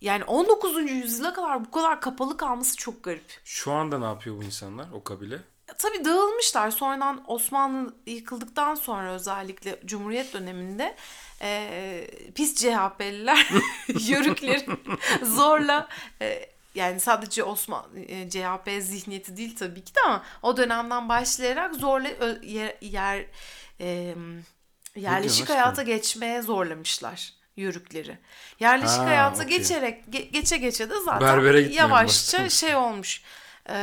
yani 0.00 0.24
19. 0.24 0.90
yüzyıla 0.90 1.32
kadar 1.34 1.64
bu 1.64 1.70
kadar 1.70 2.00
kapalı 2.00 2.36
kalması 2.36 2.76
çok 2.76 3.04
garip. 3.04 3.40
Şu 3.44 3.72
anda 3.72 3.98
ne 3.98 4.04
yapıyor 4.04 4.36
bu 4.38 4.42
insanlar 4.42 4.86
o 4.92 5.04
kabile? 5.04 5.34
Ya 5.68 5.74
Tabii 5.78 6.04
dağılmışlar. 6.04 6.70
Sonradan 6.70 7.24
Osmanlı 7.26 7.94
yıkıldıktan 8.06 8.74
sonra 8.74 9.12
özellikle 9.12 9.80
Cumhuriyet 9.84 10.34
döneminde 10.34 10.96
e, 11.42 12.06
pis 12.34 12.54
CHP'liler 12.54 13.50
yörükleri 14.08 14.66
zorla 15.22 15.88
e, 16.22 16.53
yani 16.74 17.00
sadece 17.00 17.42
Osman 17.44 17.84
e, 18.08 18.30
CHP 18.30 18.70
zihniyeti 18.82 19.36
değil 19.36 19.56
tabii 19.56 19.84
ki 19.84 19.94
de 19.94 20.00
ama 20.06 20.22
o 20.42 20.56
dönemden 20.56 21.08
başlayarak 21.08 21.74
zorla 21.74 22.08
ö- 22.08 22.42
yer, 22.42 22.74
yer 22.80 23.24
e, 23.80 24.14
yerleşik 24.96 25.42
aşkım? 25.42 25.56
hayata 25.56 25.82
geçmeye 25.82 26.42
zorlamışlar 26.42 27.32
yörükleri. 27.56 28.18
Yerleşik 28.60 28.98
Ha, 28.98 29.06
hayata 29.06 29.44
okey. 29.44 29.58
geçerek 29.58 30.04
ge- 30.10 30.28
geçe 30.30 30.56
geçe 30.56 30.90
de 30.90 30.94
zaten 31.04 31.20
yavaşça 31.74 32.32
başlamış. 32.32 32.54
şey 32.54 32.76
olmuş. 32.76 33.22
e, 33.68 33.74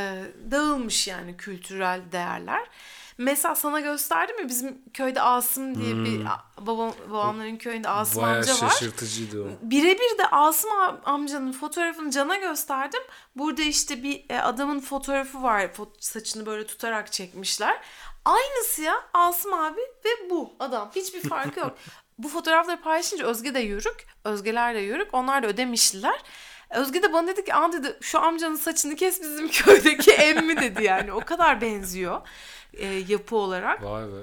dağılmış 0.50 1.08
yani 1.08 1.36
kültürel 1.36 2.00
değerler. 2.12 2.62
Mesela 3.18 3.54
sana 3.54 3.80
gösterdim 3.80 4.42
mi 4.42 4.48
bizim 4.48 4.82
köyde 4.94 5.22
Asım 5.22 5.74
diye 5.74 5.94
bir 6.04 6.26
babam 6.58 6.92
babamların 7.10 7.56
köyünde 7.56 7.88
Asım 7.88 8.14
Hmm. 8.22 8.22
Bayağı 8.22 8.36
amca 8.38 8.52
var. 8.54 8.58
şaşırtıcıydı 8.70 9.42
o. 9.42 9.46
Birebir 9.62 10.18
de 10.18 10.26
Asım 10.30 10.70
am- 10.70 11.02
amcanın 11.04 11.52
fotoğrafını 11.52 12.10
Can'a 12.10 12.36
gösterdim. 12.36 13.00
Burada 13.36 13.62
işte 13.62 14.02
bir 14.02 14.24
e, 14.30 14.40
adamın 14.40 14.80
fotoğrafı 14.80 15.42
var. 15.42 15.70
Saçını 16.00 16.46
böyle 16.46 16.66
tutarak 16.66 17.12
çekmişler. 17.12 17.80
Aynısı 18.24 18.82
ya 18.82 18.94
Asım 19.14 19.54
abi 19.54 19.80
ve 19.80 20.30
bu 20.30 20.52
adam. 20.60 20.90
Hiçbir 20.96 21.28
farkı 21.28 21.60
yok. 21.60 21.76
bu 22.18 22.28
fotoğrafları 22.28 22.80
paylaşınca 22.80 23.26
Özge 23.26 23.54
de 23.54 23.60
yörük. 23.60 24.06
Özgeler 24.24 24.74
de 24.74 24.78
yörük. 24.80 25.14
Onlar 25.14 25.42
da 25.42 25.46
ödemişliler. 25.46 26.20
Özge 26.70 27.02
de 27.02 27.12
bana 27.12 27.26
dedi 27.26 27.44
ki 27.44 27.54
Aa 27.54 27.72
dedi 27.72 27.98
şu 28.00 28.20
amcanın 28.20 28.56
saçını 28.56 28.96
kes 28.96 29.20
bizim 29.20 29.48
köydeki 29.50 30.10
emmi 30.12 30.56
dedi 30.60 30.84
yani. 30.84 31.12
O 31.12 31.20
kadar 31.20 31.60
benziyor 31.60 32.20
e, 32.74 32.86
yapı 33.08 33.36
olarak. 33.36 33.84
Vay 33.84 34.04
be. 34.06 34.22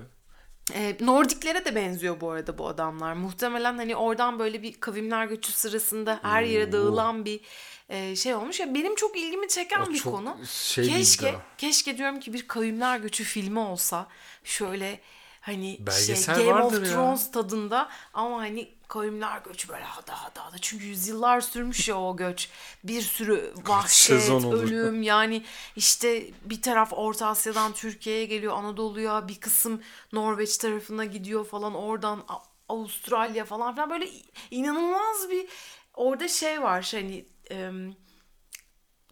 E, 0.73 0.97
Nordiklere 1.01 1.65
de 1.65 1.75
benziyor 1.75 2.21
bu 2.21 2.31
arada 2.31 2.57
bu 2.57 2.67
adamlar. 2.67 3.13
Muhtemelen 3.13 3.77
hani 3.77 3.95
oradan 3.95 4.39
böyle 4.39 4.61
bir 4.63 4.73
kavimler 4.79 5.25
göçü 5.25 5.51
sırasında 5.51 6.19
her 6.21 6.43
yere 6.43 6.71
dağılan 6.71 7.25
bir 7.25 7.41
e, 7.89 8.15
şey 8.15 8.35
olmuş. 8.35 8.59
Ya 8.59 8.73
benim 8.75 8.95
çok 8.95 9.17
ilgimi 9.17 9.47
çeken 9.47 9.81
O 9.81 9.89
bir 9.89 9.97
çok 9.97 10.13
konu. 10.13 10.37
şey 10.45 10.87
keşke 10.87 11.29
iddia. 11.29 11.39
keşke 11.57 11.97
diyorum 11.97 12.19
ki 12.19 12.33
bir 12.33 12.47
kavimler 12.47 12.99
göçü 12.99 13.23
filmi 13.23 13.59
olsa 13.59 14.07
şöyle 14.43 14.99
hani 15.41 15.79
şey 16.05 16.15
Game 16.35 16.63
of 16.63 16.73
ya. 16.73 16.83
Thrones 16.83 17.31
tadında 17.31 17.89
ama 18.13 18.37
hani 18.37 18.78
kavimler 18.89 19.41
göçü 19.41 19.69
böyle 19.69 19.85
daha 20.07 20.35
daha 20.35 20.53
da 20.53 20.57
çünkü 20.61 20.85
yüzyıllar 20.85 21.41
sürmüş 21.41 21.87
ya 21.87 21.99
o 21.99 22.15
göç. 22.15 22.49
Bir 22.83 23.01
sürü 23.01 23.53
vahşet, 23.67 24.29
ölüm. 24.29 25.03
Yani 25.03 25.43
işte 25.75 26.31
bir 26.45 26.61
taraf 26.61 26.93
Orta 26.93 27.27
Asya'dan 27.27 27.73
Türkiye'ye 27.73 28.25
geliyor 28.25 28.53
Anadolu'ya. 28.53 29.27
Bir 29.27 29.39
kısım 29.39 29.81
Norveç 30.13 30.57
tarafına 30.57 31.05
gidiyor 31.05 31.45
falan. 31.45 31.75
Oradan 31.75 32.23
Avustralya 32.69 33.45
falan 33.45 33.73
filan. 33.73 33.89
Böyle 33.89 34.09
inanılmaz 34.51 35.29
bir 35.29 35.47
orada 35.93 36.27
şey 36.27 36.61
var. 36.61 36.89
Hani 36.91 37.25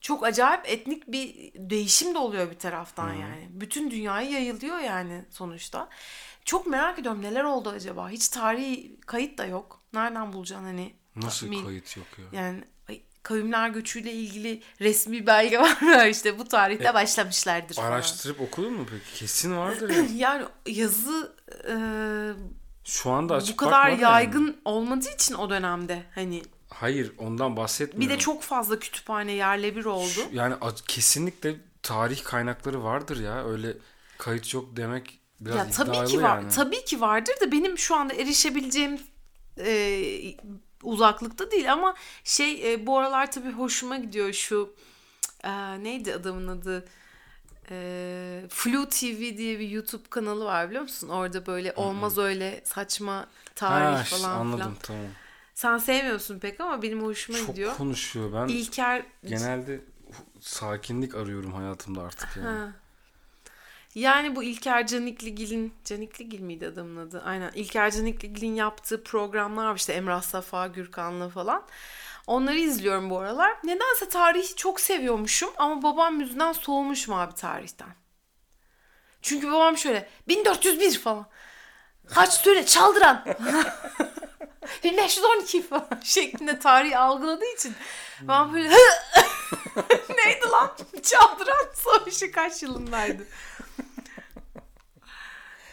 çok 0.01 0.25
acayip 0.25 0.69
etnik 0.69 1.07
bir 1.07 1.51
değişim 1.55 2.13
de 2.13 2.17
oluyor 2.17 2.51
bir 2.51 2.59
taraftan 2.59 3.13
yani. 3.13 3.47
Bütün 3.49 3.91
dünyaya 3.91 4.29
yayılıyor 4.29 4.79
yani 4.79 5.25
sonuçta. 5.31 5.89
Çok 6.47 6.67
merak 6.67 6.99
ediyorum 6.99 7.21
neler 7.21 7.43
oldu 7.43 7.69
acaba? 7.69 8.09
Hiç 8.09 8.27
tarihi 8.29 8.99
kayıt 9.05 9.37
da 9.37 9.45
yok. 9.45 9.81
Nereden 9.93 10.33
bulacaksın 10.33 10.65
hani? 10.65 10.93
Nasıl 11.15 11.47
Mil- 11.47 11.65
kayıt 11.65 11.97
yok 11.97 12.05
ya? 12.17 12.41
Yani 12.41 12.63
kavimler 13.23 13.69
göçüyle 13.69 14.13
ilgili 14.13 14.61
resmi 14.81 15.27
belge 15.27 15.59
var 15.61 15.81
mı? 15.81 16.07
işte 16.07 16.39
bu 16.39 16.47
tarihte 16.47 16.93
başlamışlardır 16.93 17.75
falan. 17.75 17.91
Araştırıp 17.91 18.41
okudun 18.41 18.73
mu 18.73 18.85
peki? 18.91 19.19
Kesin 19.19 19.57
vardır 19.57 19.89
ya. 19.89 20.05
Yani 20.15 20.45
yazı 20.67 21.35
e, 21.69 21.75
Şu 22.83 23.11
anda 23.11 23.35
açık 23.35 23.53
bu 23.53 23.57
kadar 23.57 23.71
bakmadım 23.73 23.99
yani. 24.03 24.13
yaygın 24.13 24.57
olmadığı 24.65 25.09
için 25.15 25.35
o 25.35 25.49
dönemde 25.49 26.03
hani 26.15 26.41
Hayır 26.69 27.11
ondan 27.17 27.51
bir 27.51 27.57
bahsetmiyorum. 27.57 28.15
de 28.17 28.19
çok 28.19 28.43
fazla 28.43 28.79
kütüphane 28.79 29.31
yerle 29.31 29.75
bir 29.75 29.85
oldu. 29.85 30.07
Şu- 30.09 30.29
yani 30.31 30.55
kesinlikle 30.87 31.55
tarih 31.83 32.23
kaynakları 32.23 32.83
vardır 32.83 33.19
ya. 33.19 33.45
Öyle 33.45 33.73
kayıt 34.17 34.53
yok 34.53 34.65
demek 34.77 35.16
biraz 35.39 35.55
ya 35.57 35.69
tabii 35.85 36.05
ki 36.07 36.23
var. 36.23 36.37
yani. 36.39 36.49
Tabii 36.51 36.85
ki 36.85 37.01
vardır 37.01 37.33
da 37.41 37.51
benim 37.51 37.77
şu 37.77 37.95
anda 37.95 38.13
erişebileceğim 38.13 38.99
e, 39.59 40.01
uzaklıkta 40.83 41.51
değil 41.51 41.73
ama 41.73 41.95
şey 42.23 42.73
e, 42.73 42.85
bu 42.87 42.97
aralar 42.97 43.31
tabii 43.31 43.51
hoşuma 43.51 43.97
gidiyor 43.97 44.33
şu 44.33 44.73
e, 45.43 45.83
neydi 45.83 46.13
adamın 46.13 46.47
adı? 46.47 46.85
E, 47.71 48.45
Flu 48.49 48.89
TV 48.89 49.37
diye 49.37 49.59
bir 49.59 49.69
YouTube 49.69 50.03
kanalı 50.09 50.45
var 50.45 50.67
biliyor 50.69 50.83
musun? 50.83 51.09
Orada 51.09 51.45
böyle 51.45 51.73
olmaz 51.75 52.17
öyle 52.17 52.61
saçma 52.63 53.27
tarih 53.55 53.97
Ha, 53.97 54.03
falan 54.03 54.39
anladım 54.39 54.59
filan. 54.59 54.75
tamam. 54.83 55.05
Sen 55.53 55.77
sevmiyorsun 55.77 56.39
pek 56.39 56.61
ama 56.61 56.81
benim 56.81 57.01
hoşuma 57.03 57.37
Çok 57.37 57.47
gidiyor. 57.47 57.77
konuşuyor. 57.77 58.33
Ben 58.33 58.47
İlker 58.53 59.03
genelde 59.25 59.81
sakinlik 60.41 61.15
arıyorum 61.15 61.53
hayatımda 61.53 62.01
artık 62.01 62.37
yani. 62.37 62.47
Ha. 62.47 62.71
Yani 63.97 64.35
bu 64.35 64.43
İlker 64.43 64.87
Canikligil'in 64.87 65.73
Canikligil 65.85 66.39
miydi 66.39 66.67
adamın 66.67 67.07
adı? 67.07 67.21
Aynen. 67.25 67.51
İlker 67.55 67.91
Canikligil'in 67.91 68.55
yaptığı 68.55 69.03
programlar 69.03 69.65
var 69.67 69.75
işte 69.75 69.93
Emrah 69.93 70.21
Safa 70.21 70.67
Gürkan'la 70.67 71.29
falan. 71.29 71.63
Onları 72.27 72.57
izliyorum 72.57 73.09
bu 73.09 73.19
aralar. 73.19 73.57
Nedense 73.63 74.09
tarihi 74.09 74.55
çok 74.55 74.79
seviyormuşum 74.79 75.49
ama 75.57 75.83
babam 75.83 76.19
yüzünden 76.19 76.51
soğumuşum 76.51 77.13
abi 77.13 77.35
tarihten. 77.35 77.95
Çünkü 79.21 79.51
babam 79.51 79.77
şöyle 79.77 80.09
1401 80.27 80.99
falan. 80.99 81.25
Kaç 82.07 82.33
söyle 82.33 82.65
çaldıran. 82.65 83.25
1512 84.83 85.67
falan 85.67 85.89
şeklinde 86.03 86.59
tarihi 86.59 86.97
algıladığı 86.97 87.53
için 87.53 87.75
ben 88.21 88.53
böyle 88.53 88.69
neydi 90.17 90.47
lan? 90.51 90.77
Çaldıran 91.03 91.65
savaşı 91.73 92.31
kaç 92.31 92.63
yılındaydı? 92.63 93.23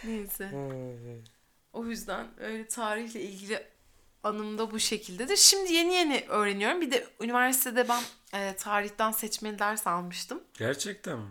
Neyse. 0.07 0.51
O 1.73 1.85
yüzden 1.87 2.27
öyle 2.41 2.69
tarihle 2.69 3.21
ilgili 3.21 3.67
anım 4.23 4.59
da 4.59 4.71
bu 4.71 4.79
şekildedir. 4.79 5.37
Şimdi 5.37 5.73
yeni 5.73 5.95
yeni 5.95 6.25
öğreniyorum. 6.29 6.81
Bir 6.81 6.91
de 6.91 7.07
üniversitede 7.21 7.89
ben 7.89 8.03
e, 8.35 8.57
tarihten 8.57 9.11
seçmeli 9.11 9.59
ders 9.59 9.87
almıştım. 9.87 10.43
Gerçekten 10.59 11.19
mi? 11.19 11.31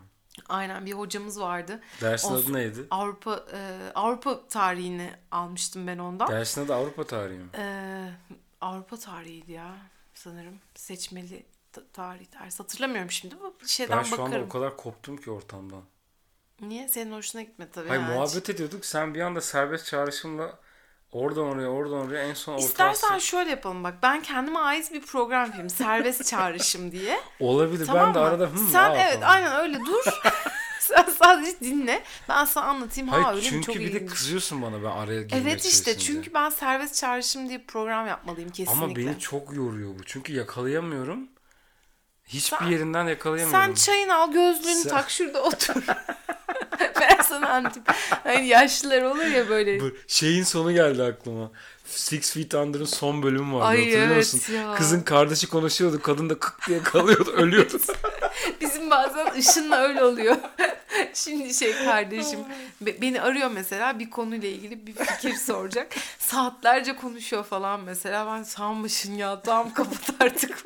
Aynen 0.50 0.86
bir 0.86 0.92
hocamız 0.94 1.40
vardı. 1.40 1.80
Dersin 2.02 2.28
Olsun. 2.34 2.44
adı 2.50 2.54
neydi? 2.58 2.86
Avrupa 2.92 3.46
e, 3.54 3.92
Avrupa 3.96 4.48
tarihini 4.48 5.10
almıştım 5.32 5.88
ben 5.88 5.98
ondan. 5.98 6.28
Dersin 6.32 6.66
adı 6.66 6.76
Avrupa 6.76 7.04
tarihi 7.04 7.40
mi? 7.40 7.50
E, 7.58 8.10
Avrupa 8.62 8.98
tarihiydi 8.98 9.52
ya 9.52 9.76
sanırım. 10.14 10.60
Seçmeli 10.76 11.46
ta- 11.72 11.88
tarih 11.94 12.26
dersi. 12.42 12.58
Hatırlamıyorum 12.58 13.12
şimdi. 13.12 13.36
Bu 13.62 13.68
şeyden 13.68 13.98
Ben 13.98 14.04
şu 14.04 14.16
anda 14.16 14.26
bakarım. 14.26 14.46
o 14.46 14.50
kadar 14.50 14.78
koptum 14.78 15.18
ki 15.18 15.32
ortamdan. 15.32 15.84
Niye? 16.70 16.90
Senin 16.90 17.12
hoşuna 17.12 17.42
gitmedi 17.42 17.70
tabii. 17.74 17.88
Hayır 17.90 18.02
yani. 18.02 18.14
muhabbet 18.14 18.50
ediyorduk. 18.50 18.86
Sen 18.86 19.14
bir 19.14 19.22
anda 19.22 19.42
serbest 19.42 19.86
çağrışımla 19.86 20.60
oradan 21.12 21.44
oraya 21.44 21.68
oradan 21.68 21.98
oraya 22.08 22.24
en 22.24 22.34
son 22.34 22.54
orta 22.54 22.64
İstersen 22.66 23.20
şöyle 23.20 23.50
yapalım 23.50 23.84
bak. 23.84 23.94
Ben 24.04 24.22
kendime 24.22 24.60
ait 24.60 24.94
bir 24.94 25.02
program 25.02 25.46
yapayım. 25.46 25.70
Serbest 25.70 26.26
çağrışım 26.30 26.92
diye. 26.92 27.20
Olabilir. 27.40 27.86
Tamam 27.86 28.06
ben 28.08 28.14
de 28.16 28.20
mı? 28.20 28.26
arada 28.26 28.50
hmm, 28.50 28.68
Sen 28.72 28.90
aa 28.92 28.98
evet 28.98 29.20
falan. 29.20 29.28
aynen 29.36 29.56
öyle 29.56 29.80
dur. 29.80 30.04
Sen 30.80 31.06
sadece 31.20 31.60
dinle. 31.60 32.04
Ben 32.30 32.46
sana 32.46 32.66
anlatayım. 32.66 33.10
Hayır 33.10 33.24
ha 33.24 33.32
öyle 33.36 33.42
çünkü 33.42 33.66
Çok 33.66 33.76
bir 33.76 33.80
de 33.94 33.98
ilginç. 33.98 34.10
kızıyorsun 34.10 34.62
bana 34.62 34.84
ben 34.84 34.90
araya 34.92 35.22
girmek 35.22 35.42
Evet 35.44 35.66
işte 35.66 35.98
çünkü 35.98 36.34
ben 36.34 36.50
serbest 36.50 36.96
çağrışım 36.96 37.50
diye 37.50 37.64
program 37.68 38.08
yapmalıyım 38.08 38.50
kesinlikle. 38.50 38.86
Ama 38.86 38.96
beni 38.96 39.20
çok 39.20 39.54
yoruyor 39.54 40.00
bu. 40.00 40.04
Çünkü 40.06 40.34
yakalayamıyorum. 40.34 41.28
Hiçbir 42.26 42.58
Sen- 42.58 42.66
yerinden 42.66 43.08
yakalayamıyorum. 43.08 43.66
Sen 43.68 43.74
çayını 43.74 44.16
al, 44.16 44.32
gözlüğünü 44.32 44.76
Sen- 44.84 44.90
tak 44.90 45.10
şurada 45.10 45.44
otur. 45.44 45.76
Ben 47.34 47.40
sana 47.40 47.50
anlatayım. 47.54 47.86
Hani 48.24 48.48
yaşlılar 48.48 49.02
olur 49.02 49.26
ya 49.26 49.50
böyle. 49.50 49.80
Bu 49.80 49.92
şeyin 50.08 50.44
sonu 50.44 50.74
geldi 50.74 51.04
aklıma. 51.04 51.52
Six 51.86 52.34
Feet 52.34 52.54
Under'ın 52.54 52.86
son 52.86 53.24
bölümü 53.24 53.54
vardı 53.54 53.66
Ay, 53.66 53.78
hatırlıyor 53.78 54.08
evet 54.08 54.34
musun? 54.34 54.54
ya. 54.54 54.76
Kızın 54.76 55.02
kardeşi 55.02 55.48
konuşuyordu. 55.48 56.02
Kadın 56.02 56.30
da 56.30 56.40
kık 56.40 56.68
diye 56.68 56.84
kalıyordu. 56.84 57.32
Ölüyordu. 57.38 57.80
Bizim 58.62 58.90
bazen 58.90 59.32
ışınla 59.32 59.78
öyle 59.78 60.04
oluyor. 60.04 60.36
Şimdi 61.14 61.54
şey 61.54 61.74
kardeşim 61.86 62.40
be- 62.82 63.02
beni 63.02 63.22
arıyor 63.22 63.52
mesela 63.52 64.00
bir 64.00 64.10
konuyla 64.10 64.50
ilgili 64.50 64.88
bir 64.88 64.94
fikir 64.94 65.34
soracak. 65.36 65.94
Saatlerce 66.20 66.96
konuşuyor 66.96 67.44
falan 67.44 67.82
mesela. 67.82 68.28
Ben 68.28 68.44
sanmışın 68.44 69.16
ya 69.16 69.42
tamam 69.42 69.74
kapat 69.74 70.10
artık. 70.20 70.64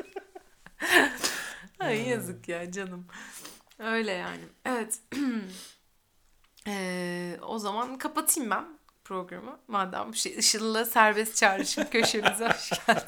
Ay 1.80 2.10
yazık 2.10 2.50
ya 2.50 2.72
canım. 2.72 3.06
Öyle 3.80 4.12
yani. 4.12 4.42
Evet. 4.66 5.00
Ee, 6.68 7.38
o 7.48 7.60
zaman 7.60 7.98
kapatayım 7.98 8.50
ben 8.50 8.66
programı. 9.04 9.58
Madem 9.68 10.10
bu 10.10 10.14
şey 10.14 10.36
Işıl'la 10.38 10.86
serbest 10.86 11.36
çağrışım 11.36 11.84
köşemize 11.92 12.48
hoş 12.48 12.70
geldin. 12.88 13.04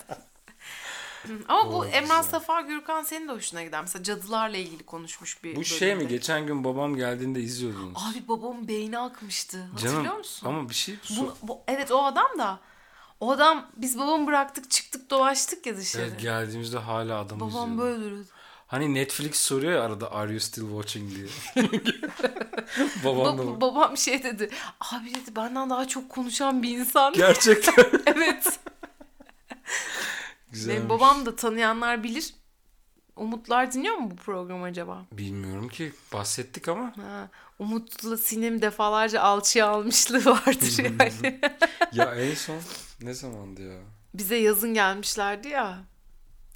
Ama 1.48 1.74
bu 1.74 1.86
Emrah. 1.86 2.24
Safa 2.24 2.62
Gürkan 2.62 3.04
senin 3.04 3.28
de 3.28 3.32
hoşuna 3.32 3.64
gider. 3.64 3.82
Mesela 3.82 4.04
cadılarla 4.04 4.58
ilgili 4.58 4.84
konuşmuş 4.86 5.44
bir 5.44 5.56
Bu 5.56 5.64
şey 5.64 5.94
mi? 5.96 6.00
bölümde. 6.00 6.14
Geçen 6.16 6.46
gün 6.48 6.64
babam 6.64 6.96
geldiğinde 6.96 7.40
izliyordunuz. 7.42 7.98
Abi 8.12 8.28
babamın 8.28 8.68
beyni 8.68 9.00
akmıştı. 9.00 9.64
Hatırlıyor 9.72 10.04
Canım 10.04 10.18
musun? 10.18 10.48
ama 10.48 10.70
bir 10.70 10.76
şey 10.76 10.96
Bu, 11.18 11.36
bu- 11.44 11.60
evet 11.68 11.92
o 11.92 12.04
adam 12.06 12.28
da. 12.38 12.60
O 13.20 13.32
adam 13.32 13.66
biz 13.78 14.00
babamı 14.00 14.28
bıraktık 14.28 14.72
çıktık 14.72 15.10
dolaştık 15.10 15.66
ya 15.66 15.78
dışarı. 15.78 16.04
Evet, 16.04 16.20
geldiğimizde 16.22 16.78
hala 16.78 17.20
adam 17.20 17.40
Babam 17.40 17.50
izliyordu. 17.50 17.78
böyle 17.78 18.04
duruyordu. 18.06 18.28
Hani 18.70 18.94
Netflix 18.94 19.36
soruyor 19.40 19.74
ya 19.74 19.84
arada 19.84 20.12
Are 20.12 20.32
you 20.32 20.40
still 20.40 20.64
watching 20.70 21.16
diye. 21.16 21.28
Babam 23.06 23.38
da 23.38 23.42
Ba- 23.42 23.62
babam 23.62 23.98
şey 23.98 24.24
dedi. 24.24 24.50
Abi 24.80 25.10
dedi 25.16 25.36
benden 25.36 25.70
daha 25.70 25.88
çok 25.88 26.10
konuşan 26.10 26.64
bir 26.64 26.78
insan. 26.78 27.14
Gerçekten. 27.14 27.86
evet. 28.06 28.60
Güzelmiş. 30.52 30.78
Benim 30.80 30.90
babam 30.90 31.26
da 31.26 31.36
tanıyanlar 31.36 32.04
bilir. 32.04 32.34
Umutlar 33.16 33.72
dinliyor 33.72 33.96
mu 33.96 34.12
bu 34.12 34.16
programı 34.16 34.66
acaba? 34.66 35.06
Bilmiyorum 35.12 35.70
ki 35.70 35.94
bahsettik 36.14 36.68
ama 36.68 36.86
Ha, 36.98 37.30
Umut'la 37.60 38.18
Sinem 38.18 38.62
defalarca 38.62 39.22
alçıya 39.22 39.68
almışlığı 39.68 40.26
vardır 40.26 40.84
yani. 40.84 41.40
ya 41.94 42.16
en 42.16 42.36
son 42.36 42.60
ne 43.02 43.14
zamandı 43.14 43.62
ya? 43.62 43.80
Bize 44.14 44.36
yazın 44.36 44.74
gelmişlerdi 44.74 45.48
ya. 45.48 45.80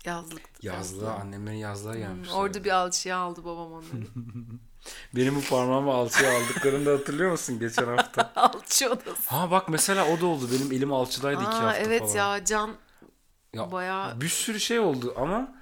Yazlık. 0.06 0.42
Yazlığa 0.62 1.14
annemlerin 1.14 1.58
yazlığa 1.58 1.94
Hmm, 1.94 2.00
gelmişler. 2.02 2.36
Orada 2.36 2.64
bir 2.64 2.72
alçıya 2.72 3.18
aldı 3.18 3.46
babam 3.46 3.72
onları. 3.74 4.08
Benim 5.16 5.36
bu 5.36 5.42
parmağımı 5.42 5.94
alçıya 5.94 6.38
aldıklarını 6.38 6.86
da 6.86 6.92
hatırlıyor 6.92 7.32
musun 7.32 7.60
geçen 7.60 7.86
hafta? 7.98 8.32
Alçı 8.36 8.90
odası. 8.92 9.30
Ha 9.36 9.52
bak 9.52 9.70
mesela 9.70 10.08
o 10.08 10.22
da 10.22 10.26
oldu. 10.26 10.50
Benim 10.52 10.72
elim 10.72 10.94
alçıdaydı 10.94 11.42
iki 11.42 11.50
Aa, 11.52 11.62
hafta 11.64 11.78
evet 11.78 12.02
falan. 12.02 12.38
ya 12.38 12.46
Can 12.46 12.76
Ya, 13.54 13.72
bayağı 13.72 14.22
Bir 14.22 14.30
sürü 14.30 14.60
şey 14.60 14.80
oldu 14.80 15.14
ama 15.18 15.56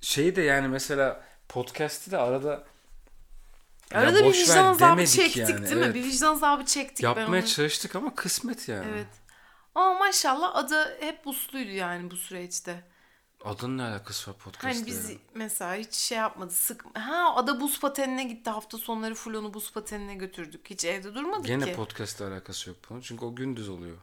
şey 0.00 0.36
de 0.36 0.42
yani 0.42 0.68
mesela 0.68 1.24
podcast'te 1.48 2.10
de 2.10 2.18
arada 2.18 2.64
ya 3.92 4.00
Arada 4.00 4.20
bir 4.20 4.24
boş 4.24 4.36
ver 4.36 4.42
vicdan 4.42 4.64
azabı 4.64 5.06
çektik 5.06 5.36
yani, 5.36 5.64
değil 5.64 5.76
mi? 5.76 5.82
evet. 5.84 5.94
Bir 5.94 6.04
vicdan 6.04 6.32
azabı 6.34 6.64
çektik 6.64 7.04
ben 7.04 7.08
Yapmaya 7.08 7.40
onu. 7.42 7.46
çalıştık 7.46 7.96
ama 7.96 8.14
kısmet 8.14 8.68
yani. 8.68 8.86
Evet. 8.90 9.06
Ama 9.74 9.94
maşallah 9.98 10.56
adı 10.56 10.96
hep 11.00 11.26
usluydu 11.26 11.70
yani 11.70 12.10
bu 12.10 12.16
süreçte. 12.16 12.84
Adının 13.44 13.78
ne 13.78 13.82
alakası 13.82 14.30
var 14.30 14.36
podcast'te? 14.38 14.68
Hani 14.68 14.86
biz 14.86 15.10
mesela 15.34 15.74
hiç 15.74 15.94
şey 15.94 16.18
yapmadı. 16.18 16.52
Sık 16.52 16.84
ha 16.98 17.32
ada 17.36 17.60
buz 17.60 17.80
patenine 17.80 18.24
gitti. 18.24 18.50
Hafta 18.50 18.78
sonları 18.78 19.14
full 19.14 19.34
onu 19.34 19.54
buz 19.54 19.72
patenine 19.72 20.14
götürdük. 20.14 20.70
Hiç 20.70 20.84
evde 20.84 21.14
durmadık 21.14 21.46
Gene 21.46 21.64
ki. 21.64 21.72
podcast'la 21.72 22.28
alakası 22.28 22.70
yok 22.70 22.78
bunun. 22.90 23.00
Çünkü 23.00 23.24
o 23.24 23.34
gündüz 23.36 23.68
oluyor. 23.68 23.96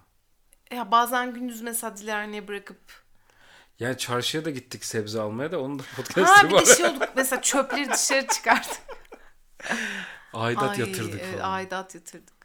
ya 0.71 0.91
bazen 0.91 1.33
gündüz 1.33 1.61
mesela 1.61 1.97
dilerneğe 1.97 2.47
bırakıp 2.47 2.77
Yani 3.79 3.97
çarşıya 3.97 4.45
da 4.45 4.49
gittik 4.49 4.85
sebze 4.85 5.21
almaya 5.21 5.51
da 5.51 5.59
onun 5.61 5.79
da 5.79 5.83
Ha 5.83 5.87
podcast'ı 5.95 6.47
bir 6.47 6.53
var. 6.53 6.65
de 6.65 6.75
şey 6.75 6.85
olduk 6.85 7.09
mesela 7.15 7.41
çöpleri 7.41 7.89
dışarı 7.91 8.27
çıkarttık. 8.27 8.81
Aidat 10.33 10.69
Ay, 10.69 10.79
yatırdık 10.79 11.21
falan. 11.33 11.51
aidat 11.53 11.95
yatırdık. 11.95 12.40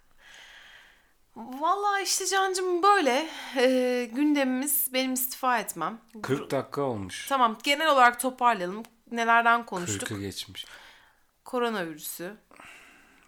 Vallahi 1.37 2.03
işte 2.03 2.27
Cancım 2.27 2.83
böyle. 2.83 3.29
Ee, 3.57 4.11
gündemimiz 4.13 4.93
benim 4.93 5.13
istifa 5.13 5.59
etmem. 5.59 6.01
40 6.23 6.51
dakika 6.51 6.83
olmuş. 6.83 7.27
Tamam 7.29 7.59
genel 7.63 7.93
olarak 7.93 8.21
toparlayalım. 8.21 8.83
Nelerden 9.11 9.67
konuştuk? 9.67 10.09
40'ı 10.09 10.21
geçmiş. 10.21 10.67
Koronavirüsü. 11.45 12.37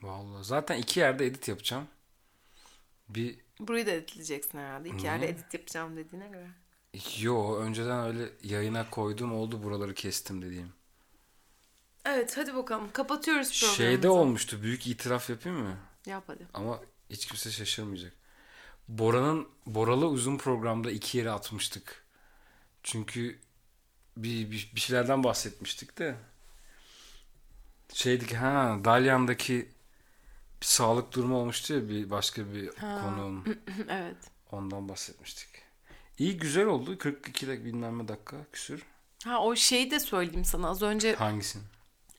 Vallahi 0.02 0.44
zaten 0.44 0.78
iki 0.78 1.00
yerde 1.00 1.26
edit 1.26 1.48
yapacağım. 1.48 1.86
Bir 3.08 3.38
Burayı 3.60 3.86
da 3.86 3.90
editleyeceksin 3.90 4.58
herhalde. 4.58 4.88
İki 4.88 5.06
yerde 5.06 5.28
edit 5.28 5.54
yapacağım 5.54 5.96
dediğine 5.96 6.28
göre. 6.28 6.48
yo 7.20 7.56
önceden 7.56 8.06
öyle 8.06 8.28
yayına 8.42 8.90
koydum 8.90 9.34
oldu 9.34 9.62
buraları 9.62 9.94
kestim 9.94 10.42
dediğim. 10.42 10.72
Evet 12.04 12.36
hadi 12.36 12.54
bakalım. 12.54 12.92
Kapatıyoruz 12.92 13.48
programımızı. 13.60 13.82
Şeyde 13.82 14.08
olmuştu 14.08 14.62
büyük 14.62 14.86
itiraf 14.86 15.30
yapayım 15.30 15.58
mı? 15.58 15.76
Yap 16.06 16.24
hadi. 16.26 16.46
Ama 16.54 16.80
hiç 17.10 17.26
kimse 17.26 17.50
şaşırmayacak. 17.50 18.12
Bora'nın 18.88 19.48
Boralı 19.66 20.06
uzun 20.06 20.38
programda 20.38 20.90
iki 20.90 21.18
yere 21.18 21.30
atmıştık. 21.30 22.04
Çünkü 22.82 23.38
bir, 24.16 24.50
bir, 24.50 24.72
bir 24.74 24.80
şeylerden 24.80 25.24
bahsetmiştik 25.24 25.98
de. 25.98 26.16
Şeydik 27.92 28.34
ha 28.34 28.78
Dalyan'daki 28.84 29.68
bir 30.60 30.66
sağlık 30.66 31.12
durumu 31.12 31.36
olmuştu 31.36 31.74
ya 31.74 31.88
bir 31.88 32.10
başka 32.10 32.52
bir 32.54 32.70
konuğun. 32.70 33.44
evet. 33.88 34.16
Ondan 34.50 34.88
bahsetmiştik. 34.88 35.48
İyi 36.18 36.38
güzel 36.38 36.66
oldu. 36.66 36.98
42 36.98 37.48
dakika 37.48 37.64
bilmem 37.64 37.98
ne 37.98 38.08
dakika 38.08 38.36
küsür. 38.52 38.82
Ha 39.24 39.38
o 39.38 39.56
şeyi 39.56 39.90
de 39.90 40.00
söyleyeyim 40.00 40.44
sana. 40.44 40.68
Az 40.68 40.82
önce 40.82 41.14
Hangisin? 41.14 41.62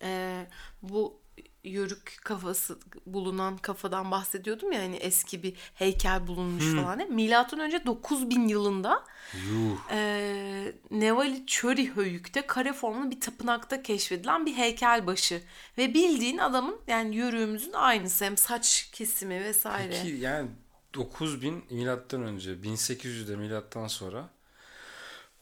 e, 0.01 0.45
bu 0.81 1.18
yörük 1.63 2.17
kafası 2.23 2.79
bulunan 3.05 3.57
kafadan 3.57 4.11
bahsediyordum 4.11 4.71
ya 4.71 4.81
hani 4.81 4.95
eski 4.95 5.43
bir 5.43 5.53
heykel 5.73 6.27
bulunmuş 6.27 6.75
falan. 6.75 6.99
diye. 6.99 7.09
Milattan 7.09 7.59
önce 7.59 7.85
9000 7.85 8.47
yılında 8.47 9.03
Yuh. 9.33 9.91
e, 9.91 10.73
Nevali 10.91 11.45
Çörihöyük'te 11.45 12.41
kare 12.47 12.73
formlu 12.73 13.11
bir 13.11 13.19
tapınakta 13.19 13.83
keşfedilen 13.83 14.45
bir 14.45 14.53
heykelbaşı. 14.53 15.41
Ve 15.77 15.93
bildiğin 15.93 16.37
adamın 16.37 16.81
yani 16.87 17.15
yörüğümüzün 17.15 17.73
aynısı. 17.73 18.25
Hem 18.25 18.37
saç 18.37 18.89
kesimi 18.93 19.43
vesaire. 19.43 19.99
Peki 20.03 20.15
yani 20.15 20.49
9000 20.93 21.63
milattan 21.69 22.23
önce 22.23 22.51
1800'de 22.51 23.35
milattan 23.35 23.87
sonra 23.87 24.29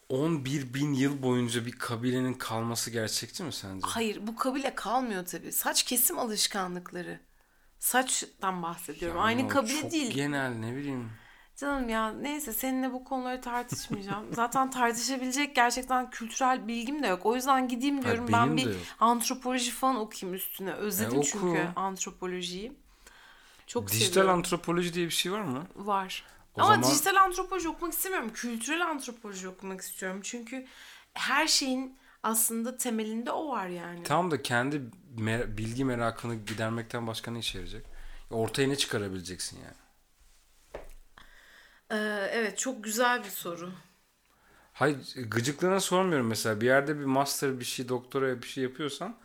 11 0.09 0.73
bin 0.73 0.93
yıl 0.93 1.21
boyunca 1.21 1.65
bir 1.65 1.71
kabilenin 1.71 2.33
kalması 2.33 2.91
gerçekçi 2.91 3.43
mi 3.43 3.53
sence? 3.53 3.87
Hayır 3.87 4.27
bu 4.27 4.35
kabile 4.35 4.75
kalmıyor 4.75 5.25
tabii. 5.25 5.51
Saç 5.51 5.83
kesim 5.83 6.19
alışkanlıkları. 6.19 7.19
Saçtan 7.79 8.63
bahsediyorum. 8.63 9.17
Yani 9.17 9.25
Aynı 9.25 9.47
kabile 9.47 9.81
çok 9.81 9.91
değil. 9.91 10.11
genel 10.11 10.49
ne 10.49 10.75
bileyim. 10.75 11.09
Canım 11.55 11.89
ya 11.89 12.11
neyse 12.11 12.53
seninle 12.53 12.93
bu 12.93 13.03
konuları 13.03 13.41
tartışmayacağım. 13.41 14.25
Zaten 14.33 14.69
tartışabilecek 14.71 15.55
gerçekten 15.55 16.09
kültürel 16.09 16.67
bilgim 16.67 17.03
de 17.03 17.07
yok. 17.07 17.25
O 17.25 17.35
yüzden 17.35 17.67
gideyim 17.67 18.01
diyorum 18.03 18.27
ben 18.33 18.57
benim 18.57 18.57
bir 18.57 18.65
yok. 18.73 18.81
antropoloji 18.99 19.71
falan 19.71 19.95
okuyayım 19.95 20.35
üstüne. 20.37 20.71
Özledim 20.73 21.15
E, 21.15 21.17
oku. 21.19 21.27
çünkü 21.31 21.67
antropolojiyi. 21.75 22.73
Çok 23.67 23.91
Dijital 23.91 24.13
seviyorum. 24.13 24.39
antropoloji 24.39 24.93
diye 24.93 25.05
bir 25.05 25.11
şey 25.11 25.31
var 25.31 25.41
mı? 25.41 25.67
Var. 25.75 26.23
O 26.57 26.61
Ama 26.61 26.73
zaman- 26.75 26.89
dijital 26.91 27.15
antropoloji 27.15 27.69
okumak 27.69 27.93
istemiyorum. 27.93 28.31
Kültürel 28.33 28.87
antropoloji 28.87 29.47
okumak 29.47 29.81
istiyorum. 29.81 30.19
Çünkü 30.23 30.65
her 31.13 31.47
şeyin 31.47 31.97
aslında 32.23 32.77
temelinde 32.77 33.31
o 33.31 33.49
var 33.49 33.67
yani. 33.67 34.03
Tam 34.03 34.31
da 34.31 34.41
kendi 34.41 34.81
mer- 35.17 35.57
bilgi 35.57 35.85
merakını 35.85 36.35
gidermekten 36.35 37.07
başka 37.07 37.31
ne 37.31 37.39
işe 37.39 37.57
yarayacak? 37.57 37.85
Ortaya 38.31 38.67
ne 38.67 38.75
çıkarabileceksin 38.75 39.59
yani? 39.59 39.75
Ee, 41.91 42.29
evet 42.31 42.57
çok 42.57 42.83
güzel 42.83 43.23
bir 43.23 43.29
soru. 43.29 43.71
Hayır 44.73 44.97
gıcıklığına 45.27 45.79
sormuyorum 45.79 46.27
mesela. 46.27 46.61
Bir 46.61 46.65
yerde 46.65 46.99
bir 46.99 47.05
master 47.05 47.59
bir 47.59 47.65
şey 47.65 47.89
doktora 47.89 48.41
bir 48.41 48.47
şey 48.47 48.63
yapıyorsan 48.63 49.17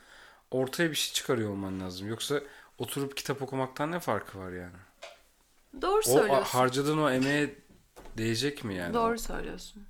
ortaya 0.51 0.91
bir 0.91 0.95
şey 0.97 1.15
çıkarıyor 1.15 1.51
olman 1.51 1.81
lazım. 1.81 2.09
Yoksa 2.09 2.41
oturup 2.79 3.17
kitap 3.17 3.43
okumaktan 3.43 3.93
ne 3.93 4.01
farkı 4.01 4.39
var 4.39 4.53
yani? 4.53 4.77
Doğru 5.83 5.99
O 5.99 6.03
söylüyorsun. 6.03 6.59
harcadığın 6.59 6.99
o 6.99 7.11
emeğe 7.11 7.55
değecek 8.17 8.65
mi 8.65 8.75
yani? 8.75 8.95
Doğru 8.95 9.19
söylüyorsun. 9.19 9.87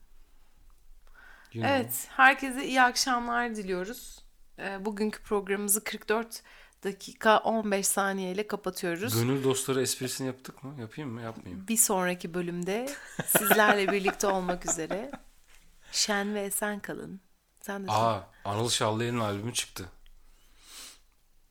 Know. 1.53 1.68
Evet, 1.70 2.07
herkese 2.11 2.64
iyi 2.66 2.83
akşamlar 2.83 3.57
diliyoruz. 3.57 4.24
Ee, 4.59 4.85
bugünkü 4.85 5.22
programımızı 5.22 5.85
44 5.85 6.43
dakika 6.85 7.39
15 7.39 7.87
saniye 7.87 8.33
ile 8.33 8.47
kapatıyoruz. 8.47 9.14
Gönül 9.14 9.45
dostları 9.45 9.83
esprisini 9.83 10.26
yaptık 10.26 10.64
mı? 10.64 10.74
Yapayım 10.80 11.11
mı? 11.11 11.22
Yapmayayım. 11.22 11.68
Bir 11.68 11.76
sonraki 11.76 12.35
bölümde 12.35 12.89
sizlerle 13.26 13.93
birlikte 13.93 14.26
olmak 14.26 14.66
üzere. 14.70 15.11
Şen 15.93 16.35
ve 16.35 16.41
esen 16.41 16.80
kalın. 16.80 17.20
Sen 17.61 17.87
de 17.87 17.93
Aa, 17.93 18.20
Anıl 18.45 18.68
Şallı'nın 18.68 19.20
albümü 19.20 19.53
çıktı. 19.53 19.89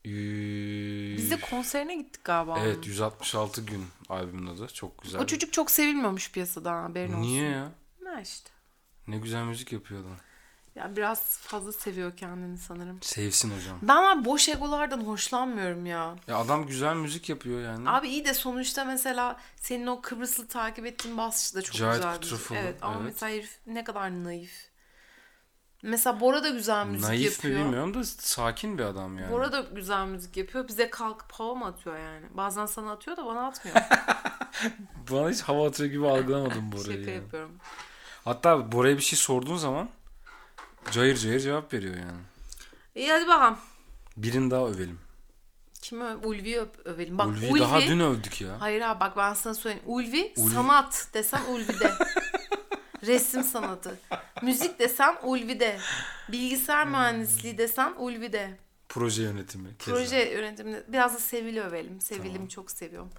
Yüz- 0.04 1.16
Biz 1.18 1.30
de 1.30 1.40
konserine 1.40 1.94
gittik 1.96 2.24
galiba. 2.24 2.58
Evet 2.60 2.86
166 2.86 3.60
gün 3.62 3.86
albümün 4.08 4.46
adı. 4.46 4.66
Çok 4.68 5.02
güzel. 5.02 5.20
O 5.20 5.26
çocuk 5.26 5.52
çok 5.52 5.70
sevilmiyormuş 5.70 6.32
piyasada 6.32 6.82
haberin 6.82 7.12
olsun. 7.12 7.22
Niye 7.22 7.50
ya? 7.50 7.72
Ne 8.02 8.22
işte. 8.22 8.50
Ne 9.08 9.18
güzel 9.18 9.42
müzik 9.42 9.72
yapıyor 9.72 10.00
adam. 10.00 10.16
Ya 10.74 10.96
biraz 10.96 11.38
fazla 11.38 11.72
seviyor 11.72 12.16
kendini 12.16 12.58
sanırım. 12.58 12.98
Sevsin 13.02 13.50
hocam. 13.56 13.78
Ben 13.82 13.96
var 14.02 14.24
boş 14.24 14.48
egolardan 14.48 15.00
hoşlanmıyorum 15.00 15.86
ya. 15.86 16.16
Ya 16.28 16.36
adam 16.36 16.66
güzel 16.66 16.94
müzik 16.96 17.28
yapıyor 17.28 17.62
yani. 17.62 17.90
Abi 17.90 18.08
iyi 18.08 18.24
de 18.24 18.34
sonuçta 18.34 18.84
mesela 18.84 19.40
senin 19.56 19.86
o 19.86 20.00
Kıbrıslı 20.00 20.46
takip 20.48 20.86
ettiğin 20.86 21.18
basçı 21.18 21.54
da 21.56 21.62
çok 21.62 21.74
Cahit 21.76 21.96
güzel. 21.96 22.14
Kutrufulu, 22.14 22.58
Evet 22.58 22.78
ama 22.82 22.94
evet. 22.94 23.04
mesela 23.04 23.32
herif 23.32 23.58
ne 23.66 23.84
kadar 23.84 24.24
naif. 24.24 24.71
Mesela 25.82 26.20
Bora 26.20 26.44
da 26.44 26.48
güzel 26.48 26.86
müzik 26.86 27.08
Naif 27.08 27.24
yapıyor. 27.32 27.58
mi 27.58 27.64
bilmiyorum 27.64 27.94
da 27.94 28.04
sakin 28.04 28.78
bir 28.78 28.82
adam 28.84 29.18
yani. 29.18 29.32
Bora 29.32 29.52
da 29.52 29.60
güzel 29.60 30.06
müzik 30.06 30.36
yapıyor. 30.36 30.68
Bize 30.68 30.90
kalkıp 30.90 31.32
hava 31.32 31.54
mı 31.54 31.66
atıyor 31.66 31.98
yani? 31.98 32.26
Bazen 32.30 32.66
sana 32.66 32.92
atıyor 32.92 33.16
da 33.16 33.26
bana 33.26 33.46
atmıyor. 33.46 33.76
Bana 35.10 35.30
hiç 35.30 35.40
hava 35.42 35.68
atıyor 35.68 35.90
gibi 35.90 36.08
algılamadım 36.08 36.72
Bora'yı. 36.72 36.84
Şaka 36.98 37.10
yani. 37.10 37.22
yapıyorum. 37.22 37.52
Hatta 38.24 38.72
Bora'ya 38.72 38.96
bir 38.96 39.02
şey 39.02 39.18
sorduğun 39.18 39.56
zaman 39.56 39.88
cayır 40.90 41.16
cayır 41.16 41.40
cevap 41.40 41.72
veriyor 41.74 41.94
yani. 41.96 42.20
İyi 42.94 43.12
hadi 43.12 43.28
bakalım. 43.28 43.56
Birini 44.16 44.50
daha 44.50 44.66
övelim. 44.66 44.98
Kimi 45.82 46.04
öv? 46.04 46.16
Ulvi'yi 46.24 46.56
öp- 46.56 46.82
övelim. 46.84 47.18
Bak 47.18 47.26
Ulvi'yi 47.26 47.52
Ulvi. 47.52 47.60
daha 47.60 47.80
dün 47.80 48.00
övdük 48.00 48.40
ya. 48.40 48.60
Hayır 48.60 48.80
abi 48.80 49.00
bak 49.00 49.16
ben 49.16 49.34
sana 49.34 49.54
söyleyeyim. 49.54 49.84
Ulvi, 49.86 50.32
Ulvi- 50.36 50.54
sanat 50.54 51.08
desem 51.14 51.40
Ulvi 51.50 51.80
de. 51.80 51.92
Resim 53.06 53.42
sanatı. 53.44 53.98
Müzik 54.42 54.78
desen 54.78 55.16
Ulvi'de. 55.22 55.78
Bilgisayar 56.28 56.86
mühendisliği 56.86 57.58
desen 57.58 57.92
Ulvi'de. 57.96 58.58
Proje 58.88 59.22
yönetimi. 59.22 59.78
keza. 59.78 59.96
Proje 59.96 60.32
yönetiminde 60.32 60.84
biraz 60.88 61.14
da 61.14 61.18
Sevil'i 61.18 61.62
övelim. 61.62 62.00
Sevil'im 62.00 62.48
çok 62.48 62.70
seviyorum. 62.70 63.10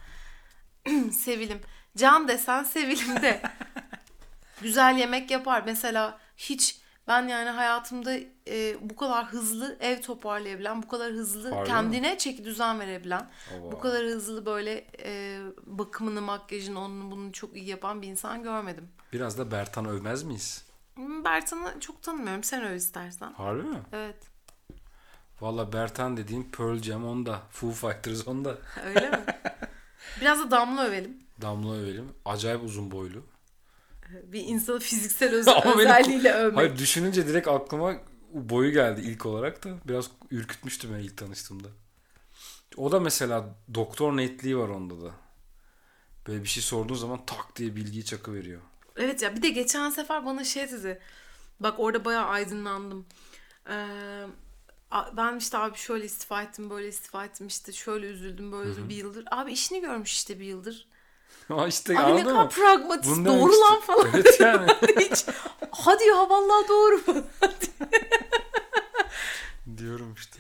Sevil'im. 1.11 1.61
Can 1.97 2.27
desen 2.27 2.63
Sevil'im 2.63 3.21
de. 3.21 3.41
Güzel 4.61 4.97
yemek 4.97 5.31
yapar. 5.31 5.63
Mesela 5.65 6.19
hiç 6.38 6.77
ben 7.08 7.28
yani 7.28 7.49
hayatımda 7.49 8.14
e, 8.47 8.78
bu 8.89 8.95
kadar 8.95 9.26
hızlı 9.26 9.78
ev 9.80 10.01
toparlayabilen, 10.01 10.84
bu 10.84 10.88
kadar 10.88 11.12
hızlı 11.12 11.51
Harbi 11.51 11.68
kendine 11.68 12.18
çeki 12.18 12.45
düzen 12.45 12.80
verebilen, 12.80 13.30
Oba. 13.60 13.72
bu 13.72 13.80
kadar 13.80 14.06
hızlı 14.06 14.45
böyle 14.45 14.88
e, 15.04 15.39
bakımını, 15.66 16.22
makyajını, 16.22 16.80
onu 16.80 17.12
bunu 17.12 17.32
çok 17.32 17.58
iyi 17.58 17.66
yapan 17.66 18.01
bir 18.01 18.08
insan 18.08 18.43
görmedim. 18.43 18.89
Biraz 19.14 19.38
da 19.38 19.51
Bertan 19.51 19.86
övmez 19.86 20.24
miyiz? 20.24 20.66
Hmm, 20.95 21.24
Bertan'ı 21.24 21.80
çok 21.80 22.04
tanımıyorum. 22.04 22.43
Sen 22.43 22.64
öyle 22.64 22.76
istersen. 22.76 23.34
Harbi 23.34 23.64
mi? 23.64 23.80
Evet. 23.93 24.18
Valla 25.41 25.74
Bertan 25.74 26.18
dediğin 26.18 26.43
Pearl 26.43 26.78
Jam 26.78 27.06
onda. 27.06 27.41
Foo 27.51 27.72
Fighters 27.72 28.28
onda. 28.28 28.58
Öyle 28.86 29.10
mi? 29.10 29.20
Biraz 30.22 30.39
da 30.39 30.51
Damla 30.51 30.84
övelim. 30.84 31.18
Damla 31.41 31.76
övelim. 31.76 32.12
Acayip 32.26 32.64
uzun 32.64 32.91
boylu. 32.91 33.24
Bir 34.24 34.41
insanı 34.41 34.80
fiziksel 34.80 35.30
öz- 35.34 35.47
Ama 35.47 35.64
benim- 35.66 35.80
özelliğiyle 35.80 36.34
övmek. 36.34 36.57
Hayır 36.57 36.78
düşününce 36.78 37.28
direkt 37.28 37.47
aklıma 37.47 37.93
boyu 38.34 38.72
geldi 38.72 39.01
ilk 39.01 39.26
olarak 39.26 39.64
da. 39.64 39.70
Biraz 39.88 40.09
ürkütmüştü 40.32 40.93
beni 40.93 41.01
ilk 41.01 41.18
tanıştığımda. 41.18 41.68
O 42.78 42.91
da 42.91 42.99
mesela 42.99 43.55
doktor 43.74 44.18
netliği 44.18 44.57
var 44.57 44.70
onda 44.70 45.01
da. 45.01 45.11
Böyle 46.28 46.43
bir 46.43 46.47
şey 46.47 46.64
sorduğun 46.64 46.95
zaman 46.95 47.26
tak 47.26 47.55
diye 47.55 47.76
bilgiyi 47.76 48.05
çakı 48.05 48.34
veriyor. 48.34 48.61
Evet 48.95 49.22
ya 49.22 49.36
bir 49.36 49.41
de 49.41 49.49
geçen 49.49 49.89
sefer 49.89 50.26
bana 50.26 50.43
şey 50.43 50.72
dedi. 50.72 50.99
Bak 51.59 51.80
orada 51.80 52.05
bayağı 52.05 52.26
aydınlandım. 52.26 53.05
Ee, 53.70 53.88
ben 55.18 55.38
işte 55.38 55.57
abi 55.57 55.78
şöyle 55.78 56.05
istifa 56.05 56.43
ettim 56.43 56.70
böyle 56.70 56.88
istifa 56.88 57.26
ettim 57.26 57.47
işte 57.47 57.72
şöyle 57.72 58.07
üzüldüm 58.07 58.51
böyle 58.51 58.70
üzüldüm 58.70 58.89
bir 58.89 58.95
yıldır. 58.95 59.26
Abi 59.32 59.51
işini 59.51 59.82
görmüş 59.82 60.14
işte 60.14 60.39
bir 60.39 60.45
yıldır. 60.45 60.88
Ama 61.49 61.67
işte 61.67 61.99
Abi 61.99 62.15
ne 62.15 62.23
kadar 62.23 62.43
mı? 62.43 62.49
pragmatist 62.49 63.09
Bundan 63.15 63.39
doğru 63.39 63.51
işte- 63.51 63.63
lan 63.65 63.79
falan. 63.81 64.07
Evet 64.13 64.39
yani. 64.39 64.67
Hiç, 64.99 65.25
hadi 65.71 66.03
ya 66.03 66.29
vallahi 66.29 66.67
doğru. 66.69 67.01
Diyorum 69.77 70.13
işte. 70.17 70.39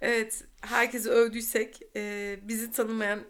Evet, 0.00 0.44
herkesi 0.60 1.10
övdüysek 1.10 1.80
e, 1.96 2.38
bizi 2.42 2.72
tanımayan 2.72 3.20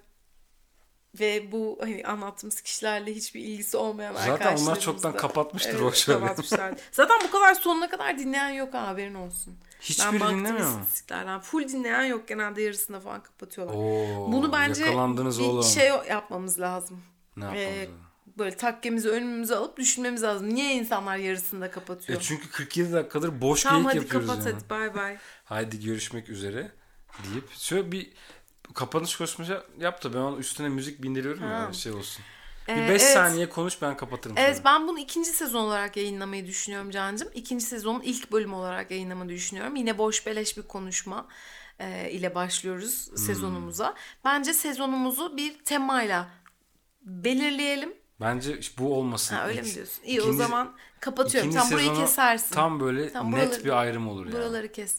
ve 1.20 1.52
bu 1.52 1.78
hani 1.80 2.02
anlattığımız 2.06 2.60
kişilerle 2.60 3.14
hiçbir 3.14 3.40
ilgisi 3.40 3.76
olmayan 3.76 4.14
Zaten 4.14 4.56
onlar 4.56 4.80
çoktan 4.80 5.12
da- 5.12 5.16
kapatmıştır, 5.16 5.80
Evet, 5.82 6.08
ver. 6.08 6.18
kapatmışlar. 6.20 6.74
Zaten 6.92 7.16
bu 7.28 7.30
kadar 7.30 7.54
sonuna 7.54 7.88
kadar 7.90 8.18
dinleyen 8.18 8.50
yok 8.50 8.74
ha, 8.74 8.86
haberin 8.86 9.14
olsun. 9.14 9.54
Hiçbiri 9.80 10.20
baktım 10.20 10.38
dinlemiyor 10.38 10.68
mu? 10.68 11.40
Full 11.42 11.68
dinleyen 11.68 12.02
yok 12.04 12.28
genelde 12.28 12.62
yarısında 12.62 13.00
falan 13.00 13.22
kapatıyorlar. 13.22 13.74
Oo, 13.74 14.32
Bunu 14.32 14.52
bence 14.52 14.84
yakalandınız 14.84 15.38
bir 15.40 15.44
oğlum. 15.44 15.64
şey 15.64 15.88
yapmamız 16.08 16.60
lazım. 16.60 17.02
Ne 17.36 17.58
Ee, 17.58 17.60
yapalım? 17.60 18.00
böyle 18.38 18.56
takkemizi 18.56 19.08
önümüze 19.08 19.56
alıp 19.56 19.76
düşünmemiz 19.76 20.22
lazım. 20.22 20.54
Niye 20.54 20.74
insanlar 20.74 21.16
yarısında 21.16 21.70
kapatıyor? 21.70 22.18
E 22.20 22.22
çünkü 22.22 22.50
47 22.50 22.92
dakikadır 22.92 23.40
boş 23.40 23.62
tamam 23.62 23.82
geyik 23.82 23.88
hadi 23.96 24.04
yapıyoruz 24.04 24.28
kapat 24.28 24.46
yani. 24.46 24.54
hadi 24.54 24.70
bay 24.70 24.94
bay. 24.94 25.16
Haydi 25.44 25.84
görüşmek 25.84 26.28
üzere 26.28 26.70
deyip 27.30 27.50
şöyle 27.50 27.92
bir 27.92 28.10
kapanış 28.74 29.16
konuşması 29.16 29.64
yap 29.78 30.04
da 30.04 30.14
ben 30.14 30.18
onun 30.18 30.38
üstüne 30.38 30.68
müzik 30.68 31.02
bindiriyorum 31.02 31.42
ya 31.42 31.68
Ha. 31.68 31.72
şey 31.72 31.92
olsun. 31.92 32.24
Ee, 32.68 32.76
bir 32.76 32.80
5 32.82 32.88
evet. 32.88 33.12
saniye 33.14 33.48
konuş 33.48 33.82
ben 33.82 33.96
kapatırım. 33.96 34.36
Evet 34.38 34.56
sonra. 34.56 34.64
ben 34.64 34.88
bunu 34.88 34.98
ikinci 34.98 35.30
sezon 35.30 35.60
olarak 35.60 35.96
yayınlamayı 35.96 36.46
düşünüyorum 36.46 36.90
Can'cığım. 36.90 37.28
İkinci 37.34 37.64
sezonun 37.64 38.00
ilk 38.00 38.32
bölümü 38.32 38.54
olarak 38.54 38.90
yayınlamayı 38.90 39.28
düşünüyorum. 39.30 39.76
Yine 39.76 39.98
boş 39.98 40.26
beleş 40.26 40.56
bir 40.56 40.62
konuşma 40.62 41.26
e, 41.78 42.10
ile 42.10 42.34
başlıyoruz 42.34 43.08
Hmm. 43.10 43.16
sezonumuza. 43.16 43.94
Bence 44.24 44.54
sezonumuzu 44.54 45.36
bir 45.36 45.58
temayla 45.64 46.28
belirleyelim. 47.04 47.94
Bence 48.20 48.58
bu 48.78 48.94
olmasın. 48.94 49.34
Ha, 49.36 49.46
öyle 49.46 49.60
İlk- 49.60 49.66
mi 49.68 49.74
diyorsun? 49.74 50.02
İyi 50.04 50.20
o 50.20 50.24
ikinci- 50.24 50.38
zaman 50.38 50.76
kapatıyorum. 51.00 51.52
Sen 51.52 51.70
burayı 51.70 51.94
kesersin. 51.94 52.54
Tam 52.54 52.80
böyle 52.80 53.12
Tam 53.12 53.32
net 53.32 53.34
buraları- 53.48 53.64
bir 53.64 53.70
ayrım 53.80 54.08
olur 54.08 54.26
yani. 54.26 54.34
Buraları 54.34 54.72
kes. 54.72 54.96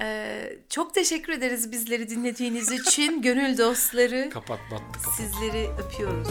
Ee, 0.00 0.58
çok 0.68 0.94
teşekkür 0.94 1.32
ederiz 1.32 1.72
bizleri 1.72 2.08
dinlediğiniz 2.08 2.72
için. 2.72 3.22
Gönül 3.22 3.58
dostları 3.58 4.30
Kapat 4.32 4.60
battı 4.70 4.98
kapat. 5.02 5.14
sizleri 5.16 5.68
öpüyoruz. 5.86 6.28